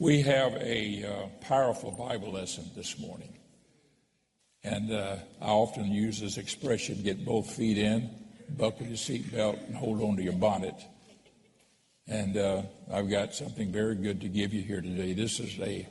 We 0.00 0.22
have 0.22 0.54
a 0.54 1.04
uh, 1.04 1.26
powerful 1.40 1.90
Bible 1.90 2.30
lesson 2.30 2.70
this 2.76 3.00
morning. 3.00 3.36
And 4.62 4.92
uh, 4.92 5.16
I 5.42 5.48
often 5.48 5.90
use 5.90 6.20
this 6.20 6.38
expression 6.38 7.02
get 7.02 7.24
both 7.24 7.50
feet 7.50 7.78
in, 7.78 8.08
buckle 8.50 8.86
your 8.86 8.96
seatbelt, 8.96 9.66
and 9.66 9.74
hold 9.74 10.00
on 10.00 10.14
to 10.14 10.22
your 10.22 10.34
bonnet. 10.34 10.76
And 12.06 12.36
uh, 12.36 12.62
I've 12.92 13.10
got 13.10 13.34
something 13.34 13.72
very 13.72 13.96
good 13.96 14.20
to 14.20 14.28
give 14.28 14.54
you 14.54 14.62
here 14.62 14.80
today. 14.80 15.14
This 15.14 15.40
is 15.40 15.58
a, 15.58 15.88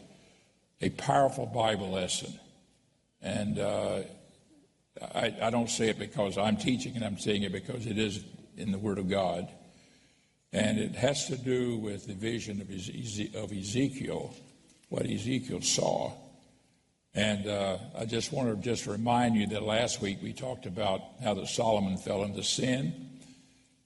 a 0.79 0.89
powerful 0.91 1.45
Bible 1.45 1.91
lesson. 1.91 2.33
And 3.21 3.59
uh, 3.59 4.03
I, 5.13 5.35
I 5.41 5.49
don't 5.49 5.69
say 5.69 5.89
it 5.89 5.99
because 5.99 6.37
I'm 6.37 6.55
teaching 6.55 6.95
it, 6.95 7.03
I'm 7.03 7.19
saying 7.19 7.43
it 7.43 7.51
because 7.51 7.85
it 7.85 7.97
is 7.97 8.23
in 8.55 8.71
the 8.71 8.79
Word 8.79 8.99
of 8.99 9.09
God. 9.09 9.49
And 10.57 10.79
it 10.79 10.95
has 10.95 11.27
to 11.27 11.37
do 11.37 11.77
with 11.77 12.07
the 12.07 12.15
vision 12.15 12.61
of, 12.61 12.69
of 13.43 13.51
Ezekiel, 13.51 14.33
what 14.89 15.05
Ezekiel 15.05 15.61
saw. 15.61 16.13
And 17.13 17.47
uh, 17.47 17.77
I 17.95 18.05
just 18.05 18.31
want 18.31 18.49
to 18.49 18.55
just 18.55 18.87
remind 18.87 19.35
you 19.35 19.45
that 19.47 19.61
last 19.61 20.01
week 20.01 20.17
we 20.23 20.33
talked 20.33 20.65
about 20.65 21.01
how 21.23 21.35
that 21.35 21.47
Solomon 21.47 21.97
fell 21.97 22.23
into 22.23 22.41
sin, 22.41 23.19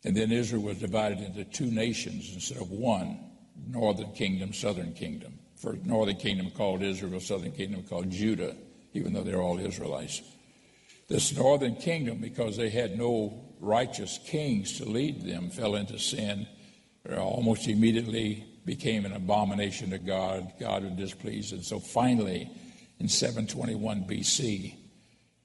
and 0.06 0.16
then 0.16 0.32
Israel 0.32 0.62
was 0.62 0.78
divided 0.78 1.20
into 1.20 1.44
two 1.44 1.70
nations 1.70 2.32
instead 2.34 2.62
of 2.62 2.72
one, 2.72 3.20
northern 3.68 4.14
kingdom, 4.14 4.54
southern 4.54 4.94
kingdom. 4.94 5.40
For 5.58 5.74
northern 5.84 6.16
kingdom 6.16 6.52
called 6.52 6.84
Israel, 6.84 7.20
southern 7.20 7.52
kingdom 7.52 7.84
called 7.84 8.10
Judah, 8.10 8.56
even 8.94 9.12
though 9.12 9.24
they're 9.24 9.42
all 9.42 9.60
Israelites. 9.60 10.22
This 11.10 11.36
northern 11.36 11.76
kingdom, 11.76 12.20
because 12.20 12.56
they 12.56 12.70
had 12.70 12.98
no 12.98 13.44
righteous 13.60 14.22
kings 14.26 14.78
to 14.78 14.86
lead 14.86 15.24
them, 15.26 15.50
fell 15.50 15.76
into 15.76 16.00
sin, 16.00 16.48
almost 17.10 17.68
immediately 17.68 18.46
became 18.66 19.06
an 19.06 19.14
abomination 19.14 19.90
to 19.90 19.98
God. 19.98 20.54
God 20.60 20.84
was 20.84 20.94
displeased. 20.94 21.54
And 21.54 21.64
so 21.64 21.80
finally, 21.80 22.50
in 23.00 23.08
721 23.08 24.06
BC, 24.06 24.76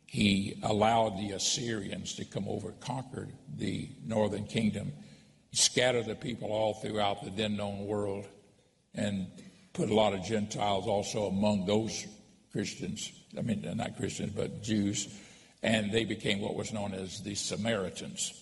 he 0.06 0.58
allowed 0.62 1.18
the 1.18 1.32
Assyrians 1.32 2.14
to 2.14 2.24
come 2.24 2.46
over, 2.48 2.72
conquered 2.80 3.32
the 3.56 3.88
northern 4.04 4.44
kingdom, 4.44 4.92
scattered 5.52 6.06
the 6.06 6.14
people 6.14 6.52
all 6.52 6.74
throughout 6.74 7.24
the 7.24 7.30
then 7.30 7.56
known 7.56 7.86
world, 7.86 8.26
and 8.94 9.26
put 9.72 9.90
a 9.90 9.94
lot 9.94 10.12
of 10.12 10.24
Gentiles 10.24 10.86
also 10.86 11.26
among 11.26 11.66
those 11.66 12.06
Christians. 12.52 13.12
I 13.36 13.42
mean, 13.42 13.68
not 13.76 13.96
Christians, 13.96 14.32
but 14.34 14.62
Jews 14.62 15.08
and 15.62 15.90
they 15.90 16.04
became 16.04 16.40
what 16.40 16.54
was 16.54 16.72
known 16.72 16.94
as 16.94 17.22
the 17.22 17.34
Samaritans. 17.34 18.32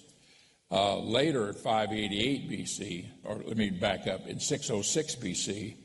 Uh, 0.70 0.98
later, 0.98 1.52
588 1.52 2.50
BC, 2.50 3.06
or 3.24 3.36
let 3.46 3.56
me 3.56 3.70
back 3.70 4.06
up, 4.06 4.26
in 4.26 4.40
606 4.40 5.16
BC, 5.16 5.76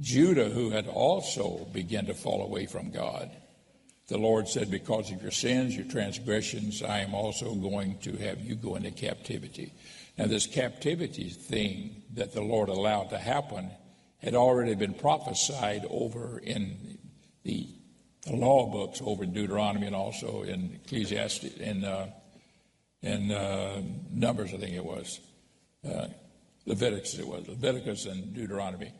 Judah, 0.00 0.48
who 0.48 0.70
had 0.70 0.86
also 0.86 1.66
begun 1.72 2.06
to 2.06 2.14
fall 2.14 2.42
away 2.42 2.66
from 2.66 2.90
God, 2.90 3.30
the 4.08 4.18
Lord 4.18 4.48
said, 4.48 4.70
Because 4.70 5.12
of 5.12 5.22
your 5.22 5.30
sins, 5.30 5.76
your 5.76 5.86
transgressions, 5.86 6.82
I 6.82 7.00
am 7.00 7.14
also 7.14 7.54
going 7.54 7.98
to 7.98 8.16
have 8.16 8.40
you 8.40 8.54
go 8.54 8.76
into 8.76 8.90
captivity. 8.90 9.72
Now, 10.16 10.26
this 10.26 10.46
captivity 10.46 11.28
thing 11.28 12.02
that 12.14 12.32
the 12.32 12.42
Lord 12.42 12.68
allowed 12.68 13.10
to 13.10 13.18
happen 13.18 13.70
had 14.18 14.34
already 14.34 14.74
been 14.74 14.94
prophesied 14.94 15.86
over 15.90 16.38
in 16.38 16.98
the 17.44 17.68
the 18.26 18.36
law 18.36 18.66
books 18.66 19.00
over 19.02 19.24
in 19.24 19.32
Deuteronomy 19.32 19.86
and 19.86 19.96
also 19.96 20.42
in 20.42 20.78
Ecclesiastes 20.84 21.56
in 21.56 21.84
uh, 21.84 22.10
in 23.02 23.30
uh, 23.30 23.82
Numbers, 24.10 24.52
I 24.52 24.58
think 24.58 24.74
it 24.74 24.84
was 24.84 25.20
uh, 25.88 26.06
Leviticus. 26.66 27.18
It 27.18 27.26
was 27.26 27.48
Leviticus 27.48 28.06
and 28.06 28.34
Deuteronomy, 28.34 28.92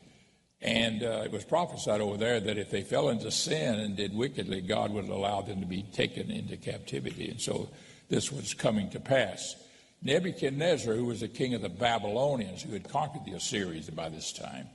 and 0.61 1.03
uh, 1.03 1.23
it 1.25 1.33
was 1.33 1.45
prophesied 1.45 2.01
over 2.01 2.17
there 2.17 2.41
that 2.41 2.59
if 2.59 2.71
they 2.71 2.83
fell 2.83 3.09
into 3.09 3.31
sin 3.31 3.81
and 3.81 3.97
did 3.97 4.15
wickedly, 4.15 4.61
God 4.61 4.93
would 4.93 5.09
allow 5.09 5.43
them 5.43 5.61
to 5.61 5.67
be 5.67 5.83
taken 5.83 6.31
into 6.31 6.57
captivity, 6.57 7.29
and 7.29 7.41
so 7.41 7.71
this 8.09 8.33
was 8.33 8.55
coming 8.55 8.91
to 8.91 9.01
pass. 9.01 9.57
Nebuchadnezzar, 10.03 10.95
who 10.95 11.05
was 11.05 11.21
the 11.21 11.29
king 11.29 11.55
of 11.55 11.61
the 11.61 11.69
Babylonians, 11.69 12.63
who 12.63 12.73
had 12.73 12.89
conquered 12.89 13.27
the 13.27 13.37
Assyrians 13.37 13.91
by 13.91 14.09
this 14.09 14.33
time, 14.33 14.67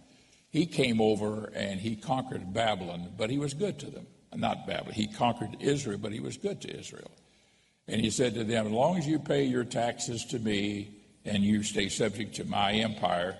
he 0.51 0.67
came 0.67 1.01
over 1.01 1.51
and 1.55 1.79
he 1.79 1.95
conquered 1.95 2.53
Babylon, 2.53 3.11
but 3.17 3.29
he 3.29 3.39
was 3.39 3.53
good 3.53 3.79
to 3.79 3.88
them 3.88 4.05
not 4.38 4.67
Babylon. 4.67 4.94
He 4.94 5.07
conquered 5.07 5.57
Israel, 5.59 5.97
but 5.97 6.11
he 6.11 6.19
was 6.19 6.38
good 6.38 6.61
to 6.61 6.79
Israel. 6.79 7.11
And 7.88 8.01
he 8.01 8.09
said 8.09 8.34
to 8.35 8.44
them, 8.44 8.68
As 8.68 8.72
long 8.72 8.97
as 8.97 9.07
you 9.07 9.19
pay 9.19 9.44
your 9.44 9.63
taxes 9.63 10.25
to 10.25 10.40
me 10.40 10.90
and 11.23 11.44
you 11.44 11.63
stay 11.63 11.90
subject 11.90 12.35
to 12.35 12.46
my 12.46 12.73
empire, 12.73 13.38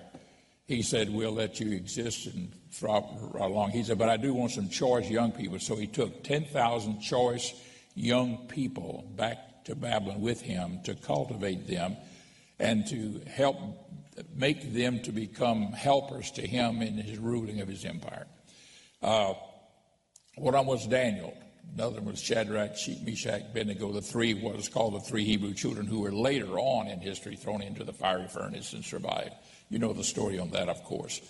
he 0.66 0.82
said, 0.82 1.12
We'll 1.12 1.32
let 1.32 1.60
you 1.60 1.72
exist 1.72 2.26
and 2.26 2.52
right 2.82 3.50
along. 3.50 3.70
He 3.70 3.82
said, 3.82 3.98
But 3.98 4.08
I 4.08 4.16
do 4.16 4.34
want 4.34 4.52
some 4.52 4.68
choice 4.68 5.08
young 5.08 5.32
people. 5.32 5.58
So 5.58 5.76
he 5.76 5.86
took 5.86 6.22
10,000 6.24 7.00
choice 7.00 7.54
young 7.94 8.46
people 8.48 9.10
back 9.16 9.64
to 9.64 9.74
Babylon 9.74 10.20
with 10.20 10.40
him 10.40 10.80
to 10.84 10.94
cultivate 10.94 11.66
them 11.66 11.96
and 12.58 12.86
to 12.88 13.20
help 13.26 13.56
make 14.34 14.72
them 14.72 15.02
to 15.02 15.12
become 15.12 15.72
helpers 15.72 16.30
to 16.32 16.46
him 16.46 16.82
in 16.82 16.94
his 16.94 17.18
ruling 17.18 17.60
of 17.60 17.68
his 17.68 17.84
empire. 17.84 18.26
Uh, 19.02 19.34
one 20.36 20.66
was 20.66 20.86
Daniel. 20.86 21.36
Another 21.74 22.00
was 22.00 22.20
Shadrach, 22.20 22.72
Meshach, 23.04 23.42
Abednego. 23.50 23.92
The 23.92 24.00
three 24.00 24.34
was 24.34 24.68
called 24.68 24.94
the 24.94 25.00
three 25.00 25.24
Hebrew 25.24 25.52
children 25.52 25.86
who 25.86 26.00
were 26.00 26.12
later 26.12 26.58
on 26.58 26.86
in 26.86 27.00
history 27.00 27.36
thrown 27.36 27.62
into 27.62 27.84
the 27.84 27.92
fiery 27.92 28.28
furnace 28.28 28.72
and 28.72 28.84
survived. 28.84 29.32
You 29.68 29.78
know 29.78 29.92
the 29.92 30.04
story 30.04 30.38
on 30.38 30.50
that, 30.50 30.68
of 30.68 30.82
course. 30.84 31.20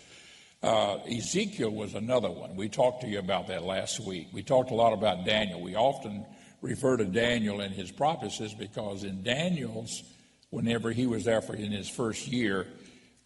Uh, 0.62 0.98
Ezekiel 1.04 1.70
was 1.70 1.94
another 1.94 2.30
one. 2.30 2.56
We 2.56 2.68
talked 2.68 3.02
to 3.02 3.08
you 3.08 3.18
about 3.18 3.48
that 3.48 3.62
last 3.62 4.00
week. 4.00 4.28
We 4.32 4.42
talked 4.42 4.70
a 4.70 4.74
lot 4.74 4.92
about 4.92 5.24
Daniel. 5.24 5.60
We 5.60 5.74
often 5.74 6.24
refer 6.62 6.96
to 6.96 7.04
Daniel 7.04 7.60
and 7.60 7.74
his 7.74 7.90
prophecies 7.90 8.54
because 8.54 9.04
in 9.04 9.22
Daniel's, 9.22 10.02
whenever 10.50 10.92
he 10.92 11.06
was 11.06 11.24
there 11.24 11.42
for 11.42 11.54
in 11.54 11.72
his 11.72 11.88
first 11.88 12.26
year, 12.28 12.66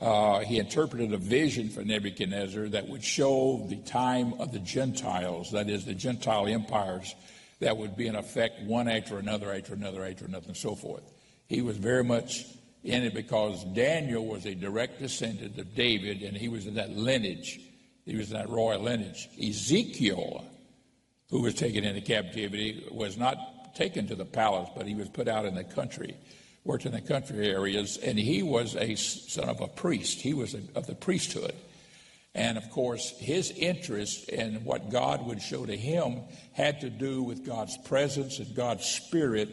uh, 0.00 0.40
he 0.40 0.58
interpreted 0.58 1.12
a 1.12 1.18
vision 1.18 1.68
for 1.68 1.82
Nebuchadnezzar 1.84 2.68
that 2.68 2.88
would 2.88 3.04
show 3.04 3.66
the 3.68 3.76
time 3.76 4.34
of 4.40 4.52
the 4.52 4.58
Gentiles, 4.58 5.52
that 5.52 5.68
is, 5.68 5.84
the 5.84 5.94
Gentile 5.94 6.46
empires 6.46 7.14
that 7.60 7.76
would 7.76 7.96
be 7.96 8.06
in 8.06 8.16
effect 8.16 8.62
one 8.62 8.88
after 8.88 9.18
another, 9.18 9.54
after 9.54 9.74
another, 9.74 10.04
after 10.04 10.24
another, 10.24 10.46
and 10.48 10.56
so 10.56 10.74
forth. 10.74 11.02
He 11.46 11.60
was 11.60 11.76
very 11.76 12.02
much 12.02 12.46
in 12.82 13.02
it 13.02 13.12
because 13.12 13.62
Daniel 13.64 14.24
was 14.24 14.46
a 14.46 14.54
direct 14.54 15.00
descendant 15.00 15.58
of 15.58 15.74
David, 15.74 16.22
and 16.22 16.34
he 16.34 16.48
was 16.48 16.66
in 16.66 16.74
that 16.74 16.90
lineage. 16.90 17.60
He 18.06 18.16
was 18.16 18.30
in 18.32 18.38
that 18.38 18.48
royal 18.48 18.80
lineage. 18.80 19.28
Ezekiel, 19.38 20.44
who 21.28 21.42
was 21.42 21.54
taken 21.54 21.84
into 21.84 22.00
captivity, 22.00 22.86
was 22.90 23.18
not 23.18 23.74
taken 23.74 24.06
to 24.08 24.14
the 24.14 24.24
palace, 24.24 24.70
but 24.74 24.86
he 24.86 24.94
was 24.94 25.10
put 25.10 25.28
out 25.28 25.44
in 25.44 25.54
the 25.54 25.64
country 25.64 26.16
worked 26.64 26.86
in 26.86 26.92
the 26.92 27.00
country 27.00 27.48
areas, 27.48 27.96
and 27.96 28.18
he 28.18 28.42
was 28.42 28.76
a 28.76 28.94
son 28.94 29.48
of 29.48 29.60
a 29.60 29.68
priest. 29.68 30.20
He 30.20 30.34
was 30.34 30.54
a, 30.54 30.60
of 30.74 30.86
the 30.86 30.94
priesthood. 30.94 31.54
And 32.34 32.56
of 32.56 32.70
course, 32.70 33.10
his 33.18 33.50
interest 33.50 34.28
in 34.28 34.64
what 34.64 34.90
God 34.90 35.26
would 35.26 35.42
show 35.42 35.66
to 35.66 35.76
him 35.76 36.22
had 36.52 36.80
to 36.82 36.90
do 36.90 37.22
with 37.22 37.44
God's 37.44 37.76
presence 37.78 38.38
and 38.38 38.54
God's 38.54 38.84
spirit, 38.84 39.48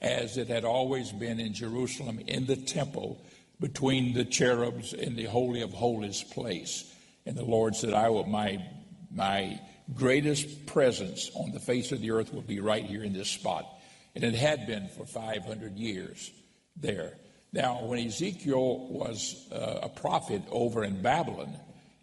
as 0.00 0.38
it 0.38 0.48
had 0.48 0.64
always 0.64 1.12
been 1.12 1.38
in 1.38 1.52
Jerusalem 1.52 2.20
in 2.26 2.46
the 2.46 2.56
temple 2.56 3.22
between 3.60 4.14
the 4.14 4.24
cherubs 4.24 4.92
in 4.92 5.16
the 5.16 5.24
Holy 5.24 5.60
of 5.62 5.72
Holies 5.72 6.22
place. 6.22 6.90
And 7.26 7.36
the 7.36 7.44
Lord 7.44 7.76
said, 7.76 7.92
I 7.92 8.08
will, 8.08 8.24
my, 8.24 8.64
my 9.10 9.60
greatest 9.94 10.66
presence 10.66 11.30
on 11.34 11.52
the 11.52 11.60
face 11.60 11.92
of 11.92 12.00
the 12.00 12.10
earth 12.10 12.32
will 12.32 12.42
be 12.42 12.60
right 12.60 12.84
here 12.84 13.04
in 13.04 13.12
this 13.12 13.28
spot. 13.28 13.66
And 14.14 14.24
it 14.24 14.34
had 14.34 14.66
been 14.66 14.88
for 14.88 15.04
500 15.04 15.76
years 15.76 16.30
there. 16.76 17.16
Now, 17.52 17.84
when 17.84 18.04
Ezekiel 18.04 18.88
was 18.88 19.48
uh, 19.52 19.80
a 19.82 19.88
prophet 19.88 20.42
over 20.50 20.82
in 20.82 21.00
Babylon, 21.00 21.56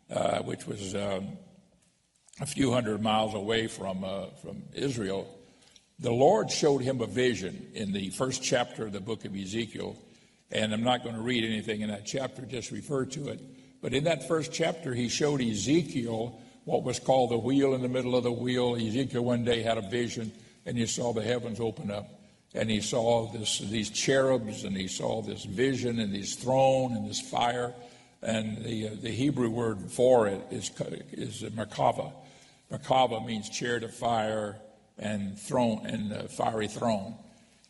uh, 0.10 0.40
which 0.44 0.66
was 0.66 0.96
um, 0.96 1.38
a 2.40 2.46
few 2.46 2.72
hundred 2.72 3.02
miles 3.02 3.34
away 3.34 3.68
from, 3.68 4.04
uh, 4.04 4.28
from 4.42 4.64
Israel, 4.74 5.28
the 6.00 6.12
Lord 6.12 6.50
showed 6.50 6.82
him 6.82 7.02
a 7.02 7.06
vision 7.06 7.68
in 7.74 7.92
the 7.92 8.12
first 8.12 8.42
chapter 8.42 8.86
of 8.86 8.94
the 8.94 9.02
book 9.02 9.26
of 9.26 9.36
Ezekiel. 9.36 9.98
And 10.52 10.74
I'm 10.74 10.84
not 10.84 11.04
going 11.04 11.16
to 11.16 11.22
read 11.22 11.44
anything 11.44 11.82
in 11.82 11.90
that 11.90 12.06
chapter, 12.06 12.44
just 12.44 12.72
refer 12.72 13.06
to 13.08 13.28
it. 13.30 13.42
But 13.82 13.94
in 13.94 14.06
that 14.06 14.28
first 14.28 14.54
chapter, 14.54 14.94
he 14.94 15.10
showed 15.10 15.42
Ezekiel 15.42 16.40
what 16.64 16.84
was 16.84 17.00
called 17.00 17.32
the 17.32 17.38
wheel 17.38 17.74
in 17.74 17.82
the 17.82 17.90
middle 17.90 18.16
of 18.16 18.24
the 18.24 18.32
wheel. 18.32 18.76
Ezekiel 18.76 19.24
one 19.24 19.44
day 19.44 19.64
had 19.64 19.78
a 19.78 19.90
vision, 19.90 20.32
and 20.66 20.78
he 20.78 20.86
saw 20.86 21.12
the 21.12 21.24
heavens 21.24 21.60
open 21.60 21.92
up 21.92 22.21
and 22.54 22.70
he 22.70 22.82
saw 22.82 23.28
this, 23.32 23.60
these 23.60 23.90
cherubs, 23.90 24.64
and 24.64 24.76
he 24.76 24.88
saw 24.88 25.22
this 25.22 25.46
vision, 25.46 26.00
and 26.00 26.14
this 26.14 26.36
throne, 26.36 26.94
and 26.94 27.10
this 27.10 27.22
fire. 27.22 27.74
And 28.22 28.64
the, 28.64 28.90
uh, 28.90 28.92
the 29.02 29.10
Hebrew 29.10 29.50
word 29.50 29.92
for 29.92 30.28
it 30.28 30.42
is, 30.52 30.70
is 31.12 31.42
Merkava. 31.42 32.12
Merkava 32.72 33.26
means 33.26 33.50
chariot 33.50 33.84
of 33.84 33.94
fire 33.94 34.58
and 35.00 35.40
throne 35.40 35.86
and 35.86 36.14
uh, 36.14 36.24
fiery 36.24 36.68
throne. 36.68 37.16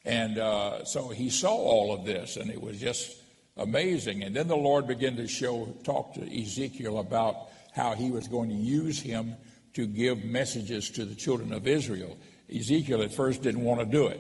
And 0.04 0.40
uh, 0.40 0.84
so 0.84 1.10
he 1.10 1.30
saw 1.30 1.54
all 1.54 1.94
of 1.94 2.06
this, 2.06 2.38
and 2.38 2.50
it 2.50 2.62
was 2.62 2.80
just 2.80 3.16
amazing. 3.58 4.24
And 4.24 4.36
then 4.36 4.48
the 4.48 4.56
Lord 4.56 4.88
began 4.88 5.16
to 5.18 5.28
show, 5.28 5.74
talk 5.84 6.16
to 6.16 6.42
Ezekiel 6.42 7.00
about 7.00 7.50
how 7.74 7.94
he 7.94 8.10
was 8.10 8.28
going 8.28 8.50
to 8.50 8.56
use 8.56 9.00
him 9.00 9.36
to 9.74 9.86
give 9.86 10.26
messages 10.26 10.90
to 10.92 11.06
the 11.06 11.16
children 11.16 11.54
of 11.54 11.68
Israel. 11.68 12.18
Ezekiel 12.54 13.04
at 13.04 13.14
first 13.14 13.42
didn't 13.44 13.64
want 13.64 13.80
to 13.80 13.86
do 13.86 14.08
it. 14.08 14.20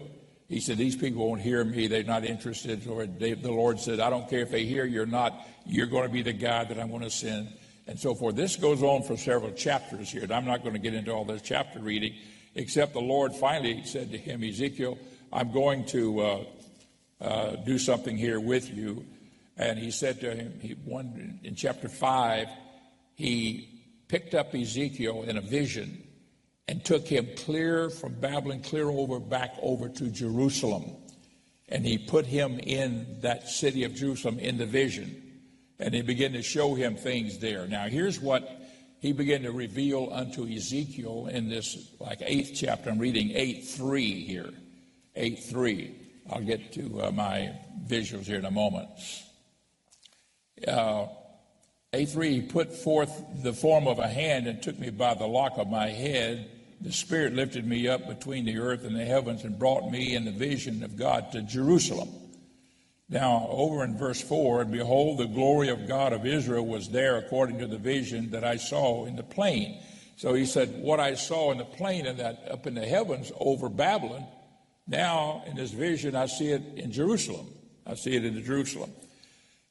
He 0.52 0.60
said, 0.60 0.78
These 0.78 0.98
people 0.98 1.30
won't 1.30 1.40
hear 1.40 1.64
me. 1.64 1.88
They're 1.88 2.04
not 2.04 2.26
interested. 2.26 2.86
Or 2.86 3.06
they, 3.06 3.36
the 3.36 3.54
Lord 3.54 3.80
said, 3.80 4.02
I 4.02 4.10
don't 4.10 4.30
care 4.30 4.42
if 4.42 4.52
they 4.52 4.66
hear 4.66 4.84
you 4.84 5.04
or 5.04 5.06
not. 5.06 5.48
You're 5.66 5.88
going 5.88 6.06
to 6.06 6.14
be 6.14 6.24
the 6.24 6.34
guy 6.34 6.66
that 6.66 6.78
I'm 6.78 6.90
going 6.90 7.04
to 7.04 7.10
send, 7.10 7.54
and 7.88 7.98
so 7.98 8.14
forth. 8.14 8.36
This 8.36 8.58
goes 8.58 8.84
on 8.84 9.04
for 9.04 9.16
several 9.16 9.54
chapters 9.54 10.12
here, 10.12 10.24
and 10.24 10.32
I'm 10.34 10.44
not 10.44 10.62
going 10.62 10.74
to 10.74 10.80
get 10.80 10.94
into 10.94 11.14
all 11.14 11.24
this 11.24 11.42
chapter 11.42 11.80
reading, 11.80 12.16
except 12.54 12.92
the 12.92 13.00
Lord 13.00 13.34
finally 13.34 13.86
said 13.86 14.12
to 14.12 14.18
him, 14.18 14.44
Ezekiel, 14.44 14.98
I'm 15.32 15.54
going 15.54 15.86
to 15.86 16.20
uh, 16.20 16.44
uh, 17.22 17.56
do 17.56 17.80
something 17.80 18.18
here 18.18 18.42
with 18.42 18.74
you. 18.74 19.06
And 19.56 19.80
he 19.80 19.90
said 19.90 20.20
to 20.20 20.36
him, 20.36 20.60
he, 20.60 20.74
one, 20.84 21.40
in 21.46 21.56
chapter 21.56 21.88
5, 21.88 22.48
he 23.16 23.70
picked 24.10 24.36
up 24.36 24.54
Ezekiel 24.54 25.24
in 25.24 25.38
a 25.38 25.42
vision 25.42 26.04
and 26.68 26.84
took 26.84 27.08
him 27.08 27.28
clear 27.38 27.90
from 27.90 28.14
Babylon, 28.14 28.62
clear 28.62 28.90
over, 28.90 29.20
back 29.20 29.56
over 29.62 29.90
to 29.90 30.10
Jerusalem. 30.10 30.96
And 31.70 31.86
he 31.86 31.98
put 31.98 32.26
him 32.26 32.60
in 32.60 33.22
that 33.22 33.48
city 33.48 33.84
of 33.84 33.96
Jerusalem 33.96 34.40
in 34.40 34.58
the 34.58 34.66
vision. 34.66 35.22
And 35.80 35.94
he 35.94 36.02
began 36.02 36.34
to 36.34 36.42
show 36.42 36.76
him 36.76 36.96
things 36.96 37.40
there. 37.40 37.68
Now, 37.68 37.88
here's 37.88 38.20
what 38.20 38.62
he 39.00 39.14
began 39.14 39.44
to 39.44 39.52
reveal 39.52 40.10
unto 40.12 40.48
Ezekiel 40.48 41.28
in 41.28 41.50
this, 41.50 41.92
like, 42.00 42.22
eighth 42.22 42.52
chapter. 42.56 42.90
I'm 42.90 43.00
reading 43.00 43.32
8 43.32 43.68
3 43.68 44.26
here. 44.26 44.50
8 45.16 45.40
3. 45.44 45.96
I'll 46.30 46.42
get 46.42 46.72
to 46.74 47.02
uh, 47.02 47.12
my 47.12 47.54
visuals 47.86 48.26
here 48.26 48.38
in 48.38 48.46
a 48.46 48.52
moment. 48.52 48.90
Uh, 50.68 51.08
8 51.94 52.08
3, 52.08 52.42
put 52.44 52.74
forth 52.74 53.22
the 53.44 53.52
form 53.52 53.86
of 53.86 54.00
a 54.00 54.08
hand 54.08 54.48
and 54.48 54.64
took 54.64 54.80
me 54.80 54.90
by 54.90 55.14
the 55.14 55.28
lock 55.28 55.58
of 55.58 55.70
my 55.70 55.90
head. 55.90 56.50
The 56.80 56.94
Spirit 56.94 57.34
lifted 57.34 57.68
me 57.68 57.90
up 57.90 58.08
between 58.08 58.46
the 58.46 58.60
earth 58.60 58.86
and 58.86 58.96
the 58.96 59.04
heavens 59.04 59.44
and 59.44 59.60
brought 59.60 59.92
me 59.92 60.16
in 60.16 60.24
the 60.24 60.32
vision 60.32 60.84
of 60.84 60.96
God 60.96 61.34
to 61.34 61.42
Jerusalem. 61.42 62.10
Now, 63.10 63.46
over 63.50 63.84
in 63.84 63.98
verse 63.98 64.22
4, 64.22 64.62
and 64.62 64.72
behold, 64.72 65.18
the 65.18 65.28
glory 65.28 65.68
of 65.68 65.86
God 65.86 66.14
of 66.14 66.26
Israel 66.26 66.66
was 66.66 66.88
there 66.88 67.18
according 67.18 67.60
to 67.60 67.68
the 67.68 67.78
vision 67.78 68.32
that 68.32 68.46
I 68.46 68.56
saw 68.56 69.06
in 69.06 69.18
the 69.18 69.24
plain. 69.24 69.78
So 70.16 70.34
he 70.34 70.46
said, 70.46 70.82
What 70.82 71.02
I 71.02 71.16
saw 71.16 71.52
in 71.52 71.58
the 71.58 71.66
plain 71.66 72.06
and 72.06 72.20
that 72.20 72.48
up 72.50 72.68
in 72.68 72.74
the 72.74 72.86
heavens 72.86 73.34
over 73.38 73.68
Babylon, 73.68 74.26
now 74.88 75.44
in 75.46 75.58
this 75.58 75.72
vision, 75.72 76.16
I 76.16 76.28
see 76.28 76.52
it 76.52 76.62
in 76.78 76.94
Jerusalem. 76.94 77.48
I 77.86 77.96
see 77.96 78.16
it 78.16 78.24
in 78.24 78.42
Jerusalem. 78.42 78.92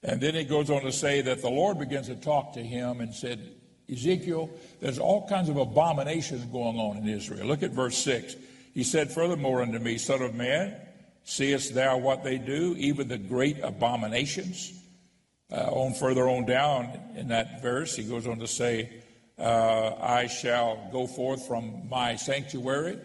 And 0.03 0.21
then 0.21 0.35
he 0.35 0.45
goes 0.45 0.71
on 0.71 0.83
to 0.83 0.93
say 0.93 1.21
that 1.23 1.43
the 1.43 1.51
Lord 1.51 1.79
begins 1.79 2.07
to 2.07 2.17
talk 2.17 2.55
to 2.55 2.63
him 2.63 3.01
and 3.01 3.15
said, 3.15 3.57
Ezekiel, 3.91 4.51
there's 4.81 4.99
all 4.99 5.29
kinds 5.29 5.49
of 5.49 5.57
abominations 5.57 6.45
going 6.47 6.79
on 6.79 6.99
in 6.99 7.09
Israel. 7.09 7.47
Look 7.47 7.63
at 7.63 7.73
verse 7.73 7.99
6. 7.99 8.37
He 8.73 8.85
said, 8.85 9.11
Furthermore 9.11 9.63
unto 9.63 9.79
me, 9.79 9.99
Son 9.99 10.23
of 10.23 10.35
man, 10.35 10.75
seest 11.25 11.75
thou 11.75 11.99
what 11.99 12.25
they 12.25 12.39
do, 12.39 12.75
even 12.79 13.09
the 13.09 13.19
great 13.19 13.59
abominations? 13.63 14.73
Uh, 15.53 15.57
on 15.73 15.93
further 15.95 16.29
on 16.29 16.47
down 16.47 16.99
in 17.17 17.29
that 17.29 17.61
verse, 17.61 17.97
he 17.97 18.05
goes 18.05 18.29
on 18.29 18.39
to 18.39 18.47
say, 18.47 19.03
uh, 19.41 19.95
I 20.01 20.29
shall 20.29 20.89
go 20.93 21.07
forth 21.07 21.47
from 21.49 21.89
my 21.89 22.15
sanctuary, 22.17 22.99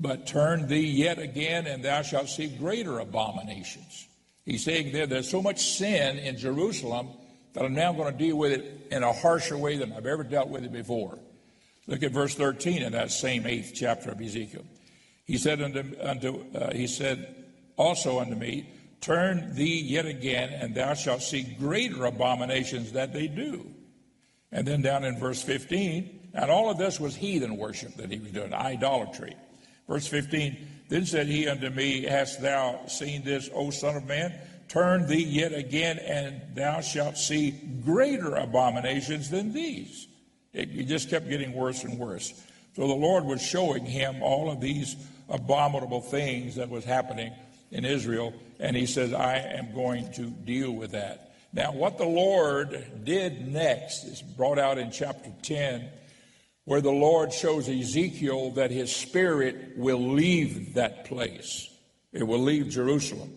but 0.00 0.26
turn 0.26 0.66
thee 0.66 0.88
yet 0.88 1.18
again, 1.18 1.66
and 1.66 1.84
thou 1.84 2.02
shalt 2.02 2.28
see 2.28 2.48
greater 2.48 2.98
abominations. 2.98 4.07
He's 4.48 4.64
saying 4.64 4.92
there, 4.92 5.06
there's 5.06 5.28
so 5.28 5.42
much 5.42 5.76
sin 5.76 6.18
in 6.18 6.38
Jerusalem 6.38 7.10
that 7.52 7.66
I'm 7.66 7.74
now 7.74 7.92
going 7.92 8.10
to 8.10 8.18
deal 8.18 8.36
with 8.36 8.52
it 8.52 8.88
in 8.90 9.02
a 9.02 9.12
harsher 9.12 9.58
way 9.58 9.76
than 9.76 9.92
I've 9.92 10.06
ever 10.06 10.24
dealt 10.24 10.48
with 10.48 10.64
it 10.64 10.72
before. 10.72 11.18
Look 11.86 12.02
at 12.02 12.12
verse 12.12 12.34
13 12.34 12.80
in 12.80 12.92
that 12.92 13.10
same 13.10 13.46
eighth 13.46 13.72
chapter 13.74 14.10
of 14.10 14.18
Ezekiel. 14.22 14.64
He 15.26 15.36
said 15.36 15.60
unto, 15.60 15.94
unto 16.00 16.44
uh, 16.54 16.72
he 16.72 16.86
said 16.86 17.44
also 17.76 18.20
unto 18.20 18.36
me, 18.36 18.66
Turn 19.02 19.54
thee 19.54 19.82
yet 19.82 20.06
again, 20.06 20.48
and 20.54 20.74
thou 20.74 20.94
shalt 20.94 21.20
see 21.20 21.42
greater 21.42 22.06
abominations 22.06 22.92
that 22.92 23.12
they 23.12 23.28
do. 23.28 23.70
And 24.50 24.66
then 24.66 24.80
down 24.80 25.04
in 25.04 25.18
verse 25.18 25.42
15, 25.42 26.30
and 26.32 26.50
all 26.50 26.70
of 26.70 26.78
this 26.78 26.98
was 26.98 27.14
heathen 27.14 27.58
worship 27.58 27.96
that 27.96 28.10
he 28.10 28.18
was 28.18 28.32
doing, 28.32 28.54
idolatry. 28.54 29.36
Verse 29.88 30.06
15, 30.06 30.56
then 30.88 31.06
said 31.06 31.26
he 31.26 31.48
unto 31.48 31.70
me, 31.70 32.02
Hast 32.02 32.40
thou 32.40 32.86
seen 32.86 33.24
this, 33.24 33.48
O 33.54 33.70
Son 33.70 33.96
of 33.96 34.06
Man? 34.06 34.34
Turn 34.68 35.06
thee 35.06 35.24
yet 35.24 35.54
again, 35.54 35.98
and 35.98 36.42
thou 36.54 36.82
shalt 36.82 37.16
see 37.16 37.52
greater 37.84 38.34
abominations 38.34 39.30
than 39.30 39.52
these. 39.52 40.06
It, 40.52 40.86
just 40.86 41.08
kept 41.08 41.28
getting 41.28 41.54
worse 41.54 41.84
and 41.84 41.98
worse. 41.98 42.34
So 42.76 42.86
the 42.86 42.94
Lord 42.94 43.24
was 43.24 43.42
showing 43.42 43.86
him 43.86 44.22
all 44.22 44.50
of 44.50 44.60
these 44.60 44.94
abominable 45.28 46.02
things 46.02 46.56
that 46.56 46.68
was 46.68 46.84
happening 46.84 47.32
in 47.70 47.84
Israel, 47.84 48.34
and 48.60 48.76
he 48.76 48.86
says, 48.86 49.12
I 49.12 49.38
am 49.38 49.74
going 49.74 50.12
to 50.12 50.24
deal 50.24 50.72
with 50.72 50.92
that. 50.92 51.34
Now, 51.52 51.72
what 51.72 51.96
the 51.96 52.04
Lord 52.04 53.04
did 53.04 53.48
next 53.48 54.04
is 54.04 54.20
brought 54.20 54.58
out 54.58 54.76
in 54.76 54.90
chapter 54.90 55.30
10 55.42 55.88
where 56.68 56.82
the 56.82 56.90
Lord 56.90 57.32
shows 57.32 57.66
Ezekiel 57.66 58.50
that 58.50 58.70
his 58.70 58.94
spirit 58.94 59.78
will 59.78 60.12
leave 60.12 60.74
that 60.74 61.06
place. 61.06 61.66
It 62.12 62.24
will 62.24 62.40
leave 62.40 62.68
Jerusalem. 62.68 63.32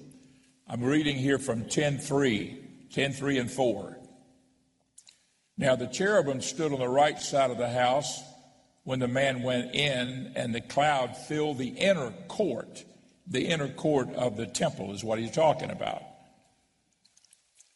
I'm 0.68 0.84
reading 0.84 1.16
here 1.16 1.40
from 1.40 1.64
10:3, 1.64 2.90
10:3 2.94 3.40
and 3.40 3.50
4. 3.50 3.98
Now 5.58 5.78
the 5.78 5.88
cherubim 5.88 6.42
stood 6.42 6.74
on 6.74 6.80
the 6.80 6.90
right 6.90 7.18
side 7.18 7.52
of 7.52 7.58
the 7.58 7.70
house 7.70 8.22
when 8.84 9.00
the 9.00 9.08
man 9.08 9.44
went 9.44 9.76
in, 9.76 10.34
and 10.36 10.54
the 10.54 10.60
cloud 10.60 11.16
filled 11.16 11.58
the 11.58 11.70
inner 11.70 12.12
court. 12.28 12.84
The 13.28 13.48
inner 13.48 13.70
court 13.70 14.14
of 14.14 14.36
the 14.36 14.48
temple 14.48 14.94
is 14.94 15.06
what 15.06 15.20
he's 15.20 15.32
talking 15.32 15.72
about. 15.72 16.04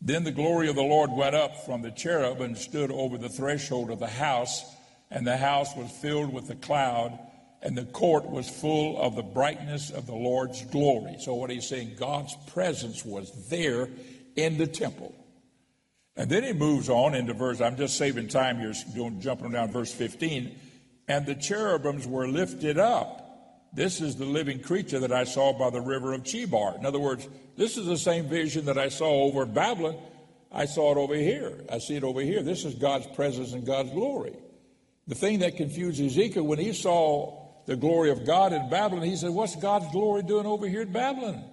Then 0.02 0.26
the 0.26 0.32
glory 0.32 0.68
of 0.68 0.76
the 0.76 0.82
Lord 0.82 1.12
went 1.14 1.34
up 1.34 1.66
from 1.66 1.82
the 1.82 1.92
cherub 1.92 2.42
and 2.42 2.58
stood 2.58 2.92
over 2.92 3.18
the 3.18 3.30
threshold 3.30 3.90
of 3.90 4.00
the 4.00 4.08
house 4.08 4.66
and 5.12 5.26
the 5.26 5.38
house 5.38 5.76
was 5.76 5.92
filled 5.92 6.34
with 6.34 6.48
the 6.48 6.56
cloud, 6.56 7.18
and 7.62 7.78
the 7.78 7.86
court 7.86 8.26
was 8.30 8.50
full 8.50 9.02
of 9.02 9.16
the 9.16 9.24
brightness 9.24 9.90
of 9.90 10.06
the 10.06 10.16
Lord's 10.16 10.64
glory. 10.66 11.18
So, 11.20 11.34
what 11.34 11.50
he's 11.50 11.68
saying, 11.68 11.96
God's 11.98 12.36
presence 12.48 13.06
was 13.06 13.50
there 13.50 13.90
in 14.36 14.58
the 14.58 14.68
temple. 14.68 15.16
And 16.18 16.30
then 16.30 16.44
he 16.44 16.54
moves 16.54 16.90
on 16.90 17.14
into 17.14 17.34
verse, 17.34 17.60
I'm 17.60 17.76
just 17.76 17.98
saving 17.98 18.30
time 18.30 18.60
here, 18.60 18.74
doing, 18.94 19.20
jumping 19.20 19.52
down 19.52 19.72
verse 19.72 19.92
15. 19.92 20.58
And 21.08 21.26
the 21.26 21.36
cherubims 21.36 22.08
were 22.08 22.28
lifted 22.28 22.78
up. 22.80 23.26
This 23.74 24.00
is 24.00 24.16
the 24.16 24.26
living 24.26 24.62
creature 24.62 25.00
that 25.00 25.12
I 25.12 25.26
saw 25.26 25.52
by 25.52 25.70
the 25.70 25.82
river 25.82 26.14
of 26.14 26.24
Chebar. 26.24 26.80
In 26.80 26.86
other 26.86 27.00
words, 27.00 27.28
this 27.58 27.78
is 27.78 27.86
the 27.86 27.98
same 27.98 28.30
vision 28.30 28.66
that 28.66 28.78
I 28.78 28.88
saw 28.88 29.24
over 29.24 29.46
Babylon. 29.46 29.98
I 30.52 30.66
saw 30.66 30.94
it 30.94 30.98
over 30.98 31.16
here. 31.16 31.66
I 31.70 31.80
see 31.80 31.96
it 31.96 32.04
over 32.06 32.22
here. 32.22 32.42
This 32.42 32.64
is 32.64 32.76
God's 32.76 33.08
presence 33.08 33.52
and 33.52 33.66
God's 33.66 33.92
glory. 33.92 34.38
The 35.08 35.16
thing 35.16 35.40
that 35.40 35.58
confused 35.58 36.02
Ezekiel 36.02 36.44
when 36.44 36.60
he 36.60 36.74
saw 36.74 37.46
the 37.66 37.76
glory 37.76 38.12
of 38.12 38.26
God 38.26 38.54
in 38.54 38.70
Babylon, 38.70 39.06
he 39.06 39.16
said, 39.16 39.32
What's 39.32 39.56
God's 39.56 39.92
glory 39.92 40.24
doing 40.24 40.46
over 40.46 40.68
here 40.68 40.82
in 40.82 40.92
Babylon? 40.92 41.44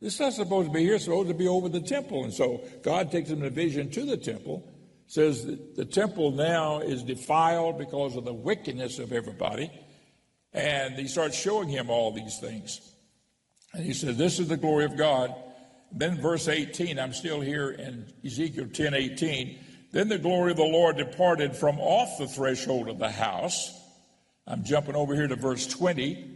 This 0.00 0.14
is 0.14 0.20
not 0.20 0.32
supposed 0.34 0.68
to 0.68 0.72
be 0.72 0.82
here, 0.82 0.96
it's 0.96 1.04
supposed 1.04 1.28
to 1.28 1.34
be 1.34 1.48
over 1.48 1.68
the 1.68 1.80
temple. 1.80 2.24
And 2.24 2.32
so 2.32 2.62
God 2.82 3.10
takes 3.10 3.30
him 3.30 3.40
in 3.40 3.46
a 3.46 3.50
vision 3.50 3.90
to 3.92 4.04
the 4.04 4.16
temple, 4.16 4.70
says 5.06 5.46
the 5.46 5.84
temple 5.84 6.30
now 6.32 6.80
is 6.80 7.02
defiled 7.02 7.78
because 7.78 8.16
of 8.16 8.24
the 8.24 8.34
wickedness 8.34 8.98
of 8.98 9.12
everybody. 9.12 9.70
And 10.52 10.94
he 10.94 11.08
starts 11.08 11.36
showing 11.36 11.68
him 11.68 11.90
all 11.90 12.12
these 12.12 12.38
things. 12.38 12.80
And 13.72 13.84
he 13.84 13.94
says, 13.94 14.16
This 14.16 14.38
is 14.38 14.48
the 14.48 14.56
glory 14.56 14.84
of 14.84 14.96
God. 14.96 15.34
Then 15.90 16.20
verse 16.20 16.48
18, 16.48 16.98
I'm 16.98 17.12
still 17.12 17.40
here 17.40 17.70
in 17.70 18.12
Ezekiel 18.24 18.68
10 18.72 18.94
18. 18.94 19.58
Then 19.94 20.08
the 20.08 20.18
glory 20.18 20.50
of 20.50 20.56
the 20.56 20.64
Lord 20.64 20.96
departed 20.96 21.54
from 21.54 21.78
off 21.78 22.18
the 22.18 22.26
threshold 22.26 22.88
of 22.88 22.98
the 22.98 23.12
house. 23.12 23.72
I'm 24.44 24.64
jumping 24.64 24.96
over 24.96 25.14
here 25.14 25.28
to 25.28 25.36
verse 25.36 25.68
20. 25.68 26.32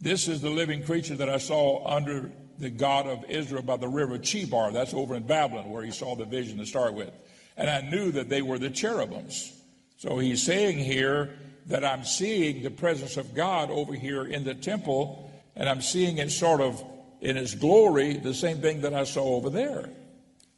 This 0.00 0.26
is 0.26 0.40
the 0.40 0.50
living 0.50 0.82
creature 0.82 1.14
that 1.14 1.28
I 1.28 1.38
saw 1.38 1.86
under 1.86 2.32
the 2.58 2.70
God 2.70 3.06
of 3.06 3.30
Israel 3.30 3.62
by 3.62 3.76
the 3.76 3.86
river 3.86 4.18
Chebar. 4.18 4.72
That's 4.72 4.92
over 4.92 5.14
in 5.14 5.24
Babylon 5.24 5.70
where 5.70 5.84
he 5.84 5.92
saw 5.92 6.16
the 6.16 6.24
vision 6.24 6.58
to 6.58 6.66
start 6.66 6.94
with. 6.94 7.12
And 7.56 7.70
I 7.70 7.80
knew 7.80 8.10
that 8.10 8.28
they 8.28 8.42
were 8.42 8.58
the 8.58 8.70
cherubims. 8.70 9.52
So 9.98 10.18
he's 10.18 10.42
saying 10.42 10.78
here 10.78 11.30
that 11.66 11.84
I'm 11.84 12.02
seeing 12.02 12.64
the 12.64 12.72
presence 12.72 13.16
of 13.16 13.36
God 13.36 13.70
over 13.70 13.94
here 13.94 14.24
in 14.24 14.42
the 14.42 14.54
temple, 14.56 15.30
and 15.54 15.68
I'm 15.68 15.80
seeing 15.80 16.18
it 16.18 16.32
sort 16.32 16.60
of 16.60 16.82
in 17.20 17.36
his 17.36 17.54
glory, 17.54 18.14
the 18.14 18.34
same 18.34 18.60
thing 18.60 18.80
that 18.80 18.94
I 18.94 19.04
saw 19.04 19.36
over 19.36 19.48
there. 19.48 19.90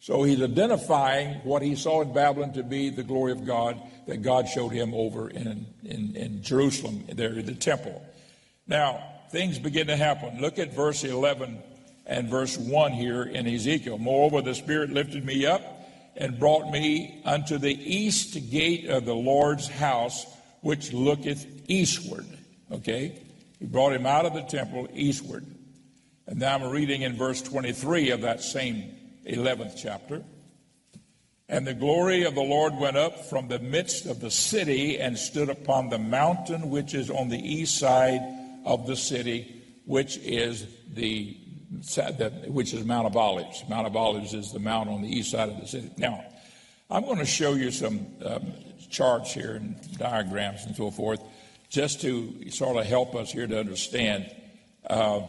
So 0.01 0.23
he's 0.23 0.43
identifying 0.43 1.41
what 1.43 1.63
he 1.63 1.75
saw 1.75 2.03
in 2.03 2.13
Babylon 2.13 2.53
to 2.53 2.63
be 2.63 2.91
the 2.91 3.03
glory 3.03 3.33
of 3.33 3.45
God 3.45 3.81
that 4.07 4.23
God 4.23 4.49
showed 4.49 4.69
him 4.69 4.95
over 4.95 5.29
in, 5.29 5.67
in, 5.83 6.15
in 6.15 6.43
Jerusalem, 6.43 7.05
there 7.13 7.33
in 7.33 7.47
the 7.47 7.55
temple. 7.55 8.05
Now, 8.67 9.03
things 9.31 9.59
begin 9.59 9.89
to 9.89 9.97
happen. 9.97 10.41
Look 10.41 10.59
at 10.59 10.73
verse 10.73 11.03
11 11.03 11.59
and 12.07 12.29
verse 12.29 12.57
1 12.57 12.93
here 12.93 13.23
in 13.25 13.47
Ezekiel. 13.47 13.99
Moreover, 13.99 14.43
the 14.43 14.55
Spirit 14.55 14.91
lifted 14.91 15.25
me 15.25 15.45
up 15.45 15.63
and 16.17 16.39
brought 16.39 16.71
me 16.71 17.21
unto 17.25 17.59
the 17.59 17.75
east 17.75 18.51
gate 18.51 18.89
of 18.89 19.05
the 19.05 19.15
Lord's 19.15 19.69
house, 19.69 20.25
which 20.61 20.93
looketh 20.93 21.47
eastward. 21.69 22.27
Okay? 22.71 23.21
He 23.59 23.67
brought 23.67 23.93
him 23.93 24.07
out 24.07 24.25
of 24.25 24.35
the 24.35 24.43
temple 24.43 24.89
eastward. 24.95 25.45
And 26.27 26.39
now 26.39 26.57
I'm 26.57 26.71
reading 26.71 27.03
in 27.03 27.17
verse 27.17 27.43
23 27.43 28.11
of 28.11 28.23
that 28.23 28.43
same 28.43 28.96
11th 29.27 29.75
chapter. 29.77 30.23
And 31.49 31.67
the 31.67 31.75
glory 31.75 32.25
of 32.25 32.35
the 32.35 32.43
Lord 32.43 32.75
went 32.77 32.97
up 32.97 33.27
from 33.27 33.49
the 33.49 33.61
midst 33.61 34.07
of 34.07 34.21
the 34.21 34.31
city 34.31 34.99
and 34.99 35.17
stood 35.17 35.49
upon 35.49 35.91
the 35.91 35.99
mountain 35.99 36.71
which 36.71 36.93
is 36.93 37.09
on 37.09 37.29
the 37.29 37.39
east 37.39 37.79
side 37.79 38.21
of 38.65 38.87
the 38.87 38.97
city, 38.97 39.63
which 39.85 40.17
is 40.19 40.67
the 40.93 41.39
which 42.47 42.73
is 42.73 42.85
Mount 42.85 43.07
of 43.07 43.17
Olives. 43.17 43.65
Mount 43.69 43.87
of 43.87 43.97
Olives 43.97 44.33
is 44.35 44.53
the 44.53 44.61
mount 44.61 44.89
on 44.89 45.03
the 45.03 45.09
east 45.09 45.33
side 45.33 45.49
of 45.49 45.61
the 45.61 45.67
city. 45.67 45.91
Now, 45.97 46.25
I'm 46.91 47.05
going 47.05 47.19
to 47.19 47.27
show 47.27 47.55
you 47.55 47.73
some 47.73 48.07
um, 48.25 48.53
charts 48.89 49.33
here 49.33 49.57
and 49.57 49.99
diagrams 49.99 50.65
and 50.65 50.77
so 50.77 50.91
forth, 50.91 51.21
just 51.69 52.01
to 52.03 52.51
sort 52.51 52.77
of 52.77 52.87
help 52.87 53.15
us 53.15 53.33
here 53.33 53.47
to 53.47 53.59
understand. 53.59 54.33
Uh, 54.89 55.23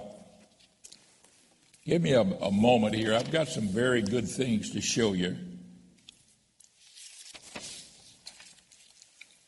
give 1.87 2.01
me 2.01 2.11
a, 2.11 2.21
a 2.21 2.51
moment 2.51 2.93
here. 2.93 3.13
I've 3.13 3.31
got 3.31 3.47
some 3.47 3.69
very 3.69 4.01
good 4.01 4.27
things 4.27 4.71
to 4.71 4.81
show 4.81 5.13
you. 5.13 5.37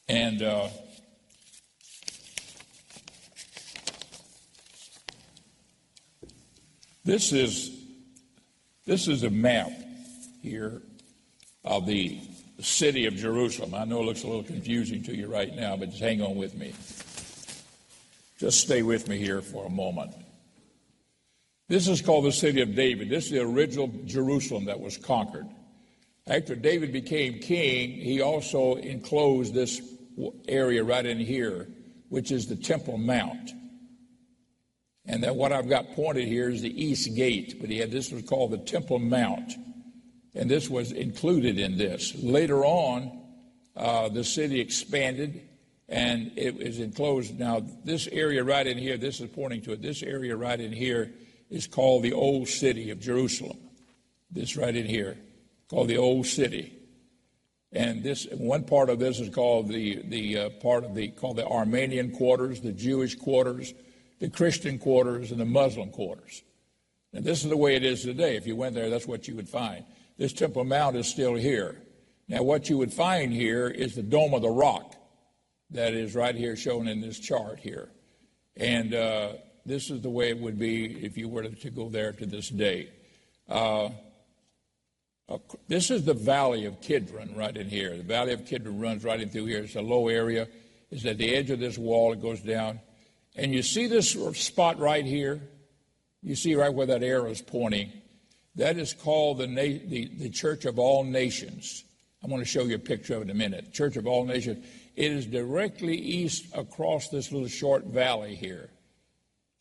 And 0.08 0.42
uh, 0.42 0.70
this 7.04 7.34
is 7.34 7.78
this 8.86 9.08
is 9.08 9.24
a 9.24 9.30
map 9.30 9.70
here 10.42 10.82
of 11.64 11.86
the 11.86 12.20
city 12.60 13.06
of 13.06 13.16
Jerusalem. 13.16 13.76
I 13.76 13.84
know 13.84 14.00
it 14.00 14.06
looks 14.06 14.24
a 14.24 14.28
little 14.28 14.44
confusing 14.44 15.04
to 15.04 15.16
you 15.16 15.28
right 15.28 15.54
now, 15.54 15.76
but 15.76 15.90
just 15.90 16.02
hang 16.02 16.22
on 16.22 16.36
with 16.38 16.56
me. 16.56 16.74
Just 18.40 18.62
stay 18.62 18.82
with 18.82 19.08
me 19.08 19.18
here 19.18 19.42
for 19.42 19.66
a 19.66 19.70
moment. 19.70 20.16
This 21.70 21.88
is 21.88 22.02
called 22.02 22.26
the 22.26 22.32
city 22.32 22.62
of 22.62 22.74
David. 22.74 23.10
This 23.10 23.26
is 23.26 23.32
the 23.32 23.42
original 23.42 23.94
Jerusalem 24.06 24.66
that 24.66 24.80
was 24.80 24.98
conquered. 24.98 25.48
After 26.26 26.56
David 26.56 26.92
became 26.92 27.38
king, 27.40 27.92
he 27.92 28.22
also 28.22 28.76
enclosed 28.76 29.54
this 29.54 29.80
area 30.48 30.84
right 30.84 31.06
in 31.06 31.20
here, 31.20 31.68
which 32.10 32.32
is 32.32 32.48
the 32.48 32.56
Temple 32.56 32.98
Mount. 32.98 33.52
And 35.06 35.24
then 35.24 35.36
what 35.36 35.52
I've 35.52 35.70
got 35.70 35.92
pointed 35.92 36.28
here 36.28 36.50
is 36.50 36.64
the 36.64 36.84
East 36.84 37.16
Gate, 37.16 37.58
but 37.62 37.70
he 37.70 37.78
had 37.78 37.92
this 37.92 38.12
was 38.12 38.24
called 38.24 38.50
the 38.50 38.58
Temple 38.58 38.98
Mount. 38.98 39.54
And 40.34 40.50
this 40.50 40.72
was 40.72 40.92
included 40.92 41.60
in 41.60 41.78
this. 41.78 42.16
Later 42.16 42.66
on, 42.66 43.22
uh, 43.76 44.10
the 44.10 44.24
city 44.24 44.60
expanded 44.60 45.42
and 45.88 46.32
it 46.36 46.58
was 46.58 46.80
enclosed. 46.80 47.40
Now, 47.40 47.64
this 47.84 48.08
area 48.08 48.44
right 48.44 48.66
in 48.66 48.78
here, 48.78 48.98
this 48.98 49.20
is 49.22 49.30
pointing 49.30 49.62
to 49.64 49.74
it, 49.74 49.82
this 49.84 50.02
area 50.02 50.36
right 50.36 50.60
in 50.60 50.72
here 50.72 51.14
is 51.50 51.68
called 51.68 52.04
the 52.04 52.14
Old 52.14 52.48
City 52.48 52.90
of 52.90 53.00
Jerusalem. 53.00 53.58
This 54.32 54.56
right 54.56 54.76
in 54.76 54.86
here, 54.86 55.18
called 55.70 55.88
the 55.88 55.98
Old 55.98 56.28
City. 56.28 56.76
And 57.72 58.04
this 58.04 58.28
one 58.32 58.64
part 58.64 58.90
of 58.90 59.00
this 59.00 59.20
is 59.20 59.34
called 59.34 59.68
the 59.68 60.02
the 60.04 60.38
uh, 60.38 60.50
part 60.62 60.84
of 60.84 60.96
the 60.96 61.10
called 61.10 61.38
the 61.38 61.46
Armenian 61.46 62.12
quarters, 62.12 62.62
the 62.62 62.72
Jewish 62.72 63.16
quarters, 63.16 63.74
the 64.20 64.30
Christian 64.30 64.80
quarters, 64.80 65.32
and 65.32 65.40
the 65.40 65.46
Muslim 65.46 65.90
quarters. 65.92 66.44
And 67.14 67.24
this 67.24 67.44
is 67.44 67.50
the 67.50 67.58
way 67.58 67.76
it 67.76 67.84
is 67.84 68.04
today. 68.04 68.36
If 68.36 68.46
you 68.46 68.56
went 68.56 68.76
there, 68.76 68.90
that's 68.90 69.08
what 69.08 69.28
you 69.28 69.36
would 69.36 69.50
find. 69.50 69.86
This 70.18 70.34
Temple 70.34 70.64
Mount 70.64 70.96
is 70.96 71.08
still 71.08 71.36
here. 71.36 71.82
Now, 72.28 72.44
what 72.44 72.70
you 72.70 72.78
would 72.78 72.94
find 72.94 73.34
here 73.34 73.68
is 73.68 73.96
the 73.96 74.04
Dome 74.04 74.34
of 74.36 74.44
the 74.44 74.50
Rock 74.50 74.96
that 75.72 75.94
is 75.94 76.16
right 76.16 76.36
here 76.36 76.56
shown 76.56 76.88
in 76.88 77.02
this 77.02 77.20
chart 77.20 77.60
here. 77.60 77.90
And 78.56 78.94
uh, 78.94 79.34
this 79.70 79.90
is 79.90 80.02
the 80.02 80.10
way 80.10 80.30
it 80.30 80.40
would 80.40 80.58
be 80.58 80.86
if 81.06 81.18
you 81.18 81.30
were 81.30 81.44
to 81.44 81.70
go 81.70 81.90
there 81.90 82.12
to 82.12 82.26
this 82.26 82.50
day. 82.50 82.90
Uh, 83.48 83.90
this 85.68 85.92
is 85.92 86.06
the 86.06 86.14
valley 86.14 86.66
of 86.66 86.82
Kidron 86.82 87.36
right 87.36 87.56
in 87.56 87.70
here. 87.70 87.96
The 87.96 88.04
valley 88.04 88.34
of 88.34 88.46
Kidron 88.46 88.80
runs 88.80 89.04
right 89.04 89.20
in 89.20 89.30
through 89.30 89.46
here. 89.46 89.60
It's 89.60 89.76
a 89.76 89.82
low 89.82 90.08
area. 90.08 90.48
It's 90.90 91.06
at 91.06 91.20
the 91.20 91.36
edge 91.36 91.52
of 91.52 91.60
this 91.60 91.78
wall. 91.78 92.14
It 92.14 92.22
goes 92.22 92.42
down. 92.42 92.80
And 93.36 93.54
you 93.54 93.62
see 93.62 93.86
this 93.86 94.18
spot 94.34 94.80
right 94.80 95.06
here? 95.06 95.40
You 96.24 96.36
see 96.36 96.56
right 96.56 96.74
where 96.74 96.88
that 96.88 97.04
arrow 97.04 97.30
is 97.30 97.42
pointing? 97.42 97.92
That 98.56 98.78
is 98.78 98.94
called 98.94 99.38
the, 99.38 99.48
na- 99.48 99.86
the, 99.86 100.10
the 100.18 100.30
Church 100.30 100.66
of 100.66 100.80
All 100.80 101.04
Nations. 101.04 101.86
I'm 102.24 102.30
going 102.30 102.42
to 102.42 102.48
show 102.48 102.64
you 102.64 102.76
a 102.76 102.80
picture 102.80 103.16
of 103.16 103.22
it 103.22 103.26
in 103.26 103.30
a 103.30 103.36
minute. 103.36 103.72
Church 103.72 103.96
of 103.98 104.08
All 104.08 104.26
Nations. 104.26 104.66
It 104.96 105.12
is 105.12 105.28
directly 105.28 105.96
east 105.96 106.48
across 106.56 107.10
this 107.10 107.32
little 107.32 107.48
short 107.48 107.86
valley 107.86 108.36
here, 108.36 108.70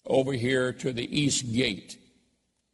over 0.09 0.33
here 0.33 0.73
to 0.73 0.93
the 0.93 1.21
east 1.21 1.53
gate. 1.53 1.99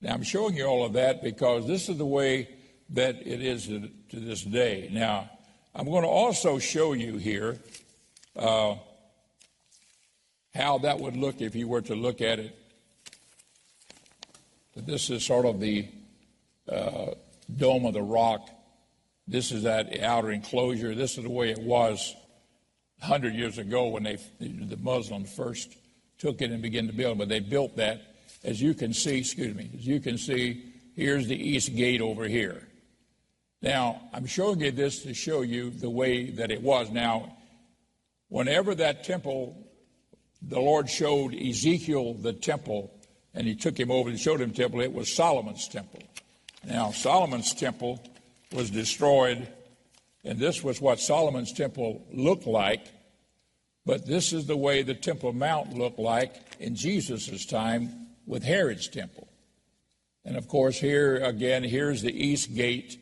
Now, 0.00 0.14
I'm 0.14 0.22
showing 0.22 0.56
you 0.56 0.64
all 0.64 0.86
of 0.86 0.92
that 0.94 1.22
because 1.22 1.66
this 1.66 1.88
is 1.88 1.98
the 1.98 2.06
way 2.06 2.48
that 2.90 3.26
it 3.26 3.42
is 3.42 3.66
to, 3.66 3.90
this 4.12 4.42
day. 4.42 4.88
Now, 4.92 5.28
I'm 5.74 5.86
going 5.86 6.02
to 6.02 6.08
also 6.08 6.58
show 6.58 6.92
you 6.92 7.16
here 7.16 7.58
uh, 8.36 8.76
how 10.54 10.78
that 10.78 11.00
would 11.00 11.16
look 11.16 11.40
if 11.40 11.56
you 11.56 11.66
were 11.66 11.82
to 11.82 11.96
look 11.96 12.20
at 12.20 12.38
it. 12.38 12.56
This 14.76 15.10
is 15.10 15.24
sort 15.24 15.46
of 15.46 15.60
the 15.60 15.88
uh, 16.70 17.06
dome 17.56 17.86
of 17.86 17.94
the 17.94 18.02
rock. 18.02 18.48
This 19.26 19.50
is 19.50 19.64
that 19.64 20.00
outer 20.00 20.30
enclosure. 20.30 20.94
This 20.94 21.16
is 21.16 21.24
the 21.24 21.30
way 21.30 21.50
it 21.50 21.60
was 21.60 22.14
100 23.00 23.34
years 23.34 23.58
ago 23.58 23.88
when 23.88 24.04
they, 24.04 24.18
the 24.38 24.76
Muslims 24.76 25.34
first 25.34 25.74
took 26.18 26.42
it 26.42 26.50
and 26.50 26.62
began 26.62 26.86
to 26.86 26.92
build. 26.92 27.18
But 27.18 27.28
they 27.28 27.40
built 27.40 27.76
that, 27.76 28.02
as 28.42 28.60
you 28.60 28.74
can 28.74 28.92
see, 28.92 29.18
excuse 29.18 29.54
me, 29.54 29.70
as 29.74 29.86
you 29.86 30.00
can 30.00 30.18
see, 30.18 30.64
here's 30.94 31.28
the 31.28 31.36
east 31.36 31.74
gate 31.74 32.00
over 32.00 32.24
here. 32.24 32.66
Now, 33.62 34.02
I'm 34.12 34.26
showing 34.26 34.60
you 34.60 34.70
this 34.70 35.02
to 35.04 35.14
show 35.14 35.40
you 35.40 35.70
the 35.70 35.88
way 35.88 36.30
that 36.30 36.50
it 36.50 36.60
was. 36.62 36.90
Now, 36.90 37.36
whenever 38.28 38.74
that 38.74 39.04
temple, 39.04 39.56
the 40.42 40.60
Lord 40.60 40.90
showed 40.90 41.34
Ezekiel 41.34 42.14
the 42.14 42.34
temple, 42.34 42.92
and 43.32 43.46
he 43.46 43.54
took 43.54 43.78
him 43.80 43.90
over 43.90 44.10
and 44.10 44.20
showed 44.20 44.40
him 44.40 44.52
temple, 44.52 44.82
it 44.82 44.92
was 44.92 45.10
Solomon's 45.14 45.66
temple. 45.66 46.02
Now, 46.66 46.90
Solomon's 46.90 47.54
temple 47.54 48.02
was 48.52 48.70
destroyed, 48.70 49.48
and 50.24 50.38
this 50.38 50.62
was 50.62 50.80
what 50.80 51.00
Solomon's 51.00 51.52
temple 51.52 52.06
looked 52.12 52.46
like, 52.46 52.86
but 53.86 54.06
this 54.06 54.32
is 54.32 54.46
the 54.46 54.56
way 54.56 54.82
the 54.82 54.94
Temple 54.94 55.32
Mount 55.32 55.74
looked 55.74 55.98
like 55.98 56.34
in 56.58 56.74
Jesus' 56.74 57.44
time 57.46 58.08
with 58.26 58.42
Herod's 58.42 58.88
temple. 58.88 59.28
And 60.24 60.36
of 60.36 60.48
course, 60.48 60.78
here 60.78 61.16
again, 61.16 61.62
here's 61.62 62.00
the 62.02 62.12
east 62.12 62.54
gate 62.54 62.98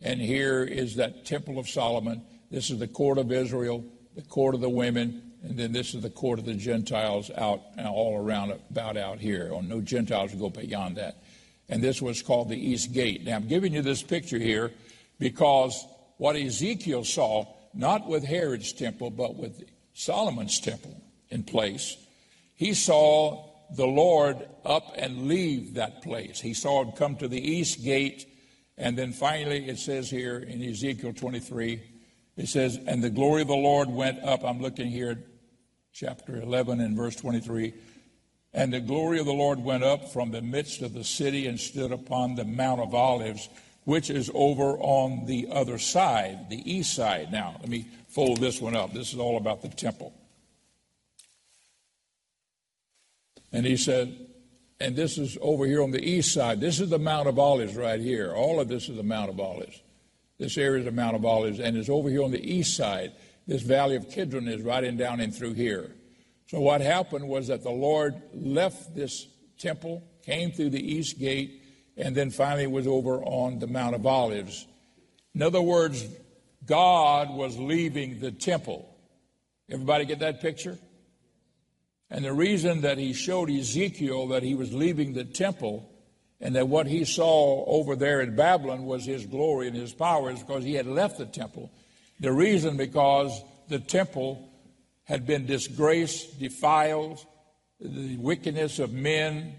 and 0.00 0.20
here 0.20 0.62
is 0.62 0.96
that 0.96 1.24
Temple 1.24 1.58
of 1.58 1.68
Solomon. 1.68 2.22
This 2.50 2.70
is 2.70 2.78
the 2.78 2.86
court 2.86 3.18
of 3.18 3.32
Israel, 3.32 3.84
the 4.14 4.22
court 4.22 4.54
of 4.54 4.60
the 4.60 4.68
women, 4.68 5.32
and 5.42 5.58
then 5.58 5.72
this 5.72 5.94
is 5.94 6.02
the 6.02 6.10
court 6.10 6.38
of 6.38 6.44
the 6.44 6.54
Gentiles 6.54 7.30
out 7.36 7.62
all 7.84 8.16
around 8.16 8.52
about 8.70 8.96
out 8.96 9.18
here. 9.18 9.50
Oh, 9.52 9.60
no 9.60 9.80
Gentiles 9.80 10.34
go 10.34 10.50
beyond 10.50 10.96
that. 10.96 11.22
And 11.68 11.82
this 11.82 12.00
was 12.00 12.22
called 12.22 12.48
the 12.48 12.56
East 12.56 12.92
Gate. 12.92 13.24
Now 13.24 13.36
I'm 13.36 13.48
giving 13.48 13.74
you 13.74 13.82
this 13.82 14.02
picture 14.02 14.38
here 14.38 14.70
because 15.18 15.84
what 16.16 16.36
Ezekiel 16.36 17.04
saw, 17.04 17.46
not 17.74 18.08
with 18.08 18.24
Herod's 18.24 18.72
temple, 18.72 19.10
but 19.10 19.36
with 19.36 19.62
Solomon's 19.98 20.60
temple 20.60 21.00
in 21.30 21.42
place, 21.42 21.96
he 22.54 22.74
saw 22.74 23.44
the 23.74 23.86
Lord 23.86 24.48
up 24.64 24.94
and 24.96 25.28
leave 25.28 25.74
that 25.74 26.02
place. 26.02 26.40
He 26.40 26.54
saw 26.54 26.82
him 26.82 26.92
come 26.92 27.16
to 27.16 27.28
the 27.28 27.40
East 27.40 27.84
Gate 27.84 28.26
and 28.78 28.96
then 28.96 29.12
finally, 29.12 29.68
it 29.68 29.78
says 29.78 30.08
here 30.08 30.38
in 30.38 30.62
Ezekiel 30.62 31.12
23, 31.12 31.82
it 32.36 32.46
says, 32.48 32.78
And 32.86 33.02
the 33.02 33.10
glory 33.10 33.42
of 33.42 33.48
the 33.48 33.54
Lord 33.54 33.90
went 33.90 34.22
up. 34.22 34.44
I'm 34.44 34.62
looking 34.62 34.86
here 34.86 35.10
at 35.10 35.18
chapter 35.92 36.40
11 36.40 36.80
and 36.80 36.96
verse 36.96 37.16
23. 37.16 37.74
And 38.54 38.72
the 38.72 38.80
glory 38.80 39.18
of 39.18 39.26
the 39.26 39.32
Lord 39.32 39.58
went 39.58 39.82
up 39.82 40.12
from 40.12 40.30
the 40.30 40.40
midst 40.40 40.80
of 40.80 40.94
the 40.94 41.02
city 41.02 41.48
and 41.48 41.58
stood 41.58 41.90
upon 41.90 42.36
the 42.36 42.44
Mount 42.44 42.80
of 42.80 42.94
Olives, 42.94 43.48
which 43.88 44.10
is 44.10 44.30
over 44.34 44.76
on 44.80 45.24
the 45.24 45.48
other 45.50 45.78
side, 45.78 46.50
the 46.50 46.70
east 46.70 46.94
side. 46.94 47.32
Now, 47.32 47.56
let 47.58 47.70
me 47.70 47.86
fold 48.08 48.38
this 48.38 48.60
one 48.60 48.76
up. 48.76 48.92
This 48.92 49.14
is 49.14 49.18
all 49.18 49.38
about 49.38 49.62
the 49.62 49.68
temple. 49.68 50.12
And 53.50 53.64
he 53.64 53.78
said, 53.78 54.14
and 54.78 54.94
this 54.94 55.16
is 55.16 55.38
over 55.40 55.64
here 55.64 55.82
on 55.82 55.90
the 55.90 56.06
east 56.06 56.34
side. 56.34 56.60
This 56.60 56.80
is 56.80 56.90
the 56.90 56.98
Mount 56.98 57.28
of 57.28 57.38
Olives 57.38 57.76
right 57.76 57.98
here. 57.98 58.34
All 58.34 58.60
of 58.60 58.68
this 58.68 58.90
is 58.90 58.96
the 58.96 59.02
Mount 59.02 59.30
of 59.30 59.40
Olives. 59.40 59.80
This 60.38 60.58
area 60.58 60.80
is 60.80 60.84
the 60.84 60.92
Mount 60.92 61.16
of 61.16 61.24
Olives, 61.24 61.58
and 61.58 61.74
it's 61.74 61.88
over 61.88 62.10
here 62.10 62.22
on 62.22 62.30
the 62.30 62.46
east 62.46 62.76
side. 62.76 63.12
This 63.46 63.62
valley 63.62 63.96
of 63.96 64.10
Kidron 64.10 64.48
is 64.48 64.60
right 64.60 64.84
in 64.84 64.98
down 64.98 65.18
in 65.18 65.32
through 65.32 65.54
here. 65.54 65.92
So 66.48 66.60
what 66.60 66.82
happened 66.82 67.26
was 67.26 67.46
that 67.46 67.62
the 67.62 67.70
Lord 67.70 68.20
left 68.34 68.94
this 68.94 69.26
temple, 69.58 70.02
came 70.26 70.52
through 70.52 70.70
the 70.70 70.94
east 70.94 71.18
gate, 71.18 71.57
and 71.98 72.14
then 72.14 72.30
finally 72.30 72.66
was 72.66 72.86
over 72.86 73.22
on 73.22 73.58
the 73.58 73.66
Mount 73.66 73.94
of 73.94 74.06
Olives. 74.06 74.66
In 75.34 75.42
other 75.42 75.60
words, 75.60 76.06
God 76.64 77.34
was 77.34 77.58
leaving 77.58 78.20
the 78.20 78.30
temple. 78.30 78.88
Everybody 79.68 80.04
get 80.04 80.20
that 80.20 80.40
picture? 80.40 80.78
And 82.10 82.24
the 82.24 82.32
reason 82.32 82.82
that 82.82 82.96
he 82.96 83.12
showed 83.12 83.50
Ezekiel 83.50 84.28
that 84.28 84.42
he 84.42 84.54
was 84.54 84.72
leaving 84.72 85.12
the 85.12 85.24
temple 85.24 85.90
and 86.40 86.54
that 86.54 86.68
what 86.68 86.86
he 86.86 87.04
saw 87.04 87.64
over 87.66 87.96
there 87.96 88.20
in 88.20 88.36
Babylon 88.36 88.84
was 88.84 89.04
his 89.04 89.26
glory 89.26 89.66
and 89.66 89.76
his 89.76 89.92
power 89.92 90.30
is 90.30 90.40
because 90.40 90.64
he 90.64 90.74
had 90.74 90.86
left 90.86 91.18
the 91.18 91.26
temple. 91.26 91.70
The 92.20 92.32
reason 92.32 92.76
because 92.76 93.42
the 93.68 93.80
temple 93.80 94.48
had 95.04 95.26
been 95.26 95.46
disgraced, 95.46 96.38
defiled, 96.38 97.24
the 97.80 98.16
wickedness 98.16 98.78
of 98.78 98.92
men, 98.92 99.54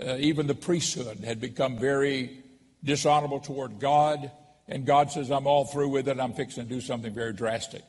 uh, 0.00 0.16
even 0.18 0.46
the 0.46 0.54
priesthood 0.54 1.18
had 1.20 1.40
become 1.40 1.78
very 1.78 2.38
dishonorable 2.82 3.40
toward 3.40 3.78
God. 3.78 4.30
And 4.68 4.86
God 4.86 5.10
says, 5.10 5.30
I'm 5.30 5.46
all 5.46 5.64
through 5.64 5.88
with 5.88 6.08
it. 6.08 6.18
I'm 6.18 6.32
fixing 6.32 6.64
to 6.64 6.68
do 6.68 6.80
something 6.80 7.12
very 7.12 7.32
drastic. 7.32 7.82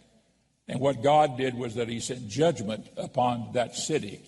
And 0.68 0.80
what 0.80 1.04
God 1.04 1.38
did 1.38 1.56
was 1.56 1.76
that 1.76 1.88
He 1.88 2.00
sent 2.00 2.28
judgment 2.28 2.88
upon 2.98 3.54
that 3.54 3.76
city 3.76 4.22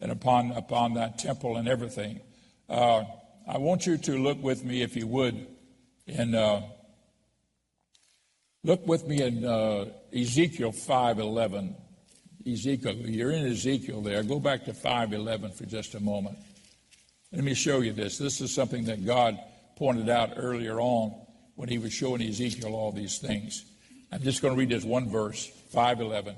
and 0.00 0.12
upon, 0.12 0.52
upon 0.52 0.94
that 0.94 1.18
temple 1.18 1.56
and 1.56 1.68
everything. 1.68 2.20
Uh, 2.68 3.04
I 3.46 3.58
want 3.58 3.86
you 3.86 3.96
to 3.96 4.18
look 4.18 4.42
with 4.42 4.64
me, 4.64 4.82
if 4.82 4.96
you 4.96 5.06
would, 5.06 5.46
in 6.06 6.34
uh, 6.34 6.62
look 8.64 8.86
with 8.86 9.06
me 9.06 9.22
in 9.22 9.44
uh, 9.44 9.86
Ezekiel 10.12 10.72
5:11. 10.72 11.74
Ezekiel, 12.46 12.94
you're 12.94 13.30
in 13.30 13.46
Ezekiel 13.46 14.00
there. 14.02 14.22
Go 14.22 14.40
back 14.40 14.64
to 14.64 14.72
5:11 14.72 15.54
for 15.54 15.64
just 15.64 15.94
a 15.94 16.00
moment. 16.00 16.38
Let 17.36 17.44
me 17.44 17.52
show 17.52 17.80
you 17.80 17.92
this. 17.92 18.16
This 18.16 18.40
is 18.40 18.54
something 18.54 18.86
that 18.86 19.04
God 19.04 19.38
pointed 19.76 20.08
out 20.08 20.30
earlier 20.36 20.80
on 20.80 21.14
when 21.54 21.68
He 21.68 21.76
was 21.76 21.92
showing 21.92 22.22
Ezekiel 22.22 22.74
all 22.74 22.92
these 22.92 23.18
things. 23.18 23.62
I'm 24.10 24.22
just 24.22 24.40
going 24.40 24.54
to 24.54 24.58
read 24.58 24.70
this 24.70 24.84
one 24.84 25.10
verse. 25.10 25.52
5:11. 25.74 26.34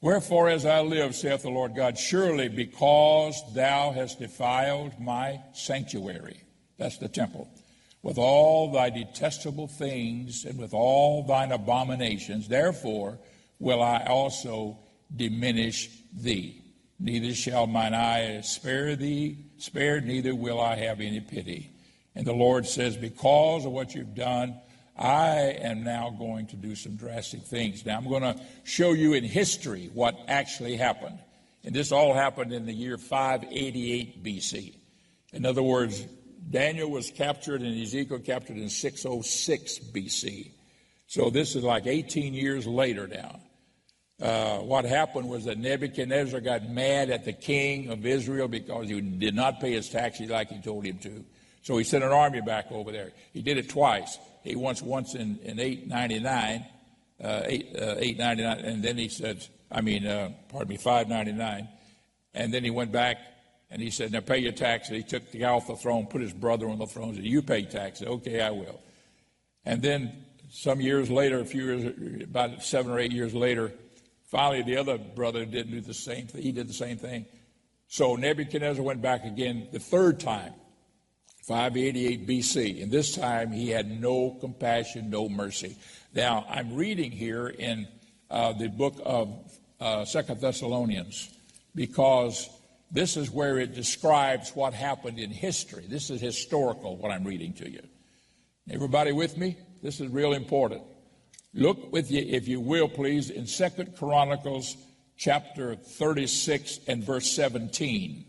Wherefore 0.00 0.48
as 0.48 0.64
I 0.64 0.82
live 0.82 1.16
saith 1.16 1.42
the 1.42 1.50
Lord 1.50 1.74
God 1.74 1.98
surely 1.98 2.48
because 2.48 3.42
thou 3.54 3.90
hast 3.90 4.20
defiled 4.20 5.00
my 5.00 5.40
sanctuary 5.52 6.40
that's 6.78 6.98
the 6.98 7.08
temple 7.08 7.48
with 8.02 8.16
all 8.16 8.70
thy 8.70 8.90
detestable 8.90 9.66
things 9.66 10.44
and 10.44 10.58
with 10.60 10.72
all 10.72 11.24
thine 11.24 11.50
abominations 11.50 12.46
therefore 12.46 13.18
will 13.58 13.82
I 13.82 14.04
also 14.04 14.78
diminish 15.14 15.90
thee 16.14 16.62
neither 17.00 17.34
shall 17.34 17.66
mine 17.66 17.94
eye 17.94 18.40
spare 18.42 18.94
thee 18.94 19.36
spare 19.58 20.00
neither 20.00 20.34
will 20.34 20.60
I 20.60 20.76
have 20.76 21.00
any 21.00 21.20
pity 21.20 21.72
and 22.14 22.26
the 22.26 22.32
Lord 22.32 22.66
says 22.66 22.96
because 22.96 23.64
of 23.64 23.72
what 23.72 23.94
you've 23.94 24.14
done 24.14 24.54
I 25.00 25.56
am 25.62 25.82
now 25.82 26.10
going 26.10 26.46
to 26.48 26.56
do 26.56 26.74
some 26.74 26.96
drastic 26.96 27.40
things. 27.44 27.86
Now, 27.86 27.96
I'm 27.96 28.06
going 28.06 28.22
to 28.22 28.38
show 28.64 28.92
you 28.92 29.14
in 29.14 29.24
history 29.24 29.90
what 29.94 30.14
actually 30.28 30.76
happened. 30.76 31.18
And 31.64 31.74
this 31.74 31.90
all 31.90 32.12
happened 32.12 32.52
in 32.52 32.66
the 32.66 32.72
year 32.74 32.98
588 32.98 34.22
BC. 34.22 34.74
In 35.32 35.46
other 35.46 35.62
words, 35.62 36.06
Daniel 36.50 36.90
was 36.90 37.10
captured 37.10 37.62
and 37.62 37.80
Ezekiel 37.80 38.18
captured 38.18 38.58
in 38.58 38.68
606 38.68 39.78
BC. 39.78 40.50
So 41.06 41.30
this 41.30 41.56
is 41.56 41.64
like 41.64 41.86
18 41.86 42.34
years 42.34 42.66
later 42.66 43.06
now. 43.06 43.40
Uh, 44.20 44.58
what 44.58 44.84
happened 44.84 45.28
was 45.28 45.46
that 45.46 45.58
Nebuchadnezzar 45.58 46.40
got 46.40 46.68
mad 46.68 47.10
at 47.10 47.24
the 47.24 47.32
king 47.32 47.90
of 47.90 48.04
Israel 48.04 48.48
because 48.48 48.88
he 48.88 49.00
did 49.00 49.34
not 49.34 49.60
pay 49.60 49.72
his 49.72 49.88
taxes 49.88 50.28
like 50.28 50.50
he 50.50 50.60
told 50.60 50.84
him 50.84 50.98
to. 50.98 51.24
So 51.62 51.78
he 51.78 51.84
sent 51.84 52.04
an 52.04 52.12
army 52.12 52.40
back 52.42 52.70
over 52.70 52.92
there. 52.92 53.12
He 53.32 53.40
did 53.40 53.56
it 53.56 53.70
twice. 53.70 54.18
He 54.44 54.56
once 54.56 54.82
once 54.82 55.14
in, 55.14 55.38
in 55.42 55.58
899, 55.58 56.66
uh, 57.22 57.42
8, 57.44 57.66
uh, 57.74 57.94
899, 57.98 58.58
and 58.64 58.82
then 58.82 58.98
he 58.98 59.08
said, 59.08 59.46
I 59.70 59.80
mean, 59.80 60.06
uh, 60.06 60.30
pardon 60.48 60.68
me, 60.68 60.76
599. 60.76 61.68
And 62.34 62.52
then 62.52 62.64
he 62.64 62.70
went 62.70 62.92
back 62.92 63.18
and 63.70 63.80
he 63.80 63.90
said, 63.90 64.12
now 64.12 64.20
pay 64.20 64.38
your 64.38 64.52
taxes. 64.52 64.96
He 64.96 65.02
took 65.02 65.30
the 65.30 65.38
guy 65.38 65.50
off 65.50 65.66
the 65.66 65.76
throne, 65.76 66.06
put 66.06 66.20
his 66.20 66.32
brother 66.32 66.68
on 66.68 66.78
the 66.78 66.86
throne, 66.86 67.14
said, 67.14 67.24
you 67.24 67.40
pay 67.40 67.62
taxes. 67.62 68.06
Okay, 68.06 68.40
I 68.40 68.50
will. 68.50 68.80
And 69.64 69.80
then 69.80 70.24
some 70.50 70.80
years 70.80 71.10
later, 71.10 71.40
a 71.40 71.44
few 71.44 71.64
years, 71.64 72.24
about 72.24 72.62
seven 72.62 72.90
or 72.90 72.98
eight 72.98 73.12
years 73.12 73.34
later, 73.34 73.72
finally 74.30 74.62
the 74.62 74.76
other 74.76 74.98
brother 74.98 75.44
didn't 75.44 75.72
do 75.72 75.80
the 75.80 75.94
same 75.94 76.26
thing. 76.26 76.42
He 76.42 76.52
did 76.52 76.68
the 76.68 76.74
same 76.74 76.96
thing. 76.96 77.26
So 77.88 78.16
Nebuchadnezzar 78.16 78.82
went 78.82 79.02
back 79.02 79.24
again 79.24 79.68
the 79.72 79.80
third 79.80 80.20
time. 80.20 80.54
588 81.50 82.28
BC. 82.28 82.82
And 82.82 82.92
this 82.92 83.16
time 83.16 83.50
he 83.50 83.70
had 83.70 83.90
no 84.00 84.36
compassion, 84.40 85.10
no 85.10 85.28
mercy. 85.28 85.76
Now, 86.14 86.46
I'm 86.48 86.74
reading 86.74 87.10
here 87.10 87.48
in 87.48 87.88
uh, 88.30 88.52
the 88.52 88.68
book 88.68 89.00
of 89.04 89.58
uh, 89.80 90.04
Second 90.04 90.40
Thessalonians 90.40 91.28
because 91.74 92.48
this 92.92 93.16
is 93.16 93.30
where 93.30 93.58
it 93.58 93.74
describes 93.74 94.54
what 94.54 94.74
happened 94.74 95.18
in 95.18 95.30
history. 95.30 95.84
This 95.88 96.10
is 96.10 96.20
historical, 96.20 96.96
what 96.96 97.10
I'm 97.10 97.24
reading 97.24 97.52
to 97.54 97.68
you. 97.68 97.82
Everybody 98.70 99.12
with 99.12 99.36
me? 99.36 99.56
This 99.82 100.00
is 100.00 100.08
real 100.08 100.32
important. 100.32 100.82
Look 101.52 101.92
with 101.92 102.10
you, 102.10 102.24
if 102.24 102.46
you 102.46 102.60
will, 102.60 102.88
please, 102.88 103.28
in 103.28 103.46
Second 103.46 103.96
Chronicles 103.96 104.76
chapter 105.16 105.74
36 105.74 106.80
and 106.86 107.02
verse 107.02 107.32
17. 107.32 108.24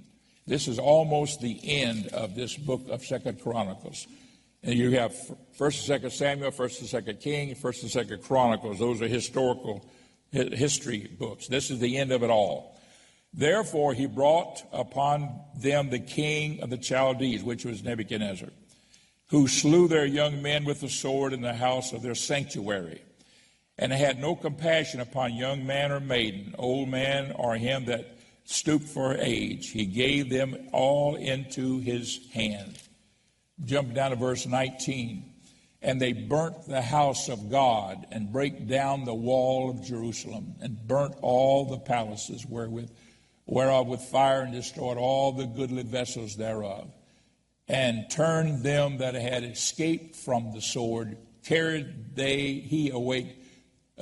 This 0.48 0.68
is 0.68 0.80
almost 0.80 1.40
the 1.40 1.60
end 1.64 2.08
of 2.08 2.36
this 2.36 2.58
book 2.58 2.82
of 2.90 3.06
Second 3.06 3.40
Chronicles. 3.42 4.08
And 4.64 4.76
you 4.76 4.92
have 4.92 5.16
First 5.54 5.80
and 5.80 5.88
Second 5.88 6.12
Samuel, 6.12 6.50
First 6.50 6.82
and 6.82 6.90
Second 6.90 7.20
King, 7.20 7.54
First 7.54 7.84
and 7.84 7.92
Second 7.92 8.24
Chronicles. 8.24 8.80
Those 8.80 9.02
are 9.04 9.08
historical 9.08 9.86
history 10.32 11.08
books. 11.20 11.48
This 11.48 11.70
is 11.70 11.80
the 11.80 11.98
end 11.98 12.12
of 12.12 12.24
it 12.24 12.30
all. 12.32 12.80
Therefore, 13.34 13.94
he 13.94 14.08
brought 14.08 14.64
upon 14.74 15.42
them 15.56 15.90
the 15.90 16.00
king 16.00 16.62
of 16.62 16.70
the 16.70 16.82
Chaldees, 16.82 17.44
which 17.44 17.66
was 17.66 17.84
Nebuchadnezzar, 17.84 18.50
who 19.30 19.48
slew 19.48 19.88
their 19.88 20.06
young 20.06 20.42
men 20.42 20.66
with 20.66 20.82
the 20.82 20.90
sword 20.90 21.34
in 21.34 21.42
the 21.42 21.54
house 21.54 21.94
of 21.94 22.02
their 22.02 22.16
sanctuary, 22.16 23.02
and 23.78 23.92
had 23.92 24.20
no 24.20 24.36
compassion 24.36 25.00
upon 25.00 25.34
young 25.34 25.66
man 25.66 25.92
or 25.92 26.00
maiden, 26.00 26.56
old 26.58 26.90
man 26.90 27.32
or 27.32 27.56
him 27.56 27.86
that 27.86 28.18
stooped 28.44 28.88
for 28.88 29.16
age. 29.16 29.70
He 29.70 29.86
gave 29.86 30.30
them 30.30 30.70
all 30.72 31.16
into 31.16 31.80
his 31.80 32.20
hand. 32.34 32.78
Jump 33.64 33.94
down 33.94 34.12
to 34.12 34.16
verse 34.16 34.46
19. 34.46 35.28
And 35.84 36.00
they 36.00 36.14
burnt 36.14 36.68
the 36.68 36.82
house 36.82 37.28
of 37.28 37.50
God 37.50 38.06
and 38.12 38.32
break 38.32 38.68
down 38.68 39.04
the 39.04 39.16
wall 39.16 39.72
of 39.72 39.84
Jerusalem 39.84 40.56
and 40.62 40.88
burnt 40.88 41.16
all 41.24 41.66
the 41.66 41.80
palaces 41.80 42.46
wherewith, 42.46 42.92
whereof 43.48 43.88
with 43.88 44.02
fire 44.02 44.42
and 44.42 44.54
destroyed 44.54 44.98
all 44.98 45.32
the 45.32 45.48
goodly 45.48 45.82
vessels 45.82 46.36
thereof 46.36 46.92
and 47.68 48.10
turned 48.12 48.64
them 48.64 48.98
that 48.98 49.16
had 49.16 49.44
escaped 49.44 50.16
from 50.16 50.52
the 50.52 50.62
sword, 50.62 51.18
carried 51.46 52.16
they 52.16 52.54
he 52.54 52.90
away 52.90 53.36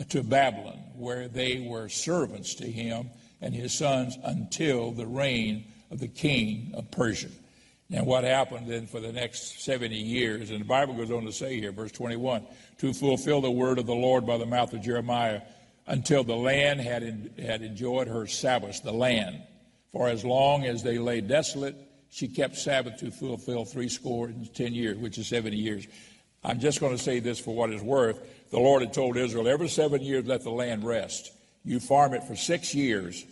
to 0.10 0.24
Babylon, 0.24 0.80
where 0.96 1.28
they 1.28 1.66
were 1.68 1.90
servants 1.90 2.56
to 2.56 2.66
him 2.66 3.10
and 3.42 3.54
his 3.54 3.78
sons 3.78 4.18
until 4.24 4.92
the 4.92 5.06
reign 5.06 5.66
of 5.92 6.00
the 6.00 6.08
king 6.08 6.72
of 6.74 6.90
Persia. 6.92 7.30
Now, 7.90 8.04
what 8.04 8.24
happened 8.24 8.68
then 8.68 8.86
for 8.86 9.00
the 9.00 9.12
next 9.12 9.64
70 9.64 9.96
years? 9.96 10.52
And 10.52 10.62
the 10.62 10.66
Bible 10.66 10.94
goes 10.94 11.10
on 11.10 11.26
to 11.26 11.32
say 11.32 11.60
here, 11.60 11.72
verse 11.72 11.92
21, 11.92 12.46
to 12.80 12.94
fulfill 12.94 13.42
the 13.42 13.50
word 13.50 13.80
of 13.80 13.88
the 13.88 13.96
Lord 13.96 14.28
by 14.28 14.38
the 14.38 14.46
mouth 14.46 14.74
of 14.74 14.82
Jeremiah, 14.82 15.42
until 15.88 16.24
the 16.24 16.36
land 16.36 16.80
had, 16.82 17.32
had 17.40 17.64
enjoyed 17.64 18.08
her 18.08 18.28
Sabbath, 18.28 18.84
the 18.84 18.94
land. 18.94 19.42
For 19.92 20.08
as 20.08 20.24
long 20.24 20.66
as 20.66 20.84
they 20.84 21.00
lay 21.00 21.20
desolate, 21.22 21.76
she 22.12 22.28
kept 22.28 22.58
Sabbath 22.58 22.98
to 22.98 23.10
fulfill 23.10 23.66
three 23.66 23.90
score 23.90 24.28
and 24.28 24.54
ten 24.54 24.74
years, 24.74 24.98
which 24.98 25.18
is 25.18 25.28
70 25.28 25.58
years. 25.58 25.88
I'm 26.44 26.60
just 26.60 26.80
going 26.80 26.96
to 26.96 27.04
say 27.04 27.20
this 27.20 27.40
for 27.40 27.56
what 27.56 27.72
it's 27.72 27.82
worth. 27.82 28.20
The 28.52 28.60
Lord 28.60 28.82
had 28.82 28.94
told 28.94 29.18
Israel, 29.18 29.48
every 29.48 29.68
seven 29.68 30.02
years 30.02 30.26
let 30.26 30.44
the 30.44 30.50
land 30.50 30.84
rest. 30.84 31.32
You 31.64 31.80
farm 31.80 32.14
it 32.14 32.24
for 32.24 32.36
six 32.36 32.74
years, 32.74 33.26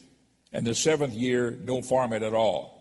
and 0.53 0.65
the 0.65 0.75
seventh 0.75 1.13
year, 1.13 1.51
don't 1.51 1.85
farm 1.85 2.13
it 2.13 2.23
at 2.23 2.33
all. 2.33 2.77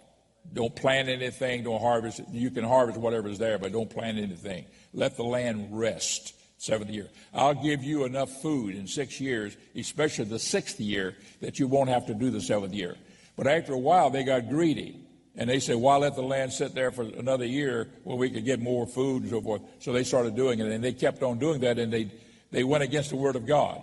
Don't 0.53 0.75
plant 0.75 1.09
anything, 1.09 1.65
don't 1.65 1.81
harvest 1.81 2.21
it. 2.21 2.27
You 2.31 2.51
can 2.51 2.65
harvest 2.65 2.99
whatever's 2.99 3.39
there, 3.39 3.59
but 3.59 3.73
don't 3.73 3.91
plant 3.91 4.19
anything. 4.19 4.67
Let 4.93 5.17
the 5.17 5.25
land 5.25 5.69
rest. 5.71 6.35
Seventh 6.59 6.91
year. 6.91 7.09
I'll 7.35 7.55
give 7.55 7.85
you 7.85 8.05
enough 8.05 8.31
food 8.41 8.75
in 8.75 8.87
six 8.87 9.21
years, 9.21 9.57
especially 9.75 10.25
the 10.25 10.39
sixth 10.39 10.81
year, 10.81 11.15
that 11.43 11.59
you 11.59 11.67
won't 11.67 11.91
have 11.91 12.07
to 12.07 12.15
do 12.15 12.31
the 12.31 12.41
seventh 12.41 12.73
year. 12.73 12.97
But 13.37 13.47
after 13.47 13.75
a 13.75 13.79
while, 13.79 14.09
they 14.09 14.25
got 14.25 14.49
greedy. 14.49 15.01
And 15.37 15.51
they 15.51 15.61
said, 15.61 15.77
why 15.77 15.97
let 15.97 16.15
the 16.15 16.23
land 16.23 16.55
sit 16.55 16.75
there 16.75 16.91
for 16.91 17.03
another 17.03 17.45
year 17.45 17.91
when 18.05 18.17
we 18.17 18.31
could 18.31 18.47
get 18.47 18.59
more 18.59 18.87
food 18.87 19.25
and 19.25 19.31
so 19.31 19.43
forth? 19.43 19.61
So 19.81 19.93
they 19.93 20.03
started 20.03 20.35
doing 20.35 20.61
it, 20.61 20.67
and 20.73 20.83
they 20.83 20.95
kept 20.95 21.23
on 21.23 21.39
doing 21.39 21.61
that, 21.61 21.79
and 21.79 21.93
they, 21.93 22.11
they 22.51 22.65
went 22.65 22.83
against 22.83 23.11
the 23.11 23.17
Word 23.17 23.37
of 23.37 23.47
God. 23.47 23.83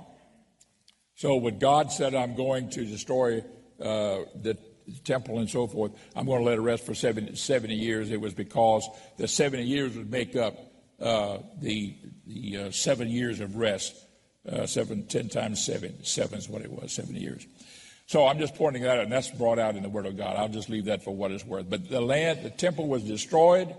So 1.16 1.36
when 1.36 1.60
God 1.60 1.92
said, 1.92 2.16
I'm 2.16 2.36
going 2.36 2.70
to 2.72 2.86
destroy 2.86 3.40
uh, 3.80 4.20
the 4.36 4.58
temple 5.04 5.40
and 5.40 5.50
so 5.50 5.68
forth, 5.68 5.92
I'm 6.16 6.26
going 6.26 6.40
to 6.40 6.46
let 6.46 6.58
it 6.58 6.62
rest 6.62 6.86
for 6.86 6.96
70, 6.96 7.36
70, 7.36 7.76
years, 7.76 8.12
it 8.12 8.20
was 8.20 8.34
because 8.34 8.88
the 9.18 9.28
70 9.28 9.64
years 9.64 9.96
would 9.96 10.10
make 10.10 10.36
up 10.36 10.58
uh, 11.00 11.38
the, 11.62 11.96
the 12.26 12.58
uh, 12.58 12.72
seven 12.72 13.10
years 13.10 13.40
of 13.40 13.56
rest. 13.58 13.96
Uh, 14.46 14.66
seven, 14.66 15.08
ten 15.08 15.30
times 15.30 15.64
seven. 15.64 16.04
Seven 16.04 16.38
is 16.38 16.50
what 16.50 16.62
it 16.62 16.70
was, 16.70 16.92
seven 16.92 17.16
years. 17.16 17.48
So 18.08 18.28
I'm 18.28 18.40
just 18.40 18.56
pointing 18.56 18.84
that 18.84 18.98
out, 18.98 19.04
and 19.04 19.12
that's 19.12 19.32
brought 19.32 19.58
out 19.58 19.78
in 19.78 19.84
the 19.84 19.90
Word 19.90 20.06
of 20.06 20.18
God. 20.18 20.36
I'll 20.36 20.50
just 20.50 20.70
leave 20.70 20.86
that 20.86 21.02
for 21.02 21.16
what 21.16 21.32
it's 21.32 21.46
worth. 21.46 21.70
But 21.70 21.90
the 21.90 22.02
land, 22.02 22.44
the 22.44 22.50
temple 22.50 22.90
was 22.90 23.04
destroyed. 23.04 23.70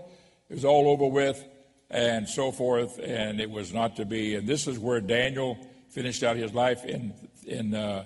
It 0.49 0.53
was 0.53 0.65
all 0.65 0.87
over 0.87 1.05
with, 1.05 1.43
and 1.89 2.27
so 2.27 2.51
forth, 2.51 2.99
and 2.99 3.39
it 3.39 3.49
was 3.49 3.73
not 3.73 3.97
to 3.97 4.05
be. 4.05 4.35
And 4.35 4.47
this 4.47 4.67
is 4.67 4.79
where 4.79 5.01
Daniel 5.01 5.57
finished 5.89 6.23
out 6.23 6.37
his 6.37 6.53
life 6.53 6.85
in 6.85 7.13
in 7.45 7.73
uh, 7.73 8.05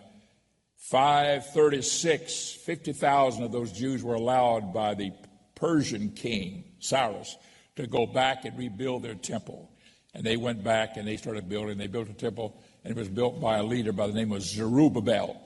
536. 0.78 2.52
Fifty 2.66 2.94
thousand 2.94 3.44
of 3.44 3.52
those 3.52 3.72
Jews 3.72 4.04
were 4.04 4.16
allowed 4.16 4.74
by 4.74 4.94
the 4.94 5.12
Persian 5.56 6.12
king 6.12 6.64
Cyrus 6.80 7.38
to 7.76 7.88
go 7.88 8.06
back 8.06 8.46
and 8.46 8.58
rebuild 8.58 9.04
their 9.04 9.16
temple. 9.16 9.72
And 10.14 10.24
they 10.24 10.38
went 10.38 10.64
back 10.64 10.98
and 10.98 11.08
they 11.08 11.18
started 11.18 11.48
building. 11.48 11.78
They 11.78 11.88
built 11.88 12.10
a 12.10 12.14
temple, 12.14 12.62
and 12.84 12.92
it 12.92 12.98
was 12.98 13.10
built 13.10 13.40
by 13.40 13.58
a 13.58 13.64
leader 13.64 13.92
by 13.92 14.08
the 14.08 14.14
name 14.14 14.32
of 14.32 14.42
Zerubbabel. 14.42 15.40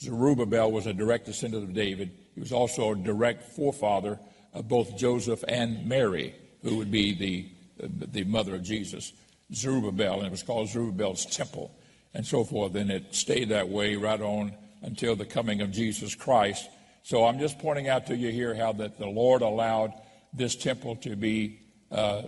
Zerubbabel 0.00 0.70
was 0.70 0.86
a 0.86 0.92
direct 0.92 1.26
descendant 1.26 1.64
of 1.64 1.74
David. 1.74 2.10
He 2.34 2.40
was 2.40 2.52
also 2.52 2.92
a 2.92 2.96
direct 2.96 3.42
forefather 3.52 4.18
of 4.54 4.68
both 4.68 4.96
Joseph 4.96 5.42
and 5.48 5.86
Mary, 5.86 6.34
who 6.62 6.76
would 6.76 6.90
be 6.90 7.14
the, 7.14 7.48
the 7.80 8.24
mother 8.24 8.54
of 8.54 8.62
Jesus. 8.62 9.12
Zerubbabel, 9.54 10.18
and 10.18 10.26
it 10.26 10.30
was 10.30 10.42
called 10.42 10.68
Zerubbabel's 10.68 11.24
temple, 11.24 11.74
and 12.14 12.26
so 12.26 12.44
forth. 12.44 12.74
And 12.74 12.90
it 12.90 13.14
stayed 13.14 13.48
that 13.48 13.68
way 13.68 13.96
right 13.96 14.20
on 14.20 14.52
until 14.82 15.16
the 15.16 15.24
coming 15.24 15.60
of 15.60 15.70
Jesus 15.70 16.14
Christ. 16.14 16.68
So 17.02 17.24
I'm 17.24 17.38
just 17.38 17.58
pointing 17.58 17.88
out 17.88 18.06
to 18.08 18.16
you 18.16 18.30
here 18.30 18.54
how 18.54 18.72
that 18.74 18.98
the 18.98 19.06
Lord 19.06 19.42
allowed 19.42 19.94
this 20.32 20.54
temple 20.54 20.96
to 20.96 21.16
be 21.16 21.60
uh, 21.90 22.22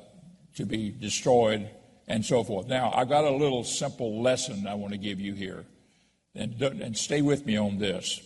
to 0.56 0.64
be 0.64 0.90
destroyed 0.90 1.68
and 2.08 2.24
so 2.24 2.42
forth. 2.42 2.66
Now, 2.66 2.92
I've 2.94 3.08
got 3.08 3.24
a 3.24 3.30
little 3.30 3.62
simple 3.62 4.20
lesson 4.20 4.66
I 4.66 4.74
want 4.74 4.92
to 4.92 4.98
give 4.98 5.20
you 5.20 5.32
here. 5.32 5.64
And, 6.34 6.60
and 6.62 6.96
stay 6.96 7.22
with 7.22 7.46
me 7.46 7.56
on 7.56 7.78
this. 7.78 8.20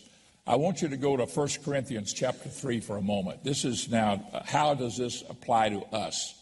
I 0.46 0.56
want 0.56 0.82
you 0.82 0.88
to 0.88 0.96
go 0.96 1.16
to 1.16 1.24
1 1.24 1.48
Corinthians 1.64 2.12
chapter 2.12 2.48
3 2.48 2.80
for 2.80 2.96
a 2.96 3.02
moment. 3.02 3.44
This 3.44 3.64
is 3.64 3.90
now, 3.90 4.22
how 4.44 4.74
does 4.74 4.96
this 4.96 5.22
apply 5.28 5.70
to 5.70 5.80
us? 5.94 6.34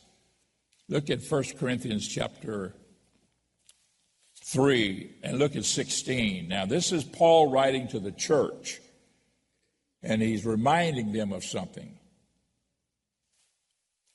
Look 0.92 1.08
at 1.08 1.22
1 1.22 1.44
Corinthians 1.58 2.06
chapter 2.06 2.74
3 4.44 5.10
and 5.22 5.38
look 5.38 5.56
at 5.56 5.64
16. 5.64 6.46
Now, 6.48 6.66
this 6.66 6.92
is 6.92 7.02
Paul 7.02 7.50
writing 7.50 7.88
to 7.88 7.98
the 7.98 8.12
church, 8.12 8.78
and 10.02 10.20
he's 10.20 10.44
reminding 10.44 11.12
them 11.12 11.32
of 11.32 11.44
something. 11.44 11.98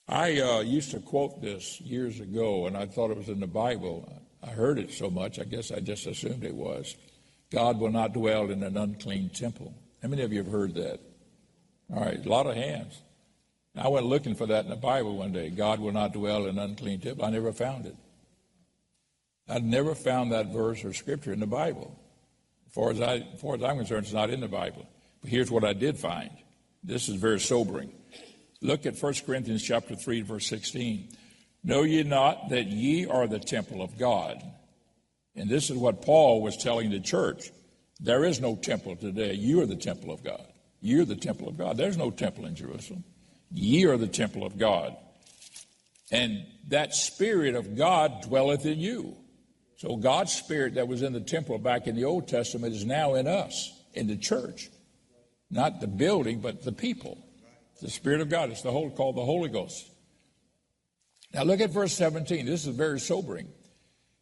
I 0.08 0.40
uh, 0.40 0.60
used 0.60 0.92
to 0.92 1.00
quote 1.00 1.42
this 1.42 1.82
years 1.82 2.20
ago, 2.20 2.68
and 2.68 2.78
I 2.78 2.86
thought 2.86 3.10
it 3.10 3.18
was 3.18 3.30
in 3.30 3.40
the 3.40 3.48
Bible. 3.48 4.08
I 4.44 4.52
heard 4.52 4.78
it 4.78 4.92
so 4.92 5.10
much, 5.10 5.40
I 5.40 5.46
guess 5.46 5.72
I 5.72 5.80
just 5.80 6.06
assumed 6.06 6.44
it 6.44 6.54
was. 6.54 6.96
God 7.50 7.80
will 7.80 7.92
not 7.92 8.14
dwell 8.14 8.52
in 8.52 8.62
an 8.62 8.78
unclean 8.78 9.30
temple. 9.30 9.74
How 10.04 10.10
many 10.10 10.22
of 10.22 10.32
you 10.32 10.44
have 10.44 10.52
heard 10.52 10.76
that? 10.76 11.00
All 11.92 12.06
right, 12.06 12.24
a 12.24 12.30
lot 12.30 12.46
of 12.46 12.56
hands. 12.56 13.02
I 13.80 13.88
went 13.90 14.06
looking 14.06 14.36
for 14.36 14.46
that 14.48 14.64
in 14.64 14.70
the 14.70 14.76
Bible 14.76 15.18
one 15.18 15.32
day. 15.32 15.50
God 15.50 15.80
will 15.80 15.92
not 15.92 16.14
dwell 16.14 16.46
in 16.46 16.58
an 16.58 16.60
unclean 16.60 17.00
temple. 17.00 17.26
I 17.26 17.30
never 17.30 17.52
found 17.52 17.86
it. 17.86 17.96
I 19.50 19.60
never 19.60 19.96
found 19.96 20.32
that 20.32 20.48
verse 20.48 20.84
or 20.84 20.94
scripture 20.94 21.32
in 21.32 21.40
the 21.40 21.48
Bible. 21.48 21.98
As 22.68 22.74
far 22.74 22.92
as, 22.92 23.02
I, 23.02 23.16
as 23.34 23.42
far 23.42 23.56
as 23.56 23.64
I'm 23.64 23.78
concerned, 23.78 24.04
it's 24.04 24.14
not 24.14 24.30
in 24.30 24.42
the 24.42 24.48
Bible. 24.48 24.88
But 25.22 25.30
here's 25.30 25.50
what 25.50 25.64
I 25.64 25.74
did 25.74 25.98
find. 25.98 26.32
This 26.84 27.08
is 27.08 27.16
very 27.16 27.40
sobering. 27.40 27.92
Look 28.62 28.86
at 28.86 29.02
1 29.02 29.14
Corinthians 29.26 29.64
chapter 29.64 29.96
3, 29.96 30.22
verse 30.22 30.48
16. 30.48 31.10
Know 31.64 31.84
ye 31.84 32.04
not 32.04 32.50
that 32.50 32.68
ye 32.68 33.06
are 33.06 33.28
the 33.28 33.40
temple 33.40 33.82
of 33.82 33.98
God? 33.98 34.44
And 35.36 35.50
this 35.50 35.70
is 35.70 35.78
what 35.78 36.02
Paul 36.02 36.42
was 36.42 36.58
telling 36.58 36.90
the 36.90 37.00
church. 37.00 37.52
There 38.00 38.26
is 38.26 38.42
no 38.42 38.56
temple 38.56 38.96
today. 38.96 39.34
You 39.34 39.62
are 39.62 39.66
the 39.66 39.76
temple 39.76 40.12
of 40.12 40.24
God. 40.24 40.46
You're 40.82 41.06
the 41.06 41.16
temple 41.16 41.48
of 41.48 41.58
God. 41.58 41.78
There's 41.78 41.98
no 41.98 42.12
temple 42.12 42.46
in 42.46 42.56
Jerusalem. 42.56 43.04
Ye 43.52 43.86
are 43.86 43.98
the 43.98 44.08
temple 44.08 44.46
of 44.46 44.58
God. 44.58 44.96
And 46.12 46.46
that 46.68 46.94
Spirit 46.94 47.56
of 47.56 47.76
God 47.76 48.24
dwelleth 48.24 48.66
in 48.66 48.80
you. 48.80 49.16
So 49.78 49.96
God's 49.96 50.34
Spirit 50.34 50.76
that 50.76 50.88
was 50.88 51.02
in 51.02 51.14
the 51.14 51.22
temple 51.22 51.58
back 51.60 51.88
in 51.88 51.96
the 51.96 52.06
Old 52.06 52.28
Testament 52.28 52.74
is 52.74 52.86
now 52.86 53.16
in 53.16 53.28
us, 53.28 53.72
in 53.94 54.08
the 54.08 54.18
church. 54.18 54.70
Not 55.50 55.80
the 55.80 55.88
building, 55.88 56.40
but 56.40 56.64
the 56.64 56.72
people. 56.72 57.18
The 57.82 57.90
Spirit 57.90 58.22
of 58.22 58.30
God. 58.30 58.50
It's 58.50 58.64
the 58.64 58.72
whole 58.72 58.90
called 58.90 59.16
the 59.16 59.26
Holy 59.26 59.50
Ghost. 59.50 59.90
Now 61.34 61.44
look 61.44 61.62
at 61.62 61.70
verse 61.70 61.94
17. 61.94 62.46
This 62.46 62.66
is 62.66 62.76
very 62.76 63.00
sobering. 63.00 63.50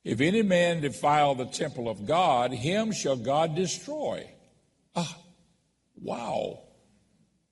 If 0.03 0.21
any 0.21 0.43
man 0.43 0.81
defile 0.81 1.33
the 1.33 1.45
temple 1.45 1.89
of 1.89 2.05
God, 2.05 2.51
him 2.51 2.91
shall 2.91 3.15
God 3.15 3.55
destroy. 3.55 4.29
Ah, 4.95 5.17
wow. 5.99 6.59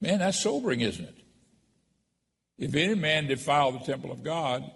Man, 0.02 0.20
that's 0.20 0.40
sobering, 0.40 0.82
isn't 0.82 1.06
it? 1.06 1.23
If 2.58 2.76
any 2.76 2.96
man 2.96 3.28
defile 3.28 3.72
the 3.72 3.80
temple 3.80 4.12
of 4.12 4.24
God, 4.24 4.70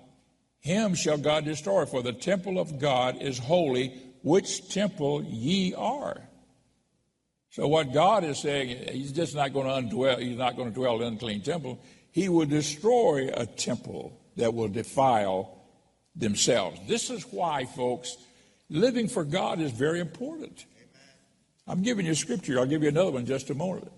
him 0.60 0.96
shall 0.96 1.18
God 1.18 1.46
destroy. 1.46 1.86
For 1.86 2.04
the 2.04 2.14
temple 2.14 2.60
of 2.60 2.80
God 2.80 3.22
is 3.22 3.38
holy, 3.38 3.94
which 4.22 4.70
temple 4.70 5.24
ye 5.24 5.74
are. 5.74 6.22
So 7.52 7.68
what 7.68 7.94
God 7.94 8.24
is 8.24 8.40
saying, 8.40 8.94
He's 8.94 9.12
just 9.12 9.34
not 9.34 9.54
going 9.54 9.68
to 9.68 9.76
undwell, 9.76 10.18
He's 10.18 10.38
not 10.38 10.56
going 10.56 10.70
to 10.70 10.76
dwell 10.76 10.98
in 10.98 11.04
an 11.04 11.14
unclean 11.14 11.42
temple. 11.42 11.80
He 12.12 12.30
will 12.30 12.46
destroy 12.46 13.30
a 13.34 13.46
temple 13.46 14.20
that 14.36 14.54
will 14.54 14.68
defile 14.68 15.58
themselves. 16.16 16.80
This 16.88 17.10
is 17.10 17.24
why, 17.24 17.66
folks, 17.66 18.18
living 18.70 19.08
for 19.08 19.24
God 19.24 19.60
is 19.60 19.72
very 19.72 20.00
important. 20.00 20.66
I'm 21.68 21.82
giving 21.82 22.06
you 22.06 22.16
scripture. 22.16 22.60
I'll 22.60 22.66
give 22.66 22.84
you 22.84 22.90
another 22.90 23.12
one 23.12 23.26
just 23.26 23.50
a 23.50 23.56
moment. 23.56 23.92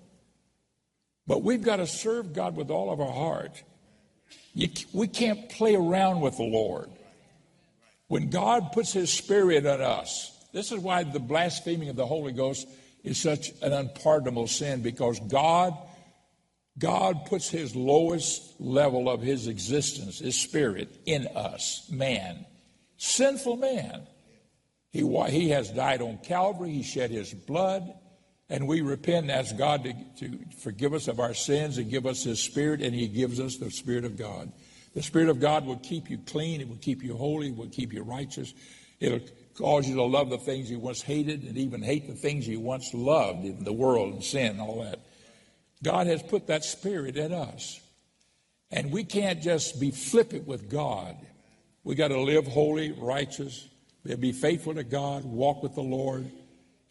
But 1.29 1.43
we've 1.43 1.61
got 1.61 1.77
to 1.77 1.87
serve 1.87 2.33
God 2.33 2.57
with 2.57 2.71
all 2.71 2.91
of 2.91 2.99
our 2.99 3.13
heart. 3.13 3.63
You, 4.53 4.67
we 4.91 5.07
can't 5.07 5.47
play 5.49 5.75
around 5.75 6.19
with 6.19 6.35
the 6.35 6.43
Lord. 6.43 6.89
When 8.07 8.29
God 8.31 8.71
puts 8.73 8.91
His 8.91 9.13
Spirit 9.13 9.65
in 9.65 9.79
us, 9.79 10.35
this 10.53 10.71
is 10.71 10.79
why 10.79 11.03
the 11.03 11.19
blaspheming 11.19 11.89
of 11.89 11.95
the 11.95 12.05
Holy 12.07 12.33
Ghost 12.33 12.67
is 13.03 13.21
such 13.21 13.51
an 13.61 13.71
unpardonable 13.71 14.47
sin 14.47 14.81
because 14.81 15.19
God 15.19 15.77
God 16.79 17.25
puts 17.25 17.49
his 17.49 17.75
lowest 17.75 18.59
level 18.59 19.09
of 19.09 19.21
his 19.21 19.47
existence, 19.47 20.19
his 20.19 20.39
spirit, 20.39 20.89
in 21.05 21.27
us, 21.35 21.85
man, 21.91 22.45
sinful 22.97 23.57
man. 23.57 24.07
He, 24.91 25.01
he 25.29 25.49
has 25.49 25.71
died 25.71 26.01
on 26.01 26.19
Calvary, 26.19 26.71
he 26.71 26.83
shed 26.83 27.11
his 27.11 27.33
blood, 27.33 27.93
and 28.49 28.67
we 28.67 28.81
repent 28.81 29.23
and 29.23 29.31
ask 29.31 29.55
God 29.57 29.83
to, 29.83 29.93
to 30.19 30.39
forgive 30.61 30.93
us 30.93 31.07
of 31.07 31.19
our 31.19 31.33
sins 31.33 31.77
and 31.77 31.89
give 31.89 32.05
us 32.05 32.23
his 32.23 32.41
spirit, 32.41 32.81
and 32.81 32.95
he 32.95 33.07
gives 33.07 33.39
us 33.39 33.57
the 33.57 33.69
spirit 33.69 34.05
of 34.05 34.17
God. 34.17 34.51
The 34.95 35.03
spirit 35.03 35.29
of 35.29 35.39
God 35.39 35.65
will 35.65 35.77
keep 35.77 36.09
you 36.09 36.17
clean, 36.17 36.61
it 36.61 36.67
will 36.67 36.77
keep 36.77 37.03
you 37.03 37.15
holy, 37.15 37.49
it 37.49 37.55
will 37.55 37.69
keep 37.69 37.93
you 37.93 38.01
righteous. 38.01 38.53
It'll 38.99 39.21
cause 39.55 39.87
you 39.87 39.95
to 39.95 40.03
love 40.03 40.29
the 40.29 40.37
things 40.37 40.71
you 40.71 40.79
once 40.79 41.01
hated 41.01 41.43
and 41.43 41.57
even 41.57 41.81
hate 41.81 42.07
the 42.07 42.15
things 42.15 42.47
you 42.47 42.59
once 42.59 42.93
loved 42.93 43.45
in 43.45 43.63
the 43.63 43.73
world 43.73 44.13
and 44.13 44.23
sin 44.23 44.51
and 44.51 44.61
all 44.61 44.83
that. 44.83 44.99
God 45.83 46.07
has 46.07 46.23
put 46.23 46.47
that 46.47 46.63
spirit 46.63 47.17
in 47.17 47.33
us. 47.33 47.79
And 48.71 48.91
we 48.91 49.03
can't 49.03 49.41
just 49.41 49.79
be 49.79 49.91
flippant 49.91 50.47
with 50.47 50.69
God. 50.69 51.15
We 51.83 51.95
got 51.95 52.09
to 52.09 52.19
live 52.19 52.45
holy, 52.47 52.91
righteous, 52.91 53.67
be 54.19 54.31
faithful 54.31 54.75
to 54.75 54.83
God, 54.83 55.23
walk 55.23 55.63
with 55.63 55.75
the 55.75 55.81
Lord, 55.81 56.29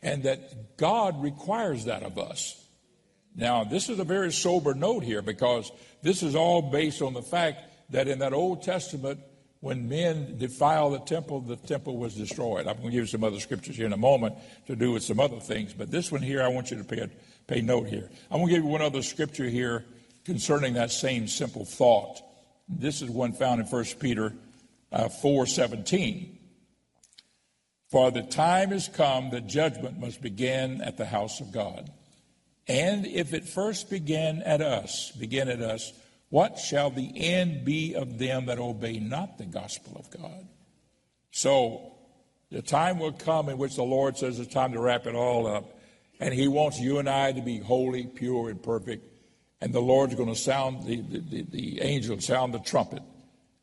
and 0.02 0.22
that 0.24 0.76
God 0.76 1.22
requires 1.22 1.86
that 1.86 2.02
of 2.02 2.18
us. 2.18 2.64
Now, 3.34 3.64
this 3.64 3.88
is 3.88 3.98
a 3.98 4.04
very 4.04 4.32
sober 4.32 4.74
note 4.74 5.04
here 5.04 5.22
because 5.22 5.70
this 6.02 6.22
is 6.22 6.34
all 6.34 6.62
based 6.62 7.02
on 7.02 7.14
the 7.14 7.22
fact 7.22 7.62
that 7.90 8.08
in 8.08 8.18
that 8.20 8.32
Old 8.32 8.62
Testament, 8.62 9.20
when 9.60 9.88
men 9.88 10.38
defiled 10.38 10.94
the 10.94 11.00
temple, 11.00 11.40
the 11.40 11.56
temple 11.56 11.96
was 11.96 12.14
destroyed. 12.14 12.66
I'm 12.66 12.76
going 12.76 12.86
to 12.86 12.90
give 12.90 13.00
you 13.00 13.06
some 13.06 13.24
other 13.24 13.40
scriptures 13.40 13.76
here 13.76 13.86
in 13.86 13.92
a 13.92 13.96
moment 13.96 14.36
to 14.66 14.76
do 14.76 14.92
with 14.92 15.02
some 15.02 15.18
other 15.18 15.40
things, 15.40 15.72
but 15.72 15.90
this 15.90 16.12
one 16.12 16.22
here 16.22 16.42
I 16.42 16.48
want 16.48 16.70
you 16.70 16.78
to 16.78 16.84
pay 16.84 17.08
Pay 17.48 17.62
note 17.62 17.88
here. 17.88 18.10
I'm 18.30 18.40
going 18.40 18.48
to 18.48 18.54
give 18.54 18.64
you 18.64 18.68
one 18.68 18.82
other 18.82 19.00
scripture 19.00 19.48
here 19.48 19.86
concerning 20.26 20.74
that 20.74 20.90
same 20.90 21.26
simple 21.26 21.64
thought. 21.64 22.20
This 22.68 23.00
is 23.00 23.08
one 23.08 23.32
found 23.32 23.62
in 23.62 23.66
1 23.66 23.84
Peter 23.98 24.34
uh, 24.92 25.08
4 25.08 25.46
17. 25.46 26.37
For 27.88 28.10
the 28.10 28.22
time 28.22 28.72
is 28.72 28.88
come 28.88 29.30
that 29.30 29.46
judgment 29.46 29.98
must 29.98 30.20
begin 30.20 30.82
at 30.82 30.96
the 30.96 31.06
house 31.06 31.40
of 31.40 31.52
God. 31.52 31.90
And 32.66 33.06
if 33.06 33.32
it 33.32 33.48
first 33.48 33.88
began 33.88 34.42
at 34.42 34.60
us, 34.60 35.10
begin 35.12 35.48
at 35.48 35.62
us, 35.62 35.92
what 36.28 36.58
shall 36.58 36.90
the 36.90 37.10
end 37.16 37.64
be 37.64 37.94
of 37.94 38.18
them 38.18 38.46
that 38.46 38.58
obey 38.58 38.98
not 38.98 39.38
the 39.38 39.46
gospel 39.46 39.96
of 39.96 40.10
God? 40.10 40.46
So 41.30 41.94
the 42.50 42.60
time 42.60 42.98
will 42.98 43.12
come 43.12 43.48
in 43.48 43.56
which 43.56 43.76
the 43.76 43.82
Lord 43.82 44.18
says 44.18 44.38
it's 44.38 44.52
time 44.52 44.72
to 44.72 44.80
wrap 44.80 45.06
it 45.06 45.14
all 45.14 45.46
up. 45.46 45.64
And 46.20 46.34
He 46.34 46.46
wants 46.46 46.78
you 46.78 46.98
and 46.98 47.08
I 47.08 47.32
to 47.32 47.40
be 47.40 47.58
holy, 47.58 48.06
pure, 48.06 48.50
and 48.50 48.62
perfect. 48.62 49.06
And 49.62 49.72
the 49.72 49.80
Lord's 49.80 50.14
going 50.14 50.28
to 50.28 50.36
sound, 50.38 50.84
the, 50.86 51.00
the, 51.00 51.42
the 51.42 51.80
angel 51.80 52.20
sound 52.20 52.52
the 52.52 52.58
trumpet. 52.58 53.02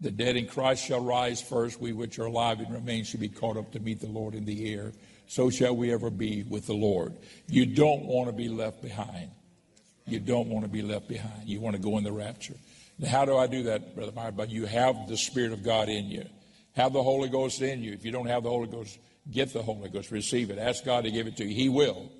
The 0.01 0.11
dead 0.11 0.35
in 0.35 0.47
Christ 0.47 0.85
shall 0.85 1.03
rise 1.03 1.41
first. 1.41 1.79
We 1.79 1.93
which 1.93 2.19
are 2.19 2.25
alive 2.25 2.59
and 2.59 2.73
remain 2.73 3.05
shall 3.05 3.21
be 3.21 3.29
caught 3.29 3.57
up 3.57 3.71
to 3.71 3.79
meet 3.79 4.01
the 4.01 4.07
Lord 4.07 4.35
in 4.35 4.45
the 4.45 4.73
air. 4.73 4.91
So 5.27 5.49
shall 5.49 5.75
we 5.75 5.93
ever 5.93 6.09
be 6.09 6.43
with 6.43 6.67
the 6.67 6.73
Lord. 6.73 7.13
You 7.47 7.65
don't 7.65 8.05
want 8.05 8.27
to 8.27 8.33
be 8.33 8.49
left 8.49 8.81
behind. 8.81 9.31
You 10.05 10.19
don't 10.19 10.49
want 10.49 10.65
to 10.65 10.71
be 10.71 10.81
left 10.81 11.07
behind. 11.07 11.47
You 11.47 11.61
want 11.61 11.75
to 11.75 11.81
go 11.81 11.97
in 11.97 12.03
the 12.03 12.11
rapture. 12.11 12.55
Now, 12.99 13.09
how 13.09 13.25
do 13.25 13.35
I 13.35 13.47
do 13.47 13.63
that, 13.63 13.95
Brother 13.95 14.11
Meyer? 14.11 14.31
But 14.31 14.49
you 14.49 14.65
have 14.65 15.07
the 15.07 15.17
Spirit 15.17 15.51
of 15.51 15.63
God 15.63 15.89
in 15.89 16.05
you. 16.05 16.25
Have 16.75 16.93
the 16.93 17.01
Holy 17.01 17.29
Ghost 17.29 17.61
in 17.61 17.81
you. 17.81 17.93
If 17.93 18.05
you 18.05 18.11
don't 18.11 18.27
have 18.27 18.43
the 18.43 18.49
Holy 18.49 18.67
Ghost, 18.67 18.99
get 19.31 19.51
the 19.53 19.63
Holy 19.63 19.89
Ghost. 19.89 20.11
Receive 20.11 20.49
it. 20.51 20.59
Ask 20.59 20.85
God 20.85 21.05
to 21.05 21.11
give 21.11 21.25
it 21.25 21.37
to 21.37 21.45
you. 21.45 21.55
He 21.55 21.69
will. 21.69 22.11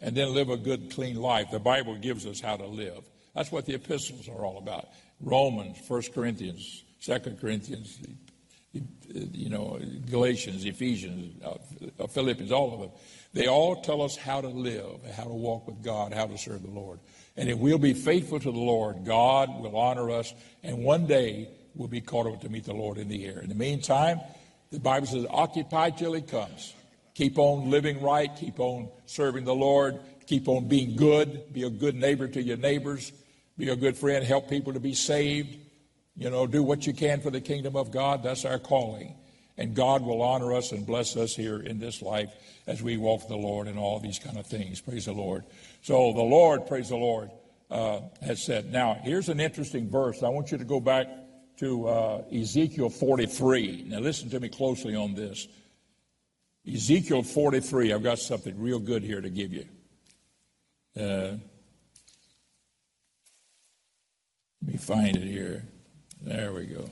And 0.00 0.16
then 0.16 0.32
live 0.32 0.50
a 0.50 0.56
good, 0.56 0.92
clean 0.92 1.16
life. 1.16 1.50
The 1.50 1.58
Bible 1.58 1.96
gives 1.96 2.24
us 2.26 2.40
how 2.40 2.56
to 2.56 2.66
live. 2.66 3.08
That's 3.34 3.50
what 3.50 3.66
the 3.66 3.74
epistles 3.74 4.28
are 4.28 4.44
all 4.44 4.58
about. 4.58 4.88
Romans, 5.20 5.78
1 5.88 6.02
Corinthians, 6.14 6.84
2 7.02 7.18
Corinthians, 7.40 7.98
you 8.72 9.48
know, 9.48 9.80
Galatians, 10.10 10.64
Ephesians, 10.64 11.42
uh, 11.42 12.06
Philippians, 12.06 12.52
all 12.52 12.74
of 12.74 12.80
them. 12.80 12.90
They 13.32 13.46
all 13.46 13.82
tell 13.82 14.02
us 14.02 14.16
how 14.16 14.40
to 14.40 14.48
live, 14.48 15.00
how 15.14 15.24
to 15.24 15.34
walk 15.34 15.66
with 15.66 15.82
God, 15.82 16.12
how 16.12 16.26
to 16.26 16.36
serve 16.36 16.62
the 16.62 16.70
Lord. 16.70 16.98
And 17.36 17.48
if 17.48 17.58
we'll 17.58 17.78
be 17.78 17.94
faithful 17.94 18.40
to 18.40 18.50
the 18.50 18.58
Lord, 18.58 19.04
God 19.04 19.60
will 19.60 19.76
honor 19.76 20.10
us, 20.10 20.34
and 20.62 20.84
one 20.84 21.06
day 21.06 21.48
we'll 21.74 21.88
be 21.88 22.00
called 22.00 22.26
up 22.26 22.40
to 22.40 22.48
meet 22.48 22.64
the 22.64 22.74
Lord 22.74 22.98
in 22.98 23.08
the 23.08 23.24
air. 23.26 23.38
In 23.38 23.48
the 23.48 23.54
meantime, 23.54 24.20
the 24.70 24.80
Bible 24.80 25.06
says, 25.06 25.26
occupy 25.30 25.90
till 25.90 26.12
he 26.12 26.22
comes. 26.22 26.74
Keep 27.14 27.38
on 27.38 27.70
living 27.70 28.00
right, 28.00 28.34
keep 28.36 28.60
on 28.60 28.88
serving 29.06 29.44
the 29.44 29.54
Lord, 29.54 29.98
keep 30.26 30.48
on 30.48 30.68
being 30.68 30.96
good, 30.96 31.52
be 31.52 31.62
a 31.64 31.70
good 31.70 31.94
neighbor 31.94 32.28
to 32.28 32.42
your 32.42 32.56
neighbors, 32.56 33.12
be 33.56 33.70
a 33.70 33.76
good 33.76 33.96
friend, 33.96 34.24
help 34.24 34.48
people 34.48 34.72
to 34.72 34.80
be 34.80 34.94
saved. 34.94 35.56
You 36.18 36.30
know, 36.30 36.48
do 36.48 36.64
what 36.64 36.84
you 36.84 36.92
can 36.92 37.20
for 37.20 37.30
the 37.30 37.40
kingdom 37.40 37.76
of 37.76 37.92
God. 37.92 38.24
That's 38.24 38.44
our 38.44 38.58
calling. 38.58 39.14
And 39.56 39.74
God 39.74 40.02
will 40.02 40.20
honor 40.20 40.52
us 40.52 40.72
and 40.72 40.84
bless 40.84 41.16
us 41.16 41.34
here 41.34 41.60
in 41.60 41.78
this 41.78 42.02
life 42.02 42.32
as 42.66 42.82
we 42.82 42.96
walk 42.96 43.20
with 43.20 43.28
the 43.28 43.36
Lord 43.36 43.68
and 43.68 43.78
all 43.78 44.00
these 44.00 44.18
kind 44.18 44.36
of 44.36 44.46
things. 44.46 44.80
Praise 44.80 45.04
the 45.04 45.12
Lord. 45.12 45.44
So 45.82 46.12
the 46.12 46.22
Lord, 46.22 46.66
praise 46.66 46.88
the 46.88 46.96
Lord, 46.96 47.30
uh, 47.70 48.00
has 48.20 48.42
said. 48.42 48.72
Now, 48.72 48.98
here's 49.00 49.28
an 49.28 49.38
interesting 49.38 49.88
verse. 49.88 50.24
I 50.24 50.28
want 50.28 50.50
you 50.50 50.58
to 50.58 50.64
go 50.64 50.80
back 50.80 51.06
to 51.58 51.86
uh, 51.86 52.22
Ezekiel 52.32 52.90
43. 52.90 53.84
Now, 53.86 54.00
listen 54.00 54.28
to 54.30 54.40
me 54.40 54.48
closely 54.48 54.96
on 54.96 55.14
this. 55.14 55.46
Ezekiel 56.66 57.22
43. 57.22 57.92
I've 57.92 58.02
got 58.02 58.18
something 58.18 58.60
real 58.60 58.80
good 58.80 59.04
here 59.04 59.20
to 59.20 59.30
give 59.30 59.52
you. 59.52 59.66
Uh, 60.96 61.36
let 64.62 64.72
me 64.72 64.76
find 64.76 65.16
it 65.16 65.22
here. 65.22 65.64
There 66.22 66.52
we 66.52 66.66
go. 66.66 66.88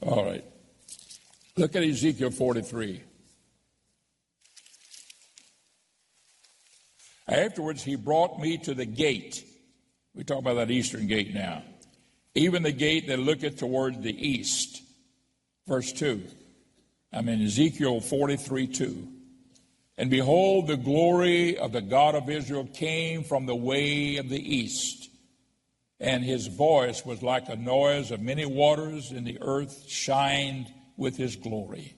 All 0.00 0.24
right. 0.24 0.44
Look 1.56 1.74
at 1.74 1.82
Ezekiel 1.82 2.30
43. 2.30 3.02
Afterwards, 7.28 7.82
he 7.82 7.96
brought 7.96 8.38
me 8.38 8.56
to 8.58 8.74
the 8.74 8.84
gate. 8.84 9.44
We 10.14 10.22
talk 10.22 10.38
about 10.38 10.54
that 10.54 10.70
eastern 10.70 11.06
gate 11.06 11.34
now. 11.34 11.62
Even 12.34 12.62
the 12.62 12.72
gate 12.72 13.08
that 13.08 13.18
looketh 13.18 13.58
toward 13.58 14.02
the 14.02 14.28
east. 14.28 14.82
Verse 15.66 15.92
2. 15.92 16.22
I'm 17.12 17.28
in 17.28 17.42
Ezekiel 17.42 18.00
43 18.00 18.66
2. 18.66 19.08
And 19.98 20.10
behold, 20.10 20.66
the 20.66 20.76
glory 20.76 21.56
of 21.56 21.72
the 21.72 21.80
God 21.80 22.14
of 22.14 22.28
Israel 22.28 22.66
came 22.66 23.24
from 23.24 23.46
the 23.46 23.56
way 23.56 24.18
of 24.18 24.28
the 24.28 24.56
east. 24.56 25.05
And 25.98 26.24
his 26.24 26.46
voice 26.46 27.04
was 27.04 27.22
like 27.22 27.48
a 27.48 27.56
noise 27.56 28.10
of 28.10 28.20
many 28.20 28.44
waters, 28.44 29.10
and 29.10 29.26
the 29.26 29.38
earth 29.40 29.88
shined 29.88 30.72
with 30.96 31.16
his 31.16 31.36
glory. 31.36 31.94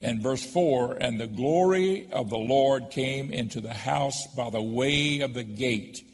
And 0.00 0.22
verse 0.22 0.44
4 0.44 0.98
And 1.00 1.18
the 1.18 1.26
glory 1.26 2.08
of 2.12 2.30
the 2.30 2.38
Lord 2.38 2.90
came 2.90 3.32
into 3.32 3.60
the 3.60 3.74
house 3.74 4.26
by 4.34 4.50
the 4.50 4.62
way 4.62 5.20
of 5.20 5.34
the 5.34 5.44
gate, 5.44 6.04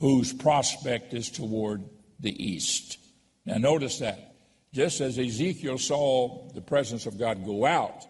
whose 0.00 0.32
prospect 0.32 1.14
is 1.14 1.30
toward 1.30 1.84
the 2.20 2.44
east. 2.44 2.98
Now, 3.44 3.58
notice 3.58 3.98
that. 4.00 4.34
Just 4.72 5.00
as 5.00 5.18
Ezekiel 5.18 5.78
saw 5.78 6.48
the 6.52 6.60
presence 6.60 7.06
of 7.06 7.18
God 7.18 7.46
go 7.46 7.64
out, 7.64 8.04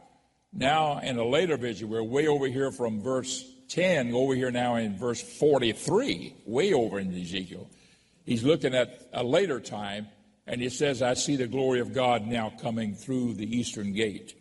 now 0.52 0.98
in 0.98 1.16
a 1.18 1.24
later 1.24 1.56
vision, 1.56 1.88
we're 1.88 2.02
way 2.02 2.26
over 2.26 2.46
here 2.46 2.72
from 2.72 3.02
verse 3.02 3.44
10, 3.68 4.12
over 4.14 4.34
here 4.34 4.50
now 4.50 4.76
in 4.76 4.96
verse 4.96 5.20
43, 5.20 6.34
way 6.46 6.72
over 6.72 6.98
in 6.98 7.14
Ezekiel. 7.14 7.68
He's 8.24 8.44
looking 8.44 8.74
at 8.74 9.08
a 9.12 9.22
later 9.22 9.60
time 9.60 10.08
and 10.46 10.60
he 10.60 10.68
says, 10.68 11.02
I 11.02 11.14
see 11.14 11.36
the 11.36 11.46
glory 11.46 11.80
of 11.80 11.92
God 11.92 12.26
now 12.26 12.52
coming 12.60 12.94
through 12.94 13.34
the 13.34 13.56
eastern 13.56 13.92
gate, 13.92 14.34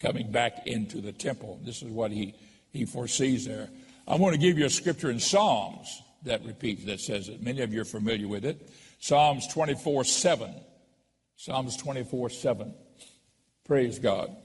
coming 0.00 0.30
back 0.30 0.66
into 0.66 1.00
the 1.00 1.12
temple. 1.12 1.60
This 1.64 1.82
is 1.82 1.90
what 1.90 2.10
he, 2.10 2.34
he 2.70 2.84
foresees 2.84 3.46
there. 3.46 3.68
I'm 4.06 4.20
going 4.20 4.32
to 4.32 4.38
give 4.38 4.58
you 4.58 4.66
a 4.66 4.70
scripture 4.70 5.10
in 5.10 5.18
Psalms 5.18 6.02
that 6.24 6.44
repeats, 6.44 6.84
that 6.84 7.00
says 7.00 7.28
it. 7.28 7.42
Many 7.42 7.62
of 7.62 7.72
you 7.72 7.80
are 7.80 7.86
familiar 7.86 8.28
with 8.28 8.44
it. 8.44 8.70
Psalms 8.98 9.46
24 9.48 10.04
7. 10.04 10.54
Psalms 11.36 11.76
24 11.76 12.30
7. 12.30 12.74
Praise 13.64 13.98
God. 13.98 14.36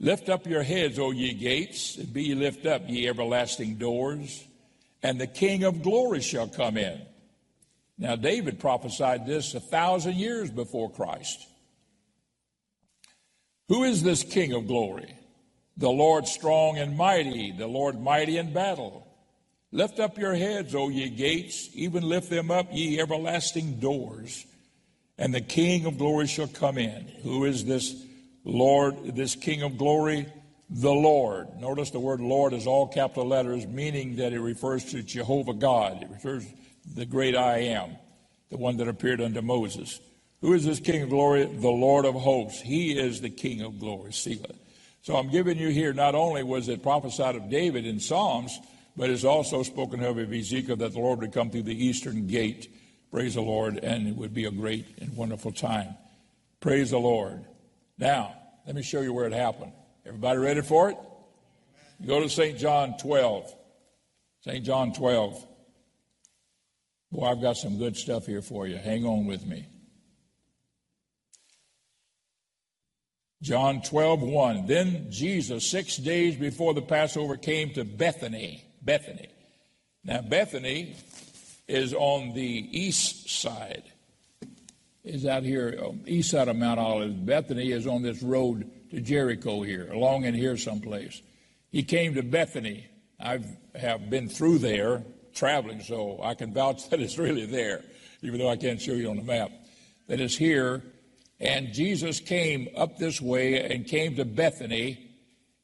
Lift 0.00 0.28
up 0.28 0.46
your 0.46 0.62
heads, 0.62 0.98
O 0.98 1.10
ye 1.12 1.32
gates, 1.34 1.96
and 1.96 2.12
be 2.12 2.24
ye 2.24 2.34
lift 2.34 2.66
up, 2.66 2.82
ye 2.88 3.08
everlasting 3.08 3.76
doors, 3.76 4.44
and 5.02 5.20
the 5.20 5.26
King 5.26 5.64
of 5.64 5.82
glory 5.82 6.20
shall 6.20 6.48
come 6.48 6.76
in. 6.76 7.00
Now, 7.96 8.16
David 8.16 8.58
prophesied 8.58 9.24
this 9.26 9.54
a 9.54 9.60
thousand 9.60 10.16
years 10.16 10.50
before 10.50 10.90
Christ. 10.90 11.46
Who 13.68 13.84
is 13.84 14.02
this 14.02 14.24
King 14.24 14.52
of 14.52 14.66
glory? 14.66 15.14
The 15.76 15.90
Lord 15.90 16.26
strong 16.26 16.76
and 16.78 16.96
mighty, 16.96 17.52
the 17.52 17.66
Lord 17.66 18.00
mighty 18.00 18.36
in 18.36 18.52
battle. 18.52 19.06
Lift 19.72 19.98
up 19.98 20.18
your 20.18 20.34
heads, 20.34 20.74
O 20.74 20.88
ye 20.88 21.08
gates, 21.08 21.68
even 21.74 22.08
lift 22.08 22.30
them 22.30 22.50
up, 22.50 22.68
ye 22.72 23.00
everlasting 23.00 23.80
doors, 23.80 24.44
and 25.18 25.32
the 25.34 25.40
King 25.40 25.86
of 25.86 25.98
glory 25.98 26.26
shall 26.26 26.48
come 26.48 26.78
in. 26.78 27.08
Who 27.22 27.44
is 27.44 27.64
this 27.64 27.94
Lord, 28.44 29.16
this 29.16 29.34
King 29.34 29.62
of 29.62 29.78
glory? 29.78 30.26
The 30.70 30.92
Lord. 30.92 31.48
Notice 31.60 31.90
the 31.90 32.00
word 32.00 32.20
Lord 32.20 32.52
is 32.52 32.66
all 32.66 32.86
capital 32.86 33.26
letters, 33.26 33.66
meaning 33.66 34.16
that 34.16 34.32
it 34.32 34.40
refers 34.40 34.84
to 34.92 35.02
Jehovah 35.02 35.54
God. 35.54 36.02
It 36.02 36.10
refers 36.10 36.46
the 36.94 37.06
great 37.06 37.36
I 37.36 37.58
am, 37.58 37.96
the 38.50 38.56
one 38.56 38.76
that 38.78 38.88
appeared 38.88 39.20
unto 39.20 39.40
Moses. 39.40 40.00
Who 40.40 40.52
is 40.52 40.64
this 40.64 40.80
King 40.80 41.02
of 41.02 41.10
glory? 41.10 41.44
The 41.44 41.68
Lord 41.68 42.04
of 42.04 42.14
hosts. 42.14 42.60
He 42.60 42.98
is 42.98 43.20
the 43.20 43.30
King 43.30 43.62
of 43.62 43.78
glory. 43.78 44.12
Selah. 44.12 44.54
So 45.02 45.16
I'm 45.16 45.30
giving 45.30 45.58
you 45.58 45.68
here, 45.68 45.92
not 45.92 46.14
only 46.14 46.42
was 46.42 46.68
it 46.68 46.82
prophesied 46.82 47.36
of 47.36 47.50
David 47.50 47.86
in 47.86 48.00
Psalms, 48.00 48.58
but 48.96 49.10
it's 49.10 49.24
also 49.24 49.62
spoken 49.62 50.02
of 50.02 50.18
of 50.18 50.32
Ezekiel 50.32 50.76
that 50.76 50.92
the 50.92 50.98
Lord 50.98 51.20
would 51.20 51.32
come 51.32 51.50
through 51.50 51.64
the 51.64 51.86
eastern 51.86 52.26
gate. 52.26 52.70
Praise 53.10 53.34
the 53.34 53.42
Lord, 53.42 53.78
and 53.78 54.08
it 54.08 54.16
would 54.16 54.34
be 54.34 54.46
a 54.46 54.50
great 54.50 54.86
and 55.00 55.16
wonderful 55.16 55.52
time. 55.52 55.94
Praise 56.60 56.90
the 56.90 56.98
Lord. 56.98 57.44
Now, 57.98 58.34
let 58.66 58.74
me 58.74 58.82
show 58.82 59.00
you 59.00 59.12
where 59.12 59.26
it 59.26 59.32
happened. 59.32 59.72
Everybody 60.06 60.38
ready 60.38 60.62
for 60.62 60.90
it? 60.90 60.96
go 62.04 62.20
to 62.20 62.28
St. 62.28 62.58
John 62.58 62.96
12. 62.98 63.54
St. 64.42 64.64
John 64.64 64.92
12. 64.92 65.46
Boy, 67.12 67.26
I've 67.26 67.40
got 67.40 67.56
some 67.56 67.78
good 67.78 67.96
stuff 67.96 68.26
here 68.26 68.42
for 68.42 68.66
you. 68.66 68.76
Hang 68.76 69.06
on 69.06 69.26
with 69.26 69.46
me. 69.46 69.68
John 73.40 73.82
12, 73.82 74.22
1. 74.22 74.66
Then 74.66 75.06
Jesus, 75.10 75.70
six 75.70 75.96
days 75.96 76.36
before 76.36 76.74
the 76.74 76.82
Passover, 76.82 77.36
came 77.36 77.72
to 77.74 77.84
Bethany. 77.84 78.64
Bethany. 78.82 79.28
Now, 80.02 80.22
Bethany 80.22 80.96
is 81.68 81.94
on 81.94 82.34
the 82.34 82.42
east 82.42 83.28
side. 83.30 83.84
Is 85.04 85.26
out 85.26 85.42
here, 85.42 85.78
um, 85.84 86.00
east 86.06 86.30
side 86.30 86.48
of 86.48 86.56
Mount 86.56 86.80
Olives. 86.80 87.12
Bethany 87.12 87.72
is 87.72 87.86
on 87.86 88.00
this 88.00 88.22
road 88.22 88.70
to 88.90 89.02
Jericho 89.02 89.60
here, 89.60 89.92
along 89.92 90.24
in 90.24 90.32
here 90.32 90.56
someplace. 90.56 91.20
He 91.70 91.82
came 91.82 92.14
to 92.14 92.22
Bethany. 92.22 92.86
I 93.20 93.40
have 93.74 94.08
been 94.08 94.30
through 94.30 94.60
there 94.60 95.04
traveling, 95.34 95.82
so 95.82 96.18
I 96.22 96.32
can 96.32 96.54
vouch 96.54 96.88
that 96.88 97.00
it's 97.00 97.18
really 97.18 97.44
there, 97.44 97.84
even 98.22 98.38
though 98.38 98.48
I 98.48 98.56
can't 98.56 98.80
show 98.80 98.94
you 98.94 99.10
on 99.10 99.16
the 99.16 99.22
map. 99.22 99.50
That 100.06 100.20
it's 100.20 100.38
here. 100.38 100.82
And 101.38 101.74
Jesus 101.74 102.18
came 102.18 102.70
up 102.74 102.96
this 102.96 103.20
way 103.20 103.60
and 103.62 103.86
came 103.86 104.16
to 104.16 104.24
Bethany. 104.24 105.10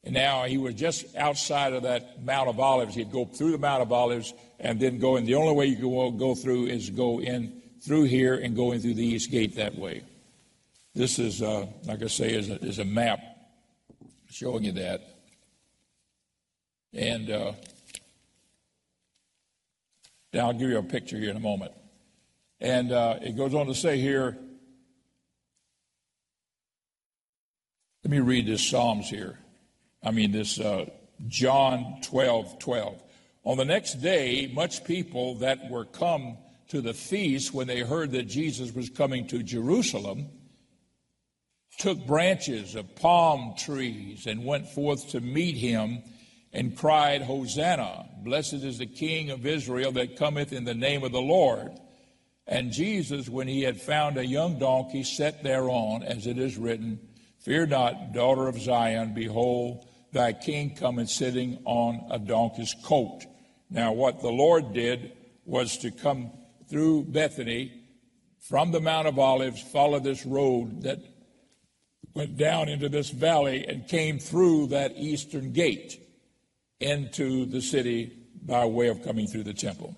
And 0.03 0.13
now 0.13 0.43
he 0.43 0.59
was 0.59 0.75
just 0.75 1.15
outside 1.15 1.73
of 1.73 1.81
that 1.81 2.23
Mount 2.23 2.47
of 2.47 2.59
Olives. 2.59 2.93
He'd 2.93 3.11
go 3.11 3.25
through 3.25 3.53
the 3.53 3.57
Mount 3.57 3.81
of 3.81 3.91
Olives 3.91 4.35
and 4.59 4.79
then 4.79 4.99
go 4.99 5.15
in. 5.15 5.25
The 5.25 5.33
only 5.33 5.55
way 5.55 5.65
you 5.65 5.77
can 5.77 6.17
go 6.19 6.35
through 6.35 6.67
is 6.67 6.91
go 6.91 7.19
in 7.19 7.60
through 7.81 8.03
here 8.03 8.35
and 8.35 8.55
going 8.55 8.79
through 8.79 8.93
the 8.93 9.05
east 9.05 9.31
gate 9.31 9.55
that 9.55 9.75
way. 9.75 10.03
This 10.93 11.19
is, 11.19 11.41
uh, 11.41 11.67
like 11.85 12.03
I 12.03 12.07
say, 12.07 12.33
is 12.33 12.49
a, 12.49 12.55
is 12.63 12.79
a 12.79 12.85
map 12.85 13.19
showing 14.29 14.63
you 14.63 14.73
that. 14.73 15.01
And 16.93 17.29
uh, 17.29 17.53
now, 20.33 20.47
I'll 20.47 20.53
give 20.53 20.69
you 20.69 20.77
a 20.77 20.83
picture 20.83 21.17
here 21.17 21.29
in 21.29 21.37
a 21.37 21.41
moment. 21.41 21.73
And 22.59 22.91
uh, 22.91 23.17
it 23.21 23.35
goes 23.35 23.53
on 23.53 23.67
to 23.67 23.75
say 23.75 23.99
here 23.99 24.37
Let 28.03 28.09
me 28.09 28.19
read 28.19 28.47
this 28.47 28.67
Psalms 28.67 29.09
here. 29.09 29.37
I 30.03 30.09
mean, 30.09 30.31
this 30.31 30.59
uh, 30.59 30.89
John 31.27 31.99
12 32.01 32.57
12. 32.57 33.01
On 33.43 33.57
the 33.57 33.65
next 33.65 34.01
day, 34.01 34.51
much 34.53 34.83
people 34.83 35.35
that 35.35 35.69
were 35.69 35.85
come 35.85 36.37
to 36.71 36.81
the 36.81 36.93
feast 36.93 37.53
when 37.53 37.67
they 37.67 37.81
heard 37.81 38.11
that 38.11 38.23
Jesus 38.23 38.73
was 38.73 38.89
coming 38.89 39.27
to 39.27 39.43
Jerusalem 39.43 40.29
took 41.77 42.07
branches 42.07 42.75
of 42.75 42.95
palm 42.95 43.55
trees 43.57 44.25
and 44.25 44.45
went 44.45 44.69
forth 44.69 45.09
to 45.09 45.19
meet 45.19 45.57
him 45.57 46.01
and 46.53 46.77
cried, 46.77 47.23
Hosanna! 47.23 48.05
Blessed 48.23 48.53
is 48.53 48.77
the 48.77 48.85
King 48.85 49.31
of 49.31 49.45
Israel 49.45 49.91
that 49.93 50.15
cometh 50.15 50.53
in 50.53 50.63
the 50.63 50.73
name 50.73 51.03
of 51.03 51.11
the 51.11 51.21
Lord. 51.21 51.71
And 52.47 52.71
Jesus, 52.71 53.27
when 53.27 53.49
he 53.49 53.63
had 53.63 53.81
found 53.81 54.17
a 54.17 54.25
young 54.25 54.57
donkey, 54.57 55.03
sat 55.03 55.43
thereon, 55.43 56.03
as 56.03 56.25
it 56.25 56.37
is 56.37 56.57
written, 56.57 56.99
Fear 57.39 57.67
not, 57.67 58.13
daughter 58.13 58.47
of 58.47 58.57
Zion, 58.57 59.13
behold, 59.13 59.85
thy 60.13 60.31
king 60.31 60.75
cometh 60.75 61.09
sitting 61.09 61.59
on 61.65 62.07
a 62.09 62.17
donkey's 62.17 62.75
coat. 62.85 63.25
Now, 63.69 63.91
what 63.91 64.21
the 64.21 64.31
Lord 64.31 64.73
did 64.73 65.11
was 65.45 65.77
to 65.79 65.91
come 65.91 66.31
through 66.71 67.03
Bethany 67.03 67.73
from 68.39 68.71
the 68.71 68.79
Mount 68.79 69.07
of 69.07 69.19
Olives, 69.19 69.61
follow 69.61 69.99
this 69.99 70.25
road 70.25 70.83
that 70.83 70.99
went 72.15 72.37
down 72.37 72.69
into 72.69 72.89
this 72.89 73.09
valley 73.09 73.65
and 73.67 73.87
came 73.87 74.17
through 74.17 74.67
that 74.67 74.93
eastern 74.95 75.51
gate 75.51 76.01
into 76.79 77.45
the 77.45 77.61
city 77.61 78.17
by 78.41 78.65
way 78.65 78.87
of 78.87 79.03
coming 79.03 79.27
through 79.27 79.43
the 79.43 79.53
temple. 79.53 79.95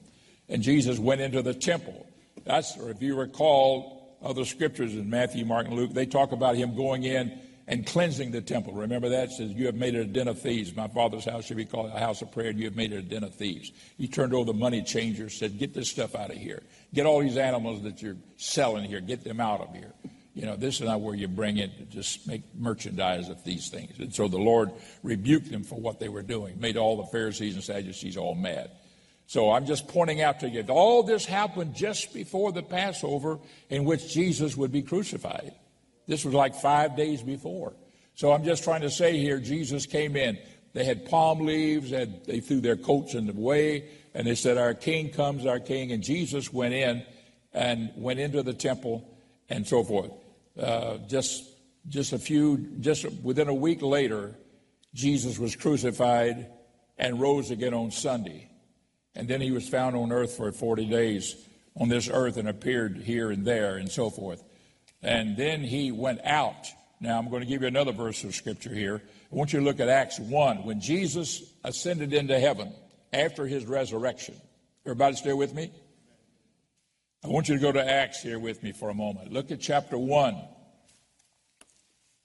And 0.49 0.61
Jesus 0.61 0.99
went 0.99 1.21
into 1.21 1.41
the 1.41 1.53
temple. 1.53 2.05
That's, 2.43 2.75
or 2.77 2.89
if 2.89 3.01
you 3.01 3.15
recall 3.15 4.17
other 4.21 4.43
scriptures 4.43 4.93
in 4.95 5.09
Matthew, 5.09 5.45
Mark, 5.45 5.67
and 5.67 5.75
Luke, 5.75 5.93
they 5.93 6.05
talk 6.07 6.31
about 6.31 6.55
him 6.55 6.75
going 6.75 7.03
in 7.03 7.39
and 7.67 7.85
cleansing 7.85 8.31
the 8.31 8.41
temple. 8.41 8.73
Remember 8.73 9.09
that? 9.09 9.29
It 9.29 9.31
says, 9.31 9.51
You 9.51 9.67
have 9.67 9.75
made 9.75 9.95
it 9.95 10.01
a 10.01 10.05
den 10.05 10.27
of 10.27 10.41
thieves. 10.41 10.75
My 10.75 10.87
father's 10.87 11.25
house 11.25 11.45
should 11.45 11.57
be 11.57 11.65
called 11.65 11.91
a 11.93 11.99
house 11.99 12.21
of 12.21 12.31
prayer, 12.31 12.49
and 12.49 12.59
you 12.59 12.65
have 12.65 12.75
made 12.75 12.91
it 12.91 12.97
a 12.97 13.01
den 13.01 13.23
of 13.23 13.35
thieves. 13.35 13.71
He 13.97 14.07
turned 14.07 14.33
over 14.33 14.45
the 14.45 14.57
money 14.57 14.83
changers, 14.83 15.37
said, 15.37 15.57
Get 15.57 15.73
this 15.73 15.89
stuff 15.89 16.15
out 16.15 16.31
of 16.31 16.37
here. 16.37 16.61
Get 16.93 17.05
all 17.05 17.21
these 17.21 17.37
animals 17.37 17.83
that 17.83 18.01
you're 18.01 18.17
selling 18.37 18.85
here, 18.85 19.01
get 19.01 19.23
them 19.23 19.39
out 19.39 19.61
of 19.61 19.73
here. 19.73 19.93
You 20.35 20.47
know, 20.47 20.55
this 20.55 20.75
is 20.75 20.87
not 20.87 20.99
where 20.99 21.13
you 21.13 21.27
bring 21.27 21.57
it 21.57 21.77
to 21.77 21.85
just 21.85 22.27
make 22.27 22.41
merchandise 22.55 23.29
of 23.29 23.43
these 23.43 23.69
things. 23.69 23.99
And 23.99 24.13
so 24.13 24.27
the 24.27 24.39
Lord 24.39 24.71
rebuked 25.03 25.51
them 25.51 25.63
for 25.63 25.79
what 25.79 25.99
they 25.99 26.09
were 26.09 26.23
doing, 26.23 26.59
made 26.59 26.75
all 26.75 26.97
the 26.97 27.05
Pharisees 27.05 27.53
and 27.53 27.63
Sadducees 27.63 28.17
all 28.17 28.33
mad. 28.33 28.71
So 29.27 29.51
I'm 29.51 29.65
just 29.65 29.87
pointing 29.87 30.21
out 30.21 30.39
to 30.41 30.49
you, 30.49 30.63
all 30.69 31.03
this 31.03 31.25
happened 31.25 31.75
just 31.75 32.13
before 32.13 32.51
the 32.51 32.63
Passover 32.63 33.39
in 33.69 33.85
which 33.85 34.11
Jesus 34.11 34.57
would 34.57 34.71
be 34.71 34.81
crucified. 34.81 35.53
This 36.07 36.25
was 36.25 36.33
like 36.33 36.55
five 36.55 36.95
days 36.95 37.21
before. 37.21 37.73
So 38.15 38.31
I'm 38.31 38.43
just 38.43 38.63
trying 38.63 38.81
to 38.81 38.91
say 38.91 39.17
here, 39.17 39.39
Jesus 39.39 39.85
came 39.85 40.15
in. 40.15 40.37
They 40.73 40.83
had 40.83 41.05
palm 41.05 41.39
leaves, 41.39 41.91
and 41.91 42.19
they 42.25 42.39
threw 42.39 42.61
their 42.61 42.75
coats 42.75 43.13
in 43.13 43.27
the 43.27 43.33
way, 43.33 43.89
and 44.13 44.25
they 44.27 44.35
said, 44.35 44.57
Our 44.57 44.73
king 44.73 45.09
comes, 45.09 45.45
our 45.45 45.59
king. 45.59 45.91
And 45.91 46.03
Jesus 46.03 46.51
went 46.51 46.73
in 46.73 47.05
and 47.53 47.91
went 47.95 48.19
into 48.19 48.43
the 48.43 48.53
temple 48.53 49.07
and 49.49 49.67
so 49.67 49.83
forth. 49.83 50.11
Uh, 50.59 50.97
just, 51.07 51.43
just 51.87 52.13
a 52.13 52.19
few, 52.19 52.57
just 52.79 53.05
within 53.23 53.47
a 53.47 53.53
week 53.53 53.81
later, 53.81 54.35
Jesus 54.93 55.39
was 55.39 55.55
crucified 55.55 56.47
and 56.97 57.19
rose 57.19 57.51
again 57.51 57.73
on 57.73 57.91
Sunday. 57.91 58.49
And 59.15 59.27
then 59.27 59.41
he 59.41 59.51
was 59.51 59.67
found 59.67 59.95
on 59.95 60.11
earth 60.11 60.37
for 60.37 60.51
40 60.51 60.85
days 60.85 61.35
on 61.79 61.89
this 61.89 62.09
earth 62.11 62.37
and 62.37 62.47
appeared 62.47 62.97
here 62.97 63.31
and 63.31 63.45
there 63.45 63.77
and 63.77 63.91
so 63.91 64.09
forth. 64.09 64.43
And 65.03 65.37
then 65.37 65.61
he 65.61 65.91
went 65.91 66.21
out. 66.23 66.67
Now, 66.99 67.19
I'm 67.19 67.29
going 67.29 67.41
to 67.41 67.47
give 67.47 67.61
you 67.61 67.67
another 67.67 67.91
verse 67.91 68.23
of 68.23 68.33
scripture 68.33 68.73
here. 68.73 69.01
I 69.31 69.35
want 69.35 69.51
you 69.51 69.59
to 69.59 69.65
look 69.65 69.79
at 69.79 69.89
Acts 69.89 70.19
1. 70.19 70.63
When 70.63 70.79
Jesus 70.79 71.43
ascended 71.63 72.13
into 72.13 72.39
heaven 72.39 72.73
after 73.11 73.45
his 73.45 73.65
resurrection. 73.65 74.35
Everybody 74.85 75.15
still 75.15 75.37
with 75.37 75.53
me? 75.53 75.71
I 77.23 77.27
want 77.27 77.47
you 77.47 77.55
to 77.55 77.61
go 77.61 77.71
to 77.71 77.89
Acts 77.89 78.21
here 78.21 78.39
with 78.39 78.63
me 78.63 78.71
for 78.71 78.89
a 78.89 78.93
moment. 78.93 79.31
Look 79.31 79.51
at 79.51 79.61
chapter 79.61 79.97
1. 79.97 80.35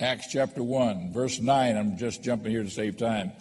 Acts 0.00 0.28
chapter 0.32 0.62
1, 0.62 1.12
verse 1.12 1.40
9. 1.40 1.76
I'm 1.76 1.98
just 1.98 2.22
jumping 2.22 2.52
here 2.52 2.62
to 2.62 2.70
save 2.70 2.96
time. 2.96 3.32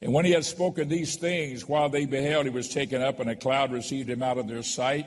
And 0.00 0.12
when 0.12 0.24
he 0.24 0.32
had 0.32 0.44
spoken 0.44 0.88
these 0.88 1.16
things, 1.16 1.68
while 1.68 1.88
they 1.88 2.06
beheld, 2.06 2.46
he 2.46 2.50
was 2.50 2.68
taken 2.68 3.02
up, 3.02 3.20
and 3.20 3.30
a 3.30 3.36
cloud 3.36 3.72
received 3.72 4.08
him 4.08 4.22
out 4.22 4.38
of 4.38 4.48
their 4.48 4.62
sight. 4.62 5.06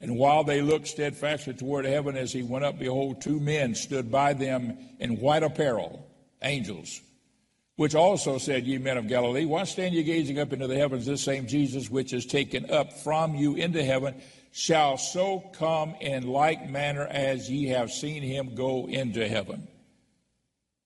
And 0.00 0.16
while 0.16 0.44
they 0.44 0.60
looked 0.60 0.88
steadfastly 0.88 1.54
toward 1.54 1.84
heaven 1.86 2.16
as 2.16 2.32
he 2.32 2.42
went 2.42 2.64
up, 2.64 2.78
behold, 2.78 3.22
two 3.22 3.40
men 3.40 3.74
stood 3.74 4.10
by 4.10 4.34
them 4.34 4.78
in 5.00 5.20
white 5.20 5.42
apparel, 5.42 6.06
angels, 6.42 7.00
which 7.76 7.94
also 7.94 8.36
said, 8.36 8.66
Ye 8.66 8.78
men 8.78 8.98
of 8.98 9.08
Galilee, 9.08 9.46
why 9.46 9.64
stand 9.64 9.94
ye 9.94 10.02
gazing 10.02 10.38
up 10.38 10.52
into 10.52 10.66
the 10.66 10.76
heavens? 10.76 11.06
This 11.06 11.22
same 11.22 11.46
Jesus, 11.46 11.90
which 11.90 12.12
is 12.12 12.26
taken 12.26 12.70
up 12.70 12.92
from 12.92 13.34
you 13.34 13.54
into 13.54 13.82
heaven, 13.82 14.14
shall 14.52 14.98
so 14.98 15.40
come 15.52 15.94
in 16.00 16.26
like 16.26 16.68
manner 16.68 17.06
as 17.06 17.50
ye 17.50 17.68
have 17.68 17.90
seen 17.90 18.22
him 18.22 18.54
go 18.54 18.86
into 18.86 19.26
heaven. 19.26 19.66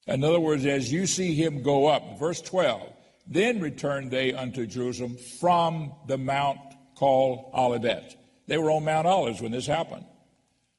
In 0.07 0.25
other 0.25 0.41
words, 0.41 0.67
as 0.67 0.93
you 0.93 1.07
see 1.07 1.35
him 1.35 1.63
go 1.63 1.87
up, 1.87 2.19
verse 2.19 2.41
12, 2.41 2.93
then 3.27 3.61
returned 3.61 4.11
they 4.11 4.33
unto 4.33 4.67
Jerusalem 4.67 5.17
from 5.39 5.93
the 6.07 6.19
mount 6.19 6.59
called 6.97 7.51
Olivet. 7.55 8.17
They 8.51 8.59
were 8.59 8.73
on 8.73 8.85
Mount 8.85 9.07
Olives 9.07 9.41
when 9.41 9.53
this 9.53 9.69
happened. 9.69 10.05